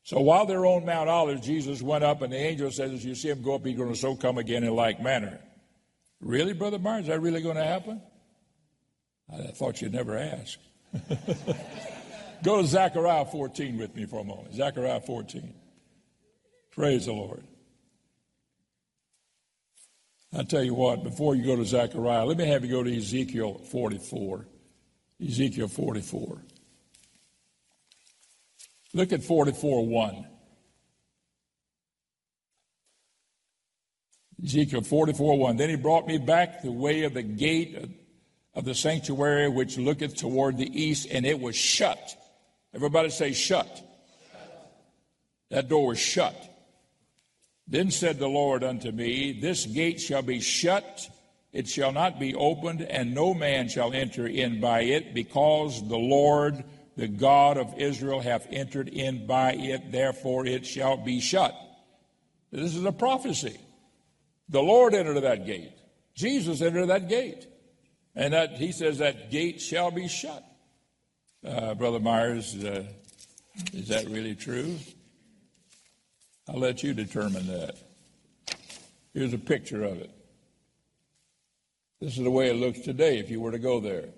So 0.04 0.20
while 0.20 0.46
they're 0.46 0.66
on 0.66 0.84
Mount 0.84 1.08
Olives, 1.08 1.40
Jesus 1.40 1.82
went 1.82 2.04
up, 2.04 2.22
and 2.22 2.34
the 2.34 2.38
angel 2.38 2.70
says, 2.70 2.92
As 2.92 3.06
you 3.06 3.16
see 3.16 3.30
him 3.30 3.42
go 3.42 3.56
up, 3.56 3.66
he's 3.66 3.78
going 3.78 3.94
to 3.94 3.98
so 3.98 4.14
come 4.14 4.38
again 4.38 4.66
in 4.66 4.76
like 4.76 5.02
manner. 5.02 5.40
Really, 6.20 6.52
Brother 6.52 6.80
Barnes? 6.80 7.06
Is 7.06 7.08
that 7.08 7.22
really 7.22 7.42
going 7.42 7.56
to 7.56 7.64
happen? 7.64 8.02
I 9.34 9.52
thought 9.52 9.82
you'd 9.82 9.94
never 9.94 10.18
ask. 10.18 10.60
go 12.44 12.62
to 12.62 12.68
Zechariah 12.68 13.24
14 13.24 13.78
with 13.78 13.96
me 13.96 14.06
for 14.06 14.20
a 14.20 14.26
moment. 14.26 14.54
Zechariah 14.54 15.00
14. 15.00 15.54
Praise 16.72 17.06
the 17.06 17.14
Lord. 17.14 17.46
I 20.38 20.44
tell 20.44 20.64
you 20.64 20.74
what, 20.74 21.06
before 21.06 21.36
you 21.36 21.46
go 21.46 21.56
to 21.56 21.64
Zechariah, 21.64 22.26
let 22.26 22.36
me 22.36 22.48
have 22.48 22.66
you 22.66 22.72
go 22.72 22.84
to 22.84 22.94
Ezekiel 22.94 23.62
44. 23.72 24.46
Ezekiel 25.26 25.70
44. 25.70 26.42
Look 28.94 29.14
at 29.14 29.24
44 29.24 29.86
1. 29.86 30.28
Ezekiel 34.44 34.82
44 34.82 35.38
1. 35.38 35.58
Then 35.58 35.70
he 35.70 35.76
brought 35.76 36.08
me 36.08 36.18
back 36.18 36.62
the 36.62 36.72
way 36.72 37.04
of 37.04 37.14
the 37.14 37.24
gate 37.24 37.78
of 38.54 38.66
the 38.66 38.76
sanctuary 38.76 39.48
which 39.48 39.78
looketh 39.78 40.16
toward 40.16 40.58
the 40.58 40.82
east, 40.82 41.08
and 41.10 41.26
it 41.26 41.40
was 41.40 41.56
shut. 41.56 42.00
Everybody 42.74 43.10
say 43.10 43.34
shut. 43.34 43.82
That 45.50 45.68
door 45.68 45.88
was 45.88 46.00
shut. 46.00 46.36
Then 47.68 47.92
said 47.92 48.20
the 48.20 48.28
Lord 48.28 48.64
unto 48.64 48.92
me, 48.92 49.40
This 49.40 49.66
gate 49.66 50.02
shall 50.02 50.22
be 50.22 50.42
shut, 50.42 51.08
it 51.54 51.68
shall 51.68 51.92
not 51.92 52.20
be 52.20 52.36
opened, 52.36 52.82
and 52.82 53.14
no 53.14 53.34
man 53.34 53.70
shall 53.70 53.94
enter 53.94 54.28
in 54.28 54.60
by 54.60 54.82
it, 54.82 55.14
because 55.14 55.88
the 55.88 55.98
Lord 55.98 56.64
the 56.98 57.08
God 57.08 57.58
of 57.58 57.74
Israel 57.78 58.20
hath 58.20 58.48
entered 58.50 58.90
in 58.90 59.26
by 59.26 59.54
it, 59.54 59.92
therefore 59.92 60.46
it 60.46 60.66
shall 60.66 60.98
be 60.98 61.20
shut. 61.20 61.56
This 62.52 62.76
is 62.76 62.84
a 62.84 62.92
prophecy. 62.92 63.58
The 64.50 64.62
Lord 64.62 64.94
entered 64.94 65.22
that 65.22 65.46
gate. 65.46 65.74
Jesus 66.16 66.62
entered 66.62 66.88
that 66.88 67.08
gate. 67.08 67.48
And 68.14 68.34
that 68.34 68.58
he 68.58 68.74
says 68.74 68.98
that 68.98 69.32
gate 69.32 69.62
shall 69.62 69.90
be 69.90 70.10
shut. 70.10 70.44
Uh, 71.46 71.74
Brother 71.76 72.00
Myers, 72.00 72.62
uh, 72.64 72.84
is 73.74 73.88
that 73.88 74.06
really 74.08 74.36
true? 74.36 74.78
I'll 76.50 76.60
let 76.60 76.84
you 76.84 76.94
determine 76.94 77.48
that. 77.48 77.78
Here's 79.14 79.34
a 79.34 79.38
picture 79.38 79.84
of 79.84 80.02
it. 80.02 80.12
This 82.02 82.18
is 82.18 82.24
the 82.24 82.32
way 82.32 82.50
it 82.50 82.56
looks 82.56 82.80
today 82.80 83.20
if 83.20 83.30
you 83.30 83.40
were 83.40 83.52
to 83.52 83.60
go 83.60 83.80
there. 83.80 84.10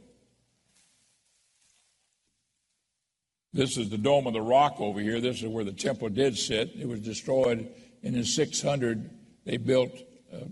This 3.54 3.78
is 3.78 3.90
the 3.92 4.00
Dome 4.00 4.26
of 4.26 4.34
the 4.34 4.42
Rock 4.42 4.78
over 4.80 5.00
here. 5.00 5.22
This 5.22 5.44
is 5.44 5.48
where 5.48 5.64
the 5.64 5.72
temple 5.72 6.10
did 6.10 6.36
sit. 6.36 6.72
It 6.76 6.88
was 6.88 7.02
destroyed, 7.02 7.70
and 8.02 8.16
in 8.16 8.24
600 8.24 9.12
they 9.46 9.58
built 9.58 9.92
a 10.32 10.48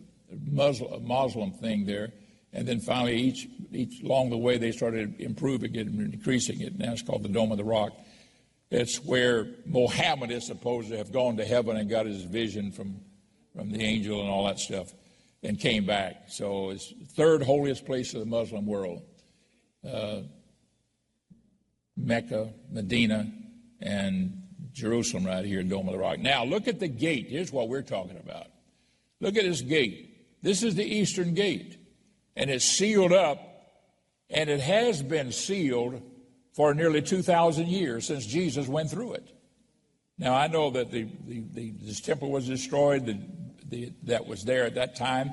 Muslim, 0.47 0.93
a 0.93 0.99
Muslim 0.99 1.52
thing 1.52 1.86
there, 1.86 2.14
and 2.54 2.68
then 2.68 2.80
finally 2.80 3.18
each 3.18 3.47
each 3.72 4.04
along 4.04 4.30
the 4.30 4.38
way 4.38 4.60
they 4.60 4.72
started 4.72 5.20
improving 5.20 5.74
it 5.74 5.88
and 5.88 6.14
increasing 6.14 6.62
it. 6.62 6.78
Now 6.78 6.91
it's 6.91 7.02
called 7.02 7.24
the 7.24 7.30
Dome 7.30 7.52
of 7.52 7.58
the 7.58 7.64
Rock. 7.64 7.93
It's 8.70 9.04
where 9.04 9.47
Mohammed 9.66 10.30
is 10.30 10.45
supposed 10.45 10.89
to 10.89 10.97
have 10.97 11.12
gone 11.12 11.38
to 11.38 11.45
heaven 11.45 11.78
and 11.78 11.89
got 11.89 12.06
his 12.06 12.22
vision 12.24 12.72
from 12.72 13.02
from 13.56 13.72
the 13.72 13.82
angel 13.82 14.22
and 14.22 14.30
all 14.30 14.45
that 14.45 14.60
stuff, 14.60 14.93
and 15.41 15.60
came 15.60 15.88
back. 15.88 16.26
So 16.28 16.70
it's 16.70 16.93
the 16.93 17.06
third 17.06 17.41
holiest 17.41 17.84
place 17.84 18.14
of 18.14 18.20
the 18.20 18.28
Muslim 18.28 18.68
world. 18.68 19.02
Uh, 19.84 20.22
Mecca, 22.02 22.54
Medina, 22.70 23.32
and 23.82 24.41
Jerusalem 24.74 25.26
right 25.26 25.45
here 25.45 25.60
in 25.60 25.70
Dome 25.70 25.88
of 25.88 25.93
the 25.93 25.99
Rock. 25.99 26.20
Now, 26.20 26.43
look 26.43 26.68
at 26.68 26.80
the 26.80 26.88
gate. 26.88 27.28
Here's 27.30 27.52
what 27.52 27.70
we're 27.70 27.82
talking 27.82 28.18
about. 28.18 28.47
Look 29.20 29.38
at 29.38 29.43
this 29.43 29.62
gate. 29.62 30.41
This 30.41 30.64
is 30.64 30.76
the 30.76 30.86
eastern 30.86 31.34
gate, 31.34 31.78
and 32.36 32.49
it's 32.49 32.66
sealed 32.66 33.14
up, 33.14 33.39
and 34.30 34.49
it 34.49 34.60
has 34.60 35.04
been 35.04 35.32
sealed 35.32 36.02
for 36.54 36.74
nearly 36.74 37.02
2,000 37.02 37.68
years 37.68 38.08
since 38.08 38.26
Jesus 38.26 38.68
went 38.68 38.89
through 38.89 39.14
it. 39.14 39.32
Now, 40.18 40.36
I 40.36 40.47
know 40.47 40.70
that 40.72 40.91
the, 40.91 41.08
the, 41.26 41.43
the 41.54 41.72
this 41.82 42.02
temple 42.02 42.32
was 42.32 42.47
destroyed, 42.47 43.06
the, 43.06 43.18
the, 43.68 43.93
that 44.04 44.28
was 44.28 44.43
there 44.43 44.66
at 44.66 44.76
that 44.76 44.95
time. 44.95 45.32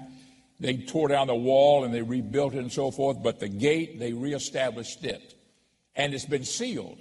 They 0.60 0.76
tore 0.78 1.08
down 1.08 1.26
the 1.26 1.34
wall 1.34 1.84
and 1.84 1.94
they 1.94 2.02
rebuilt 2.02 2.54
it 2.54 2.58
and 2.58 2.72
so 2.72 2.90
forth, 2.90 3.22
but 3.22 3.38
the 3.38 3.48
gate, 3.48 3.98
they 3.98 4.12
reestablished 4.12 5.04
it. 5.04 5.34
And 5.98 6.14
it's 6.14 6.24
been 6.24 6.44
sealed. 6.44 6.98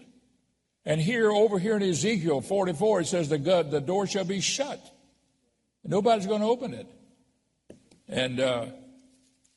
And 0.84 1.00
here, 1.00 1.32
over 1.32 1.60
here 1.60 1.78
in 1.78 1.84
Ezekiel 1.84 2.42
44, 2.42 3.02
it 3.02 3.08
says 3.08 3.30
the, 3.30 3.38
the 3.38 3.80
door 3.80 4.08
shall 4.08 4.26
be 4.26 4.42
shut. 4.42 4.80
Nobody's 5.86 6.28
going 6.28 6.42
to 6.42 6.48
open 6.48 6.74
it. 6.74 6.88
And 8.10 8.40
uh, 8.40 8.66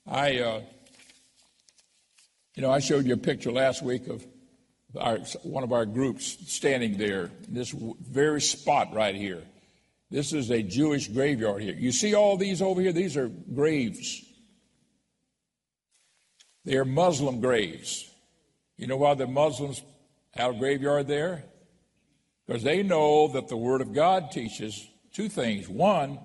I, 0.06 0.40
uh, 0.40 0.60
you 2.54 2.62
know, 2.62 2.70
I 2.70 2.80
showed 2.80 3.06
you 3.06 3.14
a 3.14 3.16
picture 3.16 3.52
last 3.52 3.82
week 3.82 4.08
of 4.08 4.26
our, 4.98 5.18
one 5.42 5.62
of 5.62 5.72
our 5.72 5.86
groups 5.86 6.52
standing 6.52 6.98
there, 6.98 7.30
this 7.48 7.70
very 7.70 8.40
spot 8.40 8.92
right 8.92 9.14
here. 9.14 9.42
This 10.10 10.32
is 10.32 10.50
a 10.50 10.62
Jewish 10.62 11.06
graveyard 11.08 11.62
here. 11.62 11.76
You 11.76 11.92
see 11.92 12.14
all 12.14 12.36
these 12.36 12.60
over 12.60 12.80
here? 12.80 12.92
These 12.92 13.16
are 13.16 13.28
graves. 13.28 14.24
They 16.64 16.76
are 16.76 16.84
Muslim 16.84 17.40
graves. 17.40 18.09
You 18.80 18.86
know 18.86 18.96
why 18.96 19.12
the 19.12 19.26
Muslims 19.26 19.82
have 20.30 20.54
a 20.54 20.58
graveyard 20.58 21.06
there? 21.06 21.44
Because 22.46 22.62
they 22.62 22.82
know 22.82 23.28
that 23.28 23.48
the 23.48 23.56
Word 23.56 23.82
of 23.82 23.92
God 23.92 24.30
teaches 24.30 24.88
two 25.12 25.28
things. 25.28 25.68
One 25.68 26.18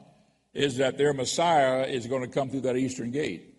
is 0.53 0.77
that 0.77 0.97
their 0.97 1.13
Messiah 1.13 1.83
is 1.83 2.07
going 2.07 2.21
to 2.21 2.29
come 2.29 2.49
through 2.49 2.61
that 2.61 2.77
eastern 2.77 3.11
gate. 3.11 3.57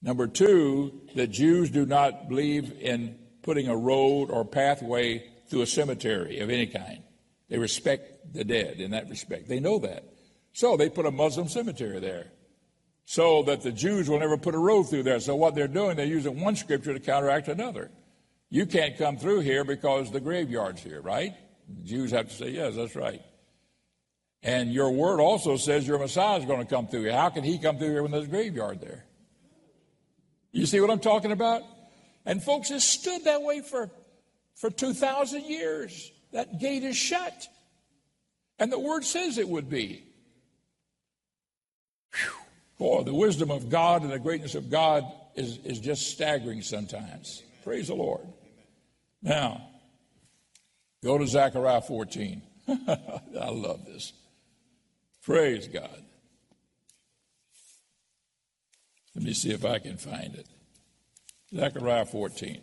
Number 0.00 0.26
two, 0.26 1.02
that 1.14 1.26
Jews 1.26 1.68
do 1.68 1.84
not 1.84 2.26
believe 2.26 2.72
in 2.80 3.18
putting 3.42 3.68
a 3.68 3.76
road 3.76 4.30
or 4.30 4.46
pathway 4.46 5.30
through 5.50 5.60
a 5.60 5.66
cemetery 5.66 6.40
of 6.40 6.48
any 6.48 6.66
kind. 6.66 7.02
They 7.50 7.58
respect 7.58 8.32
the 8.32 8.44
dead 8.44 8.80
in 8.80 8.92
that 8.92 9.10
respect. 9.10 9.46
They 9.46 9.60
know 9.60 9.78
that. 9.80 10.04
So 10.54 10.78
they 10.78 10.88
put 10.88 11.04
a 11.04 11.10
Muslim 11.10 11.48
cemetery 11.48 12.00
there 12.00 12.28
so 13.04 13.42
that 13.44 13.62
the 13.62 13.72
Jews 13.72 14.08
will 14.08 14.18
never 14.18 14.36
put 14.36 14.54
a 14.54 14.58
road 14.58 14.84
through 14.84 15.02
there. 15.02 15.20
So 15.20 15.36
what 15.36 15.54
they're 15.54 15.68
doing, 15.68 15.96
they're 15.96 16.06
using 16.06 16.40
one 16.40 16.56
scripture 16.56 16.94
to 16.94 17.00
counteract 17.00 17.48
another. 17.48 17.90
You 18.50 18.66
can't 18.66 18.96
come 18.96 19.16
through 19.16 19.40
here 19.40 19.64
because 19.64 20.10
the 20.10 20.20
graveyard's 20.20 20.82
here, 20.82 21.00
right? 21.00 21.34
The 21.68 21.82
Jews 21.82 22.10
have 22.12 22.28
to 22.28 22.34
say, 22.34 22.50
yes, 22.50 22.76
that's 22.76 22.96
right. 22.96 23.20
And 24.42 24.72
your 24.72 24.90
word 24.90 25.20
also 25.20 25.56
says 25.56 25.88
your 25.88 25.98
Messiah 25.98 26.38
is 26.38 26.44
going 26.44 26.60
to 26.60 26.66
come 26.66 26.86
through 26.86 27.04
here. 27.04 27.12
How 27.12 27.30
can 27.30 27.44
he 27.44 27.58
come 27.58 27.78
through 27.78 27.90
here 27.90 28.02
when 28.02 28.12
there's 28.12 28.26
a 28.26 28.28
graveyard 28.28 28.80
there? 28.80 29.04
You 30.52 30.66
see 30.66 30.80
what 30.80 30.90
I'm 30.90 31.00
talking 31.00 31.32
about? 31.32 31.62
And 32.26 32.42
folks, 32.42 32.70
it 32.70 32.80
stood 32.80 33.24
that 33.24 33.42
way 33.42 33.60
for, 33.60 33.90
for 34.54 34.70
2,000 34.70 35.44
years. 35.44 36.12
That 36.32 36.60
gate 36.60 36.84
is 36.84 36.96
shut. 36.96 37.48
And 38.58 38.70
the 38.70 38.78
word 38.78 39.04
says 39.04 39.38
it 39.38 39.48
would 39.48 39.68
be. 39.68 40.04
Whew. 42.14 42.43
Boy, 42.84 43.02
the 43.02 43.14
wisdom 43.14 43.50
of 43.50 43.70
God 43.70 44.02
and 44.02 44.12
the 44.12 44.18
greatness 44.18 44.54
of 44.54 44.68
God 44.68 45.10
is, 45.36 45.56
is 45.64 45.80
just 45.80 46.10
staggering 46.10 46.60
sometimes. 46.60 47.42
Praise 47.62 47.88
the 47.88 47.94
Lord. 47.94 48.20
Now, 49.22 49.70
go 51.02 51.16
to 51.16 51.26
Zechariah 51.26 51.80
14. 51.80 52.42
I 52.68 53.48
love 53.48 53.86
this. 53.86 54.12
Praise 55.22 55.66
God. 55.66 56.04
Let 59.14 59.24
me 59.24 59.32
see 59.32 59.52
if 59.52 59.64
I 59.64 59.78
can 59.78 59.96
find 59.96 60.34
it. 60.34 60.46
Zechariah 61.56 62.04
14. 62.04 62.60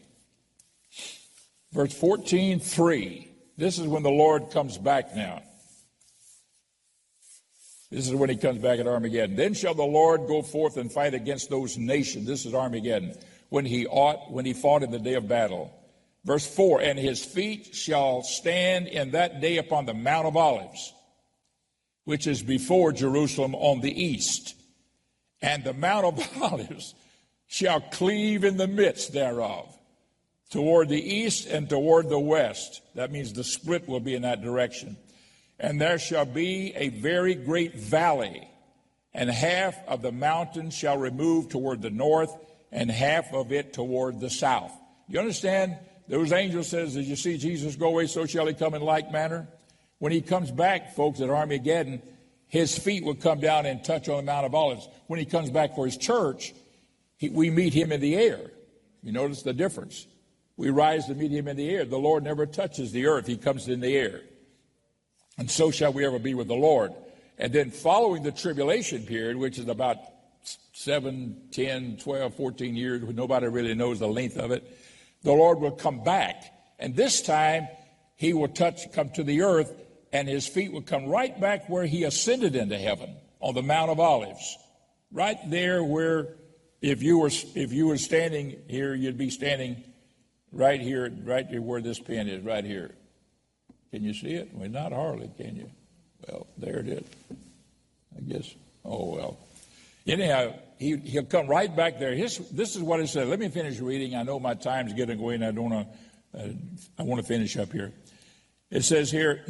Verse 1.71 1.95
14, 1.95 2.59
3. 2.59 3.27
This 3.57 3.79
is 3.79 3.87
when 3.87 4.03
the 4.03 4.11
Lord 4.11 4.51
comes 4.51 4.77
back 4.77 5.15
now. 5.15 5.41
This 7.91 8.07
is 8.07 8.15
when 8.15 8.29
he 8.29 8.37
comes 8.37 8.59
back 8.59 8.79
at 8.79 8.87
Armageddon. 8.87 9.35
Then 9.35 9.53
shall 9.53 9.73
the 9.73 9.83
Lord 9.83 10.25
go 10.27 10.41
forth 10.41 10.77
and 10.77 10.91
fight 10.91 11.13
against 11.13 11.49
those 11.49 11.77
nations. 11.77 12.25
This 12.25 12.45
is 12.45 12.53
Armageddon. 12.53 13.15
When 13.49 13.65
he 13.65 13.85
ought, 13.85 14.31
when 14.31 14.45
he 14.45 14.53
fought 14.53 14.81
in 14.81 14.91
the 14.91 14.99
day 14.99 15.15
of 15.15 15.27
battle. 15.27 15.73
Verse 16.23 16.47
4 16.47 16.81
And 16.81 16.97
his 16.97 17.23
feet 17.23 17.75
shall 17.75 18.23
stand 18.23 18.87
in 18.87 19.11
that 19.11 19.41
day 19.41 19.57
upon 19.57 19.85
the 19.85 19.93
Mount 19.93 20.25
of 20.25 20.37
Olives, 20.37 20.93
which 22.05 22.27
is 22.27 22.41
before 22.41 22.93
Jerusalem 22.93 23.55
on 23.55 23.81
the 23.81 23.91
east. 23.91 24.55
And 25.41 25.65
the 25.65 25.73
Mount 25.73 26.05
of 26.05 26.37
Olives 26.41 26.95
shall 27.47 27.81
cleave 27.81 28.45
in 28.45 28.55
the 28.55 28.67
midst 28.67 29.11
thereof, 29.11 29.67
toward 30.49 30.87
the 30.87 31.01
east 31.01 31.45
and 31.45 31.69
toward 31.69 32.07
the 32.07 32.19
west. 32.19 32.81
That 32.95 33.11
means 33.11 33.33
the 33.33 33.43
split 33.43 33.89
will 33.89 33.99
be 33.99 34.15
in 34.15 34.21
that 34.21 34.41
direction. 34.41 34.95
And 35.61 35.79
there 35.79 35.99
shall 35.99 36.25
be 36.25 36.73
a 36.75 36.89
very 36.89 37.35
great 37.35 37.75
valley, 37.75 38.49
and 39.13 39.29
half 39.29 39.77
of 39.87 40.01
the 40.01 40.11
mountain 40.11 40.71
shall 40.71 40.97
remove 40.97 41.49
toward 41.49 41.83
the 41.83 41.91
north, 41.91 42.35
and 42.71 42.89
half 42.89 43.31
of 43.31 43.51
it 43.51 43.71
toward 43.71 44.19
the 44.19 44.31
south. 44.31 44.71
You 45.07 45.19
understand? 45.19 45.77
Those 46.07 46.31
angels 46.31 46.67
says, 46.67 46.97
as 46.97 47.07
you 47.07 47.15
see 47.15 47.37
Jesus 47.37 47.75
go 47.75 47.89
away, 47.89 48.07
so 48.07 48.25
shall 48.25 48.47
he 48.47 48.55
come 48.55 48.73
in 48.73 48.81
like 48.81 49.11
manner. 49.11 49.47
When 49.99 50.11
he 50.11 50.21
comes 50.21 50.49
back, 50.49 50.95
folks, 50.95 51.21
at 51.21 51.29
Armageddon, 51.29 52.01
his 52.47 52.75
feet 52.75 53.05
will 53.05 53.13
come 53.13 53.39
down 53.39 53.67
and 53.67 53.83
touch 53.83 54.09
on 54.09 54.17
the 54.17 54.23
Mount 54.23 54.47
of 54.47 54.55
Olives. 54.55 54.89
When 55.05 55.19
he 55.19 55.25
comes 55.25 55.51
back 55.51 55.75
for 55.75 55.85
his 55.85 55.95
church, 55.95 56.55
he, 57.17 57.29
we 57.29 57.51
meet 57.51 57.75
him 57.75 57.91
in 57.91 58.01
the 58.01 58.15
air. 58.15 58.49
You 59.03 59.11
notice 59.11 59.43
the 59.43 59.53
difference. 59.53 60.07
We 60.57 60.71
rise 60.71 61.05
to 61.05 61.13
meet 61.13 61.31
him 61.31 61.47
in 61.47 61.55
the 61.55 61.69
air. 61.69 61.85
The 61.85 61.99
Lord 61.99 62.23
never 62.23 62.47
touches 62.47 62.91
the 62.91 63.05
earth, 63.05 63.27
he 63.27 63.37
comes 63.37 63.67
in 63.67 63.79
the 63.79 63.95
air. 63.95 64.21
And 65.41 65.49
so 65.49 65.71
shall 65.71 65.91
we 65.91 66.05
ever 66.05 66.19
be 66.19 66.35
with 66.35 66.47
the 66.47 66.53
Lord. 66.53 66.93
And 67.39 67.51
then 67.51 67.71
following 67.71 68.21
the 68.21 68.31
tribulation 68.31 69.07
period, 69.07 69.37
which 69.37 69.57
is 69.57 69.67
about 69.67 69.97
7, 70.73 71.35
10, 71.49 71.97
12, 71.97 72.35
14 72.35 72.75
years, 72.75 73.01
nobody 73.15 73.47
really 73.47 73.73
knows 73.73 73.97
the 73.97 74.07
length 74.07 74.37
of 74.37 74.51
it, 74.51 74.63
the 75.23 75.31
Lord 75.31 75.59
will 75.59 75.71
come 75.71 76.03
back. 76.03 76.43
And 76.77 76.95
this 76.95 77.23
time, 77.23 77.67
he 78.17 78.33
will 78.33 78.49
touch, 78.49 78.93
come 78.93 79.09
to 79.15 79.23
the 79.23 79.41
earth, 79.41 79.73
and 80.13 80.27
his 80.29 80.47
feet 80.47 80.71
will 80.71 80.83
come 80.83 81.07
right 81.07 81.41
back 81.41 81.67
where 81.67 81.87
he 81.87 82.03
ascended 82.03 82.55
into 82.55 82.77
heaven 82.77 83.15
on 83.39 83.55
the 83.55 83.63
Mount 83.63 83.89
of 83.89 83.99
Olives. 83.99 84.59
Right 85.11 85.39
there 85.47 85.83
where, 85.83 86.35
if 86.83 87.01
you 87.01 87.17
were, 87.17 87.31
if 87.55 87.73
you 87.73 87.87
were 87.87 87.97
standing 87.97 88.61
here, 88.67 88.93
you'd 88.93 89.17
be 89.17 89.31
standing 89.31 89.83
right 90.51 90.79
here, 90.79 91.11
right 91.23 91.47
here 91.47 91.63
where 91.63 91.81
this 91.81 91.97
pin 91.97 92.27
is, 92.27 92.43
right 92.43 92.63
here. 92.63 92.93
Can 93.91 94.03
you 94.03 94.13
see 94.13 94.33
it? 94.33 94.49
Well, 94.53 94.69
not 94.69 94.93
hardly, 94.93 95.29
can 95.37 95.55
you? 95.55 95.69
Well, 96.27 96.47
there 96.57 96.79
it 96.79 96.87
is. 96.87 97.03
I 98.17 98.21
guess. 98.21 98.55
Oh, 98.85 99.15
well. 99.15 99.37
Anyhow, 100.07 100.53
he, 100.79 100.95
he'll 100.97 101.25
come 101.25 101.47
right 101.47 101.73
back 101.73 101.99
there. 101.99 102.15
His, 102.15 102.37
this 102.49 102.75
is 102.75 102.81
what 102.81 102.99
it 102.99 103.07
said. 103.07 103.27
Let 103.27 103.39
me 103.39 103.49
finish 103.49 103.79
reading. 103.79 104.15
I 104.15 104.23
know 104.23 104.39
my 104.39 104.55
time's 104.55 104.93
getting 104.93 105.19
away, 105.19 105.35
and 105.35 105.45
I 105.45 105.51
don't 105.51 105.69
want. 105.69 105.87
Uh, 106.37 106.47
I 106.97 107.03
want 107.03 107.21
to 107.21 107.27
finish 107.27 107.57
up 107.57 107.71
here. 107.73 107.91
It 108.69 108.83
says 108.83 109.11
here, 109.11 109.45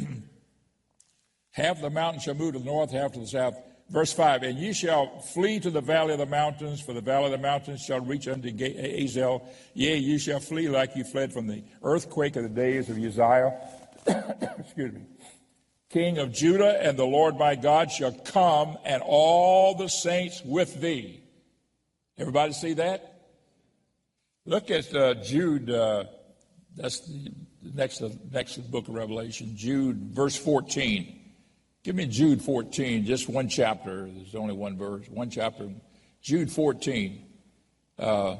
half 1.52 1.80
the 1.80 1.90
mountain 1.90 2.20
shall 2.20 2.34
move 2.34 2.54
to 2.54 2.58
the 2.58 2.64
north, 2.64 2.90
half 2.90 3.12
to 3.12 3.20
the 3.20 3.26
south. 3.26 3.54
Verse 3.88 4.12
5, 4.12 4.42
and 4.44 4.58
ye 4.58 4.72
shall 4.72 5.20
flee 5.20 5.60
to 5.60 5.70
the 5.70 5.80
valley 5.80 6.14
of 6.14 6.18
the 6.18 6.26
mountains, 6.26 6.80
for 6.80 6.94
the 6.94 7.02
valley 7.02 7.26
of 7.26 7.32
the 7.32 7.38
mountains 7.38 7.82
shall 7.82 8.00
reach 8.00 8.26
unto 8.26 8.50
Azal. 8.50 9.46
Yea, 9.74 9.98
ye 9.98 10.18
shall 10.18 10.40
flee 10.40 10.68
like 10.68 10.96
ye 10.96 11.02
fled 11.02 11.30
from 11.30 11.46
the 11.46 11.62
earthquake 11.82 12.36
of 12.36 12.42
the 12.42 12.48
days 12.48 12.88
of 12.88 12.96
Uzziah. 12.96 13.52
Excuse 14.58 14.92
me 14.92 15.02
king 15.92 16.16
of 16.18 16.32
Judah, 16.32 16.82
and 16.82 16.98
the 16.98 17.04
Lord 17.04 17.36
my 17.36 17.54
God 17.54 17.92
shall 17.92 18.12
come, 18.12 18.78
and 18.84 19.02
all 19.04 19.74
the 19.74 19.88
saints 19.88 20.42
with 20.44 20.80
thee. 20.80 21.22
Everybody 22.18 22.52
see 22.52 22.74
that? 22.74 23.28
Look 24.46 24.70
at 24.70 24.92
uh, 24.94 25.14
Jude. 25.14 25.70
Uh, 25.70 26.04
that's 26.74 27.00
the 27.00 27.32
next 27.74 28.02
uh, 28.02 28.08
next 28.32 28.56
book 28.70 28.88
of 28.88 28.94
Revelation. 28.94 29.52
Jude, 29.54 30.14
verse 30.14 30.36
fourteen. 30.36 31.20
Give 31.84 31.94
me 31.94 32.06
Jude 32.06 32.42
fourteen, 32.42 33.04
just 33.04 33.28
one 33.28 33.48
chapter. 33.48 34.08
There's 34.10 34.34
only 34.34 34.54
one 34.54 34.76
verse, 34.76 35.06
one 35.08 35.30
chapter. 35.30 35.70
Jude 36.22 36.50
fourteen. 36.50 37.26
Uh, 37.98 38.36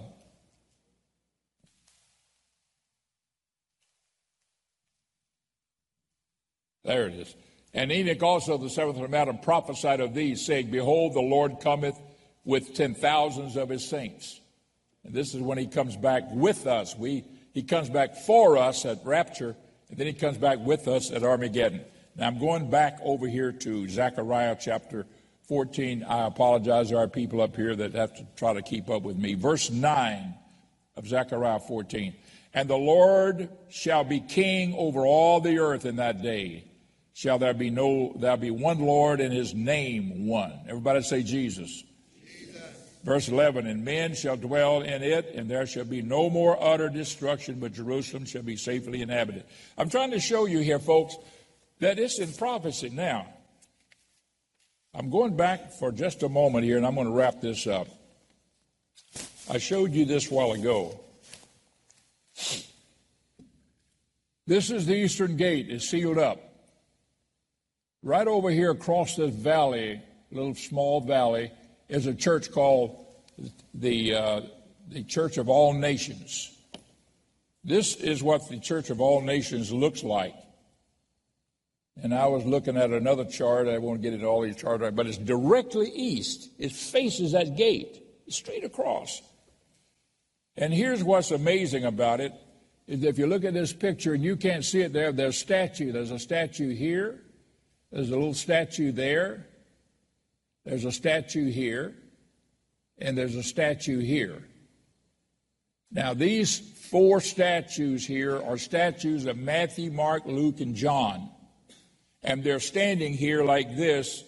There 6.85 7.07
it 7.07 7.15
is. 7.15 7.35
And 7.75 7.91
Enoch 7.91 8.23
also, 8.23 8.59
the 8.59 8.69
seventh 8.69 8.99
from 8.99 9.15
Adam, 9.15 9.39
prophesied 9.39 10.01
of 10.01 10.15
these, 10.15 10.45
saying, 10.45 10.71
Behold, 10.71 11.15
the 11.15 11.21
Lord 11.21 11.61
cometh 11.61 11.99
with 12.45 12.75
ten 12.75 12.95
thousands 12.95 13.57
of 13.57 13.69
his 13.69 13.89
saints. 13.89 14.41
And 15.05 15.15
this 15.15 15.35
is 15.35 15.41
when 15.41 15.59
he 15.59 15.67
comes 15.67 15.97
back 15.97 16.25
with 16.31 16.67
us. 16.67 16.97
We, 16.97 17.25
he 17.53 17.63
comes 17.63 17.89
back 17.89 18.15
for 18.15 18.59
us 18.59 18.85
at 18.85 19.05
rapture, 19.05 19.57
and 19.89 19.99
then 19.99 20.07
he 20.07 20.13
comes 20.13 20.37
back 20.37 20.59
with 20.59 20.87
us 20.87 21.11
at 21.11 21.23
Armageddon. 21.23 21.83
Now 22.17 22.27
I'm 22.27 22.39
going 22.39 22.69
back 22.69 22.99
over 23.03 23.27
here 23.27 23.53
to 23.53 23.89
Zechariah 23.89 24.57
chapter 24.61 25.07
14. 25.49 26.05
I 26.05 26.27
apologize. 26.27 26.91
There 26.91 26.99
are 26.99 27.09
people 27.09 27.41
up 27.41 27.57
here 27.57 27.75
that 27.75 27.95
have 27.95 28.15
to 28.17 28.27
try 28.37 28.53
to 28.53 28.63
keep 28.63 28.91
up 28.91 29.03
with 29.03 29.17
me. 29.17 29.35
Verse 29.35 29.71
9 29.71 30.35
of 30.97 31.07
Zechariah 31.07 31.61
14. 31.61 32.15
And 32.55 32.69
the 32.69 32.77
Lord 32.77 33.49
shall 33.71 34.05
be 34.05 34.21
king 34.21 34.75
over 34.77 35.07
all 35.07 35.41
the 35.41 35.59
earth 35.59 35.87
in 35.87 35.97
that 35.97 36.23
day. 36.23 36.65
Shall 37.15 37.39
there 37.39 37.55
be 37.55 37.71
no, 37.71 38.15
there'll 38.19 38.37
be 38.37 38.51
one 38.51 38.81
Lord 38.81 39.21
and 39.21 39.33
his 39.33 39.55
name 39.55 40.27
one. 40.27 40.53
Everybody 40.67 41.03
say 41.03 41.23
Jesus. 41.23 41.85
Verse 43.05 43.29
11, 43.29 43.67
and 43.67 43.85
men 43.85 44.15
shall 44.15 44.37
dwell 44.37 44.83
in 44.83 45.03
it, 45.03 45.33
and 45.35 45.51
there 45.51 45.67
shall 45.67 45.85
be 45.85 46.03
no 46.03 46.31
more 46.31 46.57
utter 46.63 46.89
destruction, 46.89 47.59
but 47.59 47.73
Jerusalem 47.73 48.25
shall 48.25 48.43
be 48.43 48.57
safely 48.57 49.03
inhabited. 49.03 49.45
I'm 49.77 49.91
trying 49.91 50.13
to 50.13 50.21
show 50.21 50.47
you 50.47 50.61
here, 50.61 50.79
folks, 50.79 51.17
that 51.81 51.99
it's 51.99 52.21
in 52.21 52.33
prophecy. 52.33 52.91
Now, 52.91 53.27
I'm 54.95 55.11
going 55.11 55.37
back 55.37 55.73
for 55.73 55.91
just 55.91 56.23
a 56.23 56.29
moment 56.29 56.65
here, 56.65 56.77
and 56.77 56.87
I'm 56.87 56.95
going 56.95 57.09
to 57.09 57.13
wrap 57.13 57.41
this 57.41 57.67
up. 57.67 57.89
I 59.51 59.59
showed 59.59 59.91
you 59.93 60.05
this 60.05 60.31
while 60.31 60.53
ago. 60.53 61.01
This 64.47 64.71
is 64.71 64.87
the 64.87 64.95
eastern 64.95 65.37
gate. 65.37 65.67
It's 65.71 65.89
sealed 65.89 66.19
up. 66.19 66.52
Right 68.03 68.27
over 68.27 68.51
here 68.51 68.73
across 68.73 69.15
this 69.15 69.33
valley, 69.33 70.03
little 70.33 70.57
small 70.57 71.01
valley, 71.01 71.53
is 71.89 72.07
a 72.07 72.15
church 72.15 72.51
called 72.51 73.07
the, 73.75 74.15
uh, 74.15 74.41
the 74.89 75.05
Church 75.05 75.39
of 75.39 75.49
All 75.49 75.73
Nations. 75.73 76.51
This 77.63 77.95
is 77.95 78.21
what 78.21 78.49
the 78.49 78.59
Church 78.59 78.91
of 78.91 79.01
All 79.01 79.21
Nations 79.21 79.73
looks 79.73 80.03
like. 80.03 80.35
And 82.03 82.13
I 82.13 82.27
was 82.27 82.45
looking 82.45 82.77
at 82.77 82.91
another 82.91 83.25
chart. 83.25 83.69
I 83.69 83.79
won't 83.79 84.03
get 84.03 84.15
into 84.15 84.27
all 84.27 84.41
these 84.41 84.57
charts, 84.57 84.83
right? 84.83 84.95
but 84.95 85.07
it's 85.07 85.19
directly 85.19 85.89
east. 85.95 86.51
It 86.59 86.73
faces 86.73 87.33
that 87.33 87.57
gate, 87.57 88.03
straight 88.29 88.65
across. 88.65 89.23
And 90.57 90.75
here's 90.75 91.05
what's 91.05 91.31
amazing 91.31 91.85
about 91.85 92.21
it 92.21 92.33
is 92.89 93.05
if 93.05 93.17
you 93.17 93.29
look 93.29 93.45
at 93.45 93.55
this 93.55 93.73
picture 93.73 94.15
and 94.15 94.25
you 94.25 94.37
can't 94.37 94.65
see 94.65 94.81
it 94.81 94.93
there, 94.93 95.13
there's 95.13 95.37
a 95.37 95.39
statue. 95.39 95.93
There's 95.93 96.11
a 96.11 96.19
statue 96.19 96.75
here. 96.75 97.21
There's 97.93 98.09
a 98.09 98.17
little 98.17 98.35
statue 98.35 98.91
there. 98.91 99.47
There's 100.65 100.85
a 100.85 100.93
statue 100.93 101.51
here, 101.51 101.95
and 102.99 103.19
there's 103.19 103.37
a 103.37 103.43
statue 103.43 104.01
here. 104.01 104.43
Now, 105.91 106.15
these 106.15 106.59
four 106.59 107.21
statues 107.21 108.07
here 108.07 108.43
are 108.43 108.57
statues 108.57 109.27
of 109.27 109.37
Matthew, 109.37 109.91
Mark, 109.91 110.23
Luke, 110.25 110.61
and 110.61 110.75
John. 110.75 111.29
And 112.23 112.43
they're 112.43 112.61
standing 112.61 113.13
here 113.13 113.45
like 113.45 113.77
this 113.77 114.25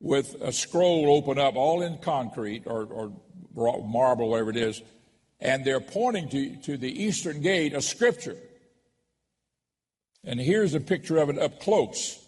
with 0.00 0.34
a 0.42 0.52
scroll 0.52 1.14
open 1.16 1.38
up, 1.38 1.54
all 1.56 1.80
in 1.80 1.98
concrete 1.98 2.64
or, 2.66 2.84
or 2.84 3.12
marble, 3.54 4.28
whatever 4.28 4.50
it 4.50 4.56
is. 4.56 4.82
And 5.38 5.64
they're 5.64 5.80
pointing 5.80 6.28
to, 6.30 6.56
to 6.56 6.76
the 6.76 7.04
eastern 7.04 7.40
gate, 7.40 7.72
a 7.72 7.80
scripture. 7.80 8.36
And 10.24 10.38
here's 10.38 10.74
a 10.74 10.80
picture 10.80 11.16
of 11.16 11.30
it 11.30 11.38
up 11.38 11.60
close. 11.60 12.19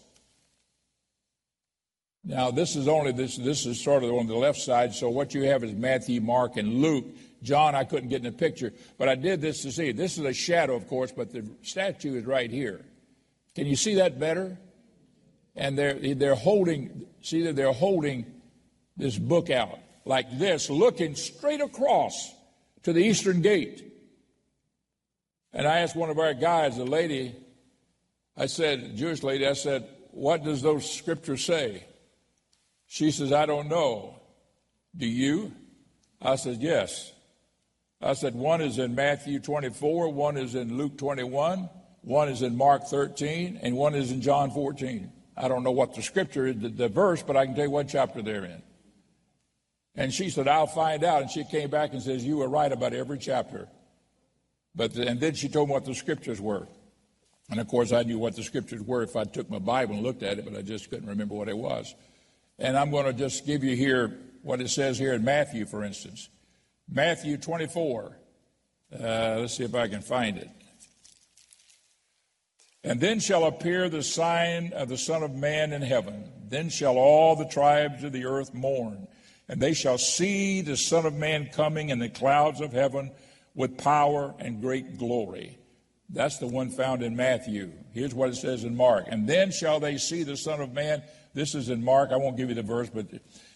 Now, 2.25 2.51
this 2.51 2.75
is 2.75 2.87
only 2.87 3.11
this. 3.11 3.35
This 3.35 3.65
is 3.65 3.83
sort 3.83 4.03
of 4.03 4.13
on 4.13 4.27
the 4.27 4.35
left 4.35 4.61
side. 4.61 4.93
So 4.93 5.09
what 5.09 5.33
you 5.33 5.43
have 5.43 5.63
is 5.63 5.73
Matthew, 5.73 6.21
Mark, 6.21 6.55
and 6.55 6.81
Luke. 6.81 7.05
John, 7.41 7.75
I 7.75 7.83
couldn't 7.83 8.07
get 8.07 8.17
in 8.17 8.23
the 8.23 8.31
picture, 8.31 8.71
but 8.97 9.09
I 9.09 9.15
did 9.15 9.41
this 9.41 9.63
to 9.63 9.71
see. 9.71 9.91
This 9.91 10.17
is 10.17 10.23
a 10.23 10.31
shadow, 10.31 10.75
of 10.75 10.87
course, 10.87 11.11
but 11.11 11.33
the 11.33 11.45
statue 11.61 12.15
is 12.15 12.25
right 12.25 12.49
here. 12.49 12.85
Can 13.53 13.67
you 13.67 13.75
see 13.75 13.95
that 13.95 14.17
better? 14.17 14.57
And 15.53 15.77
they're 15.77 16.15
they're 16.15 16.35
holding. 16.35 17.05
See 17.21 17.43
that 17.43 17.57
they're 17.57 17.73
holding 17.73 18.25
this 18.95 19.17
book 19.17 19.49
out 19.49 19.79
like 20.05 20.39
this, 20.39 20.69
looking 20.69 21.15
straight 21.15 21.61
across 21.61 22.33
to 22.83 22.93
the 22.93 23.01
eastern 23.01 23.41
gate. 23.41 23.91
And 25.51 25.67
I 25.67 25.79
asked 25.79 25.95
one 25.95 26.09
of 26.09 26.19
our 26.19 26.33
guys, 26.33 26.77
a 26.77 26.85
lady. 26.85 27.35
I 28.35 28.45
said, 28.45 28.95
Jewish 28.95 29.21
lady. 29.21 29.45
I 29.45 29.53
said, 29.53 29.87
"What 30.11 30.45
does 30.45 30.61
those 30.61 30.89
scriptures 30.89 31.45
say?" 31.45 31.83
She 32.93 33.09
says, 33.09 33.33
I 33.33 33.47
don't 33.47 33.69
know. 33.69 34.19
Do 34.95 35.07
you? 35.07 35.51
I 36.21 36.35
said, 36.35 36.61
Yes. 36.61 37.11
I 37.99 38.13
said, 38.13 38.35
One 38.35 38.61
is 38.61 38.77
in 38.77 38.93
Matthew 38.93 39.39
24, 39.39 40.09
one 40.09 40.37
is 40.37 40.53
in 40.53 40.77
Luke 40.77 40.95
21, 40.99 41.71
one 42.01 42.29
is 42.29 42.43
in 42.43 42.55
Mark 42.55 42.83
13, 42.83 43.61
and 43.63 43.75
one 43.75 43.95
is 43.95 44.11
in 44.11 44.21
John 44.21 44.51
14. 44.51 45.11
I 45.35 45.47
don't 45.47 45.63
know 45.63 45.71
what 45.71 45.95
the 45.95 46.03
scripture 46.03 46.45
is, 46.45 46.59
the, 46.59 46.69
the 46.69 46.87
verse, 46.87 47.23
but 47.23 47.35
I 47.35 47.47
can 47.47 47.55
tell 47.55 47.63
you 47.63 47.71
what 47.71 47.87
chapter 47.87 48.21
they're 48.21 48.45
in. 48.45 48.61
And 49.95 50.13
she 50.13 50.29
said, 50.29 50.47
I'll 50.47 50.67
find 50.67 51.03
out. 51.03 51.23
And 51.23 51.31
she 51.31 51.45
came 51.45 51.71
back 51.71 51.93
and 51.93 52.01
says, 52.03 52.23
You 52.23 52.37
were 52.37 52.47
right 52.47 52.71
about 52.71 52.93
every 52.93 53.17
chapter. 53.17 53.69
But 54.75 54.93
and 54.97 55.19
then 55.19 55.33
she 55.33 55.49
told 55.49 55.69
me 55.69 55.73
what 55.73 55.85
the 55.85 55.95
scriptures 55.95 56.39
were. 56.39 56.67
And 57.49 57.59
of 57.59 57.67
course, 57.67 57.91
I 57.91 58.03
knew 58.03 58.19
what 58.19 58.35
the 58.35 58.43
scriptures 58.43 58.83
were 58.83 59.01
if 59.01 59.15
I 59.15 59.23
took 59.23 59.49
my 59.49 59.57
Bible 59.57 59.95
and 59.95 60.03
looked 60.03 60.21
at 60.21 60.37
it, 60.37 60.45
but 60.45 60.55
I 60.55 60.61
just 60.61 60.91
couldn't 60.91 61.09
remember 61.09 61.33
what 61.33 61.49
it 61.49 61.57
was. 61.57 61.95
And 62.59 62.77
I'm 62.77 62.91
going 62.91 63.05
to 63.05 63.13
just 63.13 63.45
give 63.45 63.63
you 63.63 63.75
here 63.75 64.19
what 64.41 64.61
it 64.61 64.69
says 64.69 64.97
here 64.97 65.13
in 65.13 65.23
Matthew, 65.23 65.65
for 65.65 65.83
instance. 65.83 66.29
Matthew 66.89 67.37
24. 67.37 68.17
Uh, 68.93 69.37
let's 69.39 69.57
see 69.57 69.63
if 69.63 69.73
I 69.73 69.87
can 69.87 70.01
find 70.01 70.37
it. 70.37 70.49
And 72.83 72.99
then 72.99 73.19
shall 73.19 73.45
appear 73.45 73.89
the 73.89 74.03
sign 74.03 74.73
of 74.73 74.89
the 74.89 74.97
Son 74.97 75.23
of 75.23 75.33
Man 75.33 75.71
in 75.71 75.81
heaven. 75.81 76.29
Then 76.49 76.69
shall 76.69 76.97
all 76.97 77.35
the 77.35 77.47
tribes 77.47 78.03
of 78.03 78.11
the 78.11 78.25
earth 78.25 78.53
mourn. 78.53 79.07
And 79.47 79.61
they 79.61 79.73
shall 79.73 79.97
see 79.97 80.61
the 80.61 80.77
Son 80.77 81.05
of 81.05 81.13
Man 81.13 81.49
coming 81.53 81.89
in 81.89 81.99
the 81.99 82.09
clouds 82.09 82.61
of 82.61 82.73
heaven 82.73 83.11
with 83.55 83.77
power 83.77 84.35
and 84.39 84.61
great 84.61 84.97
glory. 84.97 85.57
That's 86.09 86.37
the 86.37 86.47
one 86.47 86.69
found 86.69 87.01
in 87.01 87.15
Matthew. 87.15 87.71
Here's 87.91 88.13
what 88.13 88.29
it 88.29 88.35
says 88.35 88.65
in 88.65 88.75
Mark. 88.75 89.05
And 89.07 89.27
then 89.27 89.51
shall 89.51 89.79
they 89.79 89.97
see 89.97 90.23
the 90.23 90.37
Son 90.37 90.59
of 90.59 90.73
Man 90.73 91.03
this 91.33 91.55
is 91.55 91.69
in 91.69 91.83
Mark. 91.83 92.11
I 92.11 92.17
won't 92.17 92.37
give 92.37 92.49
you 92.49 92.55
the 92.55 92.63
verse, 92.63 92.89
but 92.89 93.07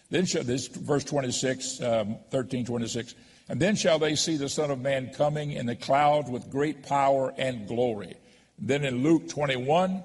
then 0.10 0.26
shall, 0.26 0.44
this 0.44 0.68
verse 0.68 1.04
26, 1.04 1.82
um, 1.82 2.18
13, 2.32 2.66
26. 2.66 3.16
And 3.50 3.60
then 3.60 3.76
shall 3.76 4.00
they 4.00 4.16
see 4.16 4.38
the 4.38 4.50
Son 4.50 4.72
of 4.72 4.80
Man 4.80 5.12
coming 5.14 5.52
in 5.52 5.66
the 5.66 5.76
clouds 5.76 6.30
with 6.30 6.50
great 6.50 6.84
power 6.84 7.34
and 7.38 7.68
glory. 7.68 8.16
Then 8.60 8.84
in 8.84 9.04
Luke 9.04 9.30
21 9.30 10.04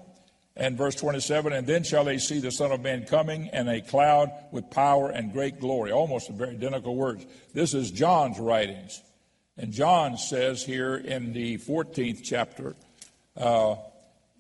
and 0.56 0.76
verse 0.76 0.94
27, 0.96 1.52
and 1.52 1.66
then 1.66 1.82
shall 1.82 2.04
they 2.04 2.18
see 2.18 2.38
the 2.38 2.52
Son 2.52 2.72
of 2.72 2.80
Man 2.80 3.04
coming 3.06 3.48
in 3.52 3.68
a 3.68 3.80
cloud 3.80 4.30
with 4.50 4.70
power 4.70 5.10
and 5.10 5.32
great 5.32 5.58
glory. 5.58 5.92
Almost 5.92 6.30
very 6.30 6.50
identical 6.50 6.94
words. 6.94 7.26
This 7.54 7.74
is 7.74 7.90
John's 7.90 8.38
writings. 8.38 9.02
And 9.56 9.72
John 9.72 10.16
says 10.16 10.62
here 10.62 10.96
in 10.96 11.32
the 11.32 11.58
14th 11.58 12.22
chapter, 12.22 12.74
uh, 13.36 13.76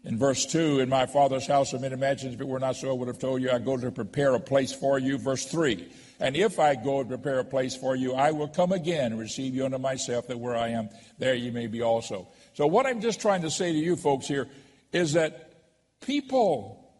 in 0.04 0.18
verse 0.18 0.46
2, 0.46 0.80
in 0.80 0.88
my 0.88 1.06
Father's 1.06 1.46
house 1.46 1.72
are 1.74 1.78
many 1.78 1.94
mansions. 1.94 2.34
If 2.34 2.40
it 2.40 2.46
were 2.46 2.58
not 2.58 2.74
so, 2.74 2.90
I 2.90 2.92
would 2.92 3.06
have 3.06 3.20
told 3.20 3.40
you, 3.40 3.50
I 3.50 3.58
go 3.58 3.76
to 3.76 3.90
prepare 3.92 4.34
a 4.34 4.40
place 4.40 4.72
for 4.72 4.98
you. 4.98 5.16
Verse 5.16 5.44
3, 5.46 5.88
and 6.18 6.36
if 6.36 6.58
I 6.58 6.74
go 6.74 7.00
and 7.00 7.08
prepare 7.08 7.38
a 7.38 7.44
place 7.44 7.76
for 7.76 7.94
you, 7.94 8.14
I 8.14 8.32
will 8.32 8.48
come 8.48 8.72
again 8.72 9.12
and 9.12 9.20
receive 9.20 9.54
you 9.54 9.64
unto 9.64 9.78
myself, 9.78 10.26
that 10.26 10.40
where 10.40 10.56
I 10.56 10.68
am, 10.68 10.88
there 11.18 11.34
you 11.34 11.52
may 11.52 11.68
be 11.68 11.82
also. 11.82 12.28
So, 12.54 12.66
what 12.66 12.84
I'm 12.84 13.00
just 13.00 13.20
trying 13.20 13.42
to 13.42 13.50
say 13.50 13.72
to 13.72 13.78
you 13.78 13.94
folks 13.94 14.26
here 14.26 14.48
is 14.92 15.12
that 15.12 15.52
people, 16.00 16.92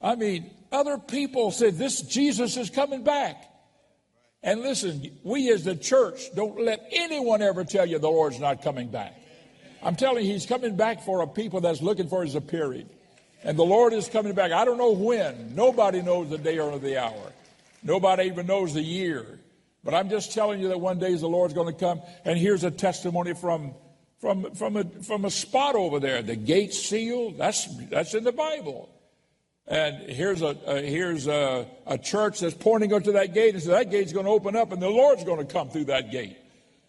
I 0.00 0.16
mean, 0.16 0.50
other 0.72 0.98
people 0.98 1.52
said, 1.52 1.78
This 1.78 2.02
Jesus 2.02 2.56
is 2.56 2.68
coming 2.68 3.04
back. 3.04 3.44
And 4.42 4.62
listen, 4.62 5.18
we 5.22 5.52
as 5.52 5.64
the 5.64 5.76
church 5.76 6.34
don't 6.34 6.60
let 6.60 6.80
anyone 6.92 7.42
ever 7.42 7.62
tell 7.64 7.86
you 7.86 7.98
the 7.98 8.08
Lord's 8.08 8.40
not 8.40 8.62
coming 8.62 8.88
back. 8.88 9.19
I'm 9.82 9.96
telling 9.96 10.24
you, 10.24 10.32
he's 10.32 10.46
coming 10.46 10.76
back 10.76 11.02
for 11.02 11.22
a 11.22 11.26
people 11.26 11.60
that's 11.60 11.80
looking 11.80 12.08
for 12.08 12.22
his 12.22 12.34
appearing. 12.34 12.88
And 13.42 13.58
the 13.58 13.64
Lord 13.64 13.92
is 13.92 14.08
coming 14.08 14.34
back. 14.34 14.52
I 14.52 14.64
don't 14.64 14.76
know 14.76 14.92
when. 14.92 15.54
Nobody 15.54 16.02
knows 16.02 16.28
the 16.28 16.38
day 16.38 16.58
or 16.58 16.78
the 16.78 17.02
hour. 17.02 17.32
Nobody 17.82 18.24
even 18.24 18.46
knows 18.46 18.74
the 18.74 18.82
year. 18.82 19.38
But 19.82 19.94
I'm 19.94 20.10
just 20.10 20.32
telling 20.32 20.60
you 20.60 20.68
that 20.68 20.80
one 20.80 20.98
day 20.98 21.14
the 21.14 21.26
Lord's 21.26 21.54
going 21.54 21.72
to 21.72 21.78
come. 21.78 22.02
And 22.26 22.38
here's 22.38 22.64
a 22.64 22.70
testimony 22.70 23.32
from, 23.32 23.72
from, 24.20 24.52
from, 24.52 24.76
a, 24.76 24.84
from 24.84 25.24
a 25.24 25.30
spot 25.30 25.74
over 25.74 25.98
there. 25.98 26.20
The 26.20 26.36
gate 26.36 26.74
sealed. 26.74 27.38
That's, 27.38 27.66
that's 27.88 28.12
in 28.12 28.24
the 28.24 28.32
Bible. 28.32 28.90
And 29.66 30.10
here's 30.10 30.42
a, 30.42 30.56
a 30.66 30.82
here's 30.82 31.28
a, 31.28 31.66
a, 31.86 31.96
church 31.96 32.40
that's 32.40 32.54
pointing 32.54 32.92
up 32.92 33.04
to 33.04 33.12
that 33.12 33.32
gate 33.32 33.54
and 33.54 33.62
says 33.62 33.70
that 33.70 33.90
gate's 33.90 34.12
going 34.12 34.26
to 34.26 34.32
open 34.32 34.56
up 34.56 34.72
and 34.72 34.82
the 34.82 34.90
Lord's 34.90 35.22
going 35.22 35.38
to 35.38 35.50
come 35.50 35.70
through 35.70 35.84
that 35.84 36.10
gate. 36.10 36.36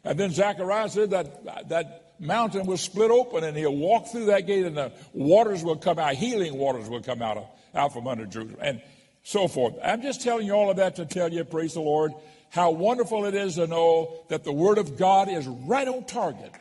And 0.04 0.20
then 0.20 0.32
Zechariah 0.32 0.90
said 0.90 1.12
that 1.12 1.70
that 1.70 2.01
mountain 2.22 2.66
will 2.66 2.78
split 2.78 3.12
open 3.12 3.44
and 3.44 3.58
he'll 3.58 3.76
walk 3.76 4.08
through 4.08 4.26
that 4.26 4.48
gate 4.48 4.66
and 4.66 4.78
the 4.78 4.92
waters 5.14 5.64
will 5.64 5.76
come 5.76 6.00
out, 6.00 6.14
healing 6.14 6.56
waters 6.58 6.88
will 6.88 7.02
come 7.02 7.22
out, 7.22 7.38
of, 7.38 7.46
out 7.76 7.92
from 7.92 8.08
under 8.08 8.26
Jerusalem 8.26 8.60
and 8.62 8.82
so 9.24 9.48
forth. 9.48 9.76
I'm 9.84 10.02
just 10.02 10.22
telling 10.22 10.46
you 10.46 10.54
all 10.54 10.70
of 10.70 10.78
that 10.78 10.96
to 10.98 11.06
tell 11.06 11.32
you, 11.32 11.44
praise 11.44 11.74
the 11.74 11.82
Lord, 11.82 12.12
how 12.50 12.72
wonderful 12.72 13.26
it 13.26 13.34
is 13.36 13.56
to 13.56 13.68
know 13.68 14.24
that 14.30 14.44
the 14.44 14.52
Word 14.52 14.78
of 14.78 14.98
God 14.98 15.30
is 15.30 15.48
right 15.48 15.88
on 15.88 16.06
target. 16.06 16.52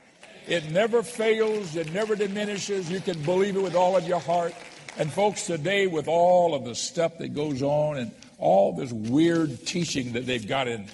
It 0.47 0.71
never 0.71 1.03
fails, 1.03 1.77
it 1.77 1.93
never 1.93 2.17
diminishes. 2.17 2.91
You 2.91 3.01
can 3.01 3.21
believe 3.23 3.57
it 3.57 3.63
with 3.63 3.75
all 3.75 3.97
of 3.97 4.07
your 4.07 4.21
heart. 4.21 4.55
And 4.99 5.13
folks, 5.13 5.47
today, 5.47 5.87
with 5.87 6.09
all 6.09 6.55
of 6.55 6.65
the 6.65 6.75
stuff 6.75 7.19
that 7.19 7.35
goes 7.35 7.63
on 7.63 7.99
and 7.99 8.13
all 8.39 8.75
this 8.75 8.93
weird 8.93 9.67
teaching 9.67 10.13
that 10.13 10.27
they've 10.27 10.47
got 10.47 10.67
in. 10.67 10.87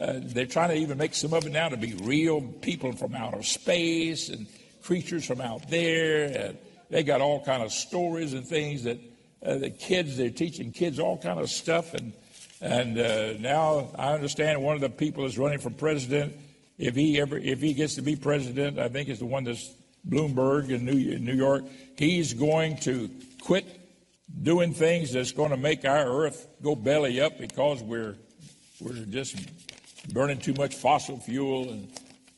Uh, 0.00 0.14
they're 0.16 0.46
trying 0.46 0.70
to 0.70 0.76
even 0.76 0.96
make 0.96 1.14
some 1.14 1.34
of 1.34 1.46
it 1.46 1.52
now 1.52 1.68
to 1.68 1.76
be 1.76 1.94
real 2.02 2.40
people 2.40 2.92
from 2.92 3.14
outer 3.14 3.42
space 3.42 4.30
and 4.30 4.46
creatures 4.82 5.26
from 5.26 5.40
out 5.40 5.68
there. 5.68 6.24
And 6.24 6.58
they 6.88 7.02
got 7.02 7.20
all 7.20 7.44
kind 7.44 7.62
of 7.62 7.70
stories 7.70 8.32
and 8.32 8.46
things 8.46 8.84
that 8.84 8.98
uh, 9.44 9.58
the 9.58 9.70
kids 9.70 10.16
they're 10.16 10.30
teaching 10.30 10.72
kids 10.72 10.98
all 10.98 11.18
kind 11.18 11.38
of 11.38 11.50
stuff. 11.50 11.92
And 11.92 12.14
and 12.62 12.98
uh, 12.98 13.32
now 13.38 13.90
I 13.98 14.12
understand 14.14 14.62
one 14.62 14.74
of 14.74 14.80
the 14.80 14.90
people 14.90 15.26
is 15.26 15.38
running 15.38 15.58
for 15.58 15.70
president. 15.70 16.34
If 16.78 16.94
he 16.94 17.20
ever 17.20 17.36
if 17.36 17.60
he 17.60 17.74
gets 17.74 17.96
to 17.96 18.02
be 18.02 18.16
president, 18.16 18.78
I 18.78 18.88
think 18.88 19.10
is 19.10 19.18
the 19.18 19.26
one 19.26 19.44
that's 19.44 19.74
Bloomberg 20.08 20.70
in 20.70 20.86
New, 20.86 21.12
in 21.12 21.24
New 21.24 21.34
York. 21.34 21.64
He's 21.98 22.32
going 22.32 22.78
to 22.78 23.10
quit 23.42 23.66
doing 24.42 24.72
things 24.72 25.12
that's 25.12 25.32
going 25.32 25.50
to 25.50 25.56
make 25.56 25.84
our 25.84 26.06
earth 26.06 26.46
go 26.62 26.74
belly 26.74 27.20
up 27.20 27.38
because 27.38 27.82
we're 27.82 28.16
we're 28.80 28.94
just 28.94 29.36
burning 30.08 30.38
too 30.38 30.54
much 30.54 30.74
fossil 30.74 31.18
fuel 31.18 31.70
and 31.70 31.88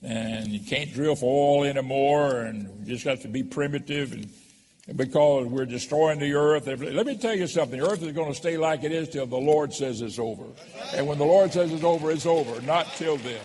and 0.05 0.49
you 0.49 0.59
can't 0.59 0.93
drill 0.93 1.15
for 1.15 1.61
oil 1.61 1.65
anymore 1.65 2.41
and 2.41 2.69
we 2.81 2.87
just 2.87 3.05
have 3.05 3.23
to 3.23 3.29
be 3.29 3.45
primitive 3.45 4.13
and 4.13 4.29
because 4.97 5.47
we're 5.47 5.65
destroying 5.65 6.19
the 6.19 6.35
earth. 6.35 6.67
Let 6.67 7.07
me 7.07 7.17
tell 7.17 7.37
you 7.37 7.47
something. 7.47 7.79
The 7.79 7.89
earth 7.89 8.03
is 8.03 8.13
going 8.13 8.31
to 8.33 8.35
stay 8.35 8.57
like 8.57 8.83
it 8.83 8.93
is 8.93 9.09
till 9.09 9.27
the 9.27 9.37
Lord 9.37 9.73
says 9.73 10.01
it's 10.01 10.19
over. 10.19 10.45
And 10.95 11.07
when 11.07 11.19
the 11.19 11.25
Lord 11.25 11.53
says 11.53 11.73
it's 11.73 11.85
over, 11.85 12.11
it's 12.11 12.27
over, 12.27 12.61
not 12.63 12.87
till 12.97 13.17
then. 13.19 13.41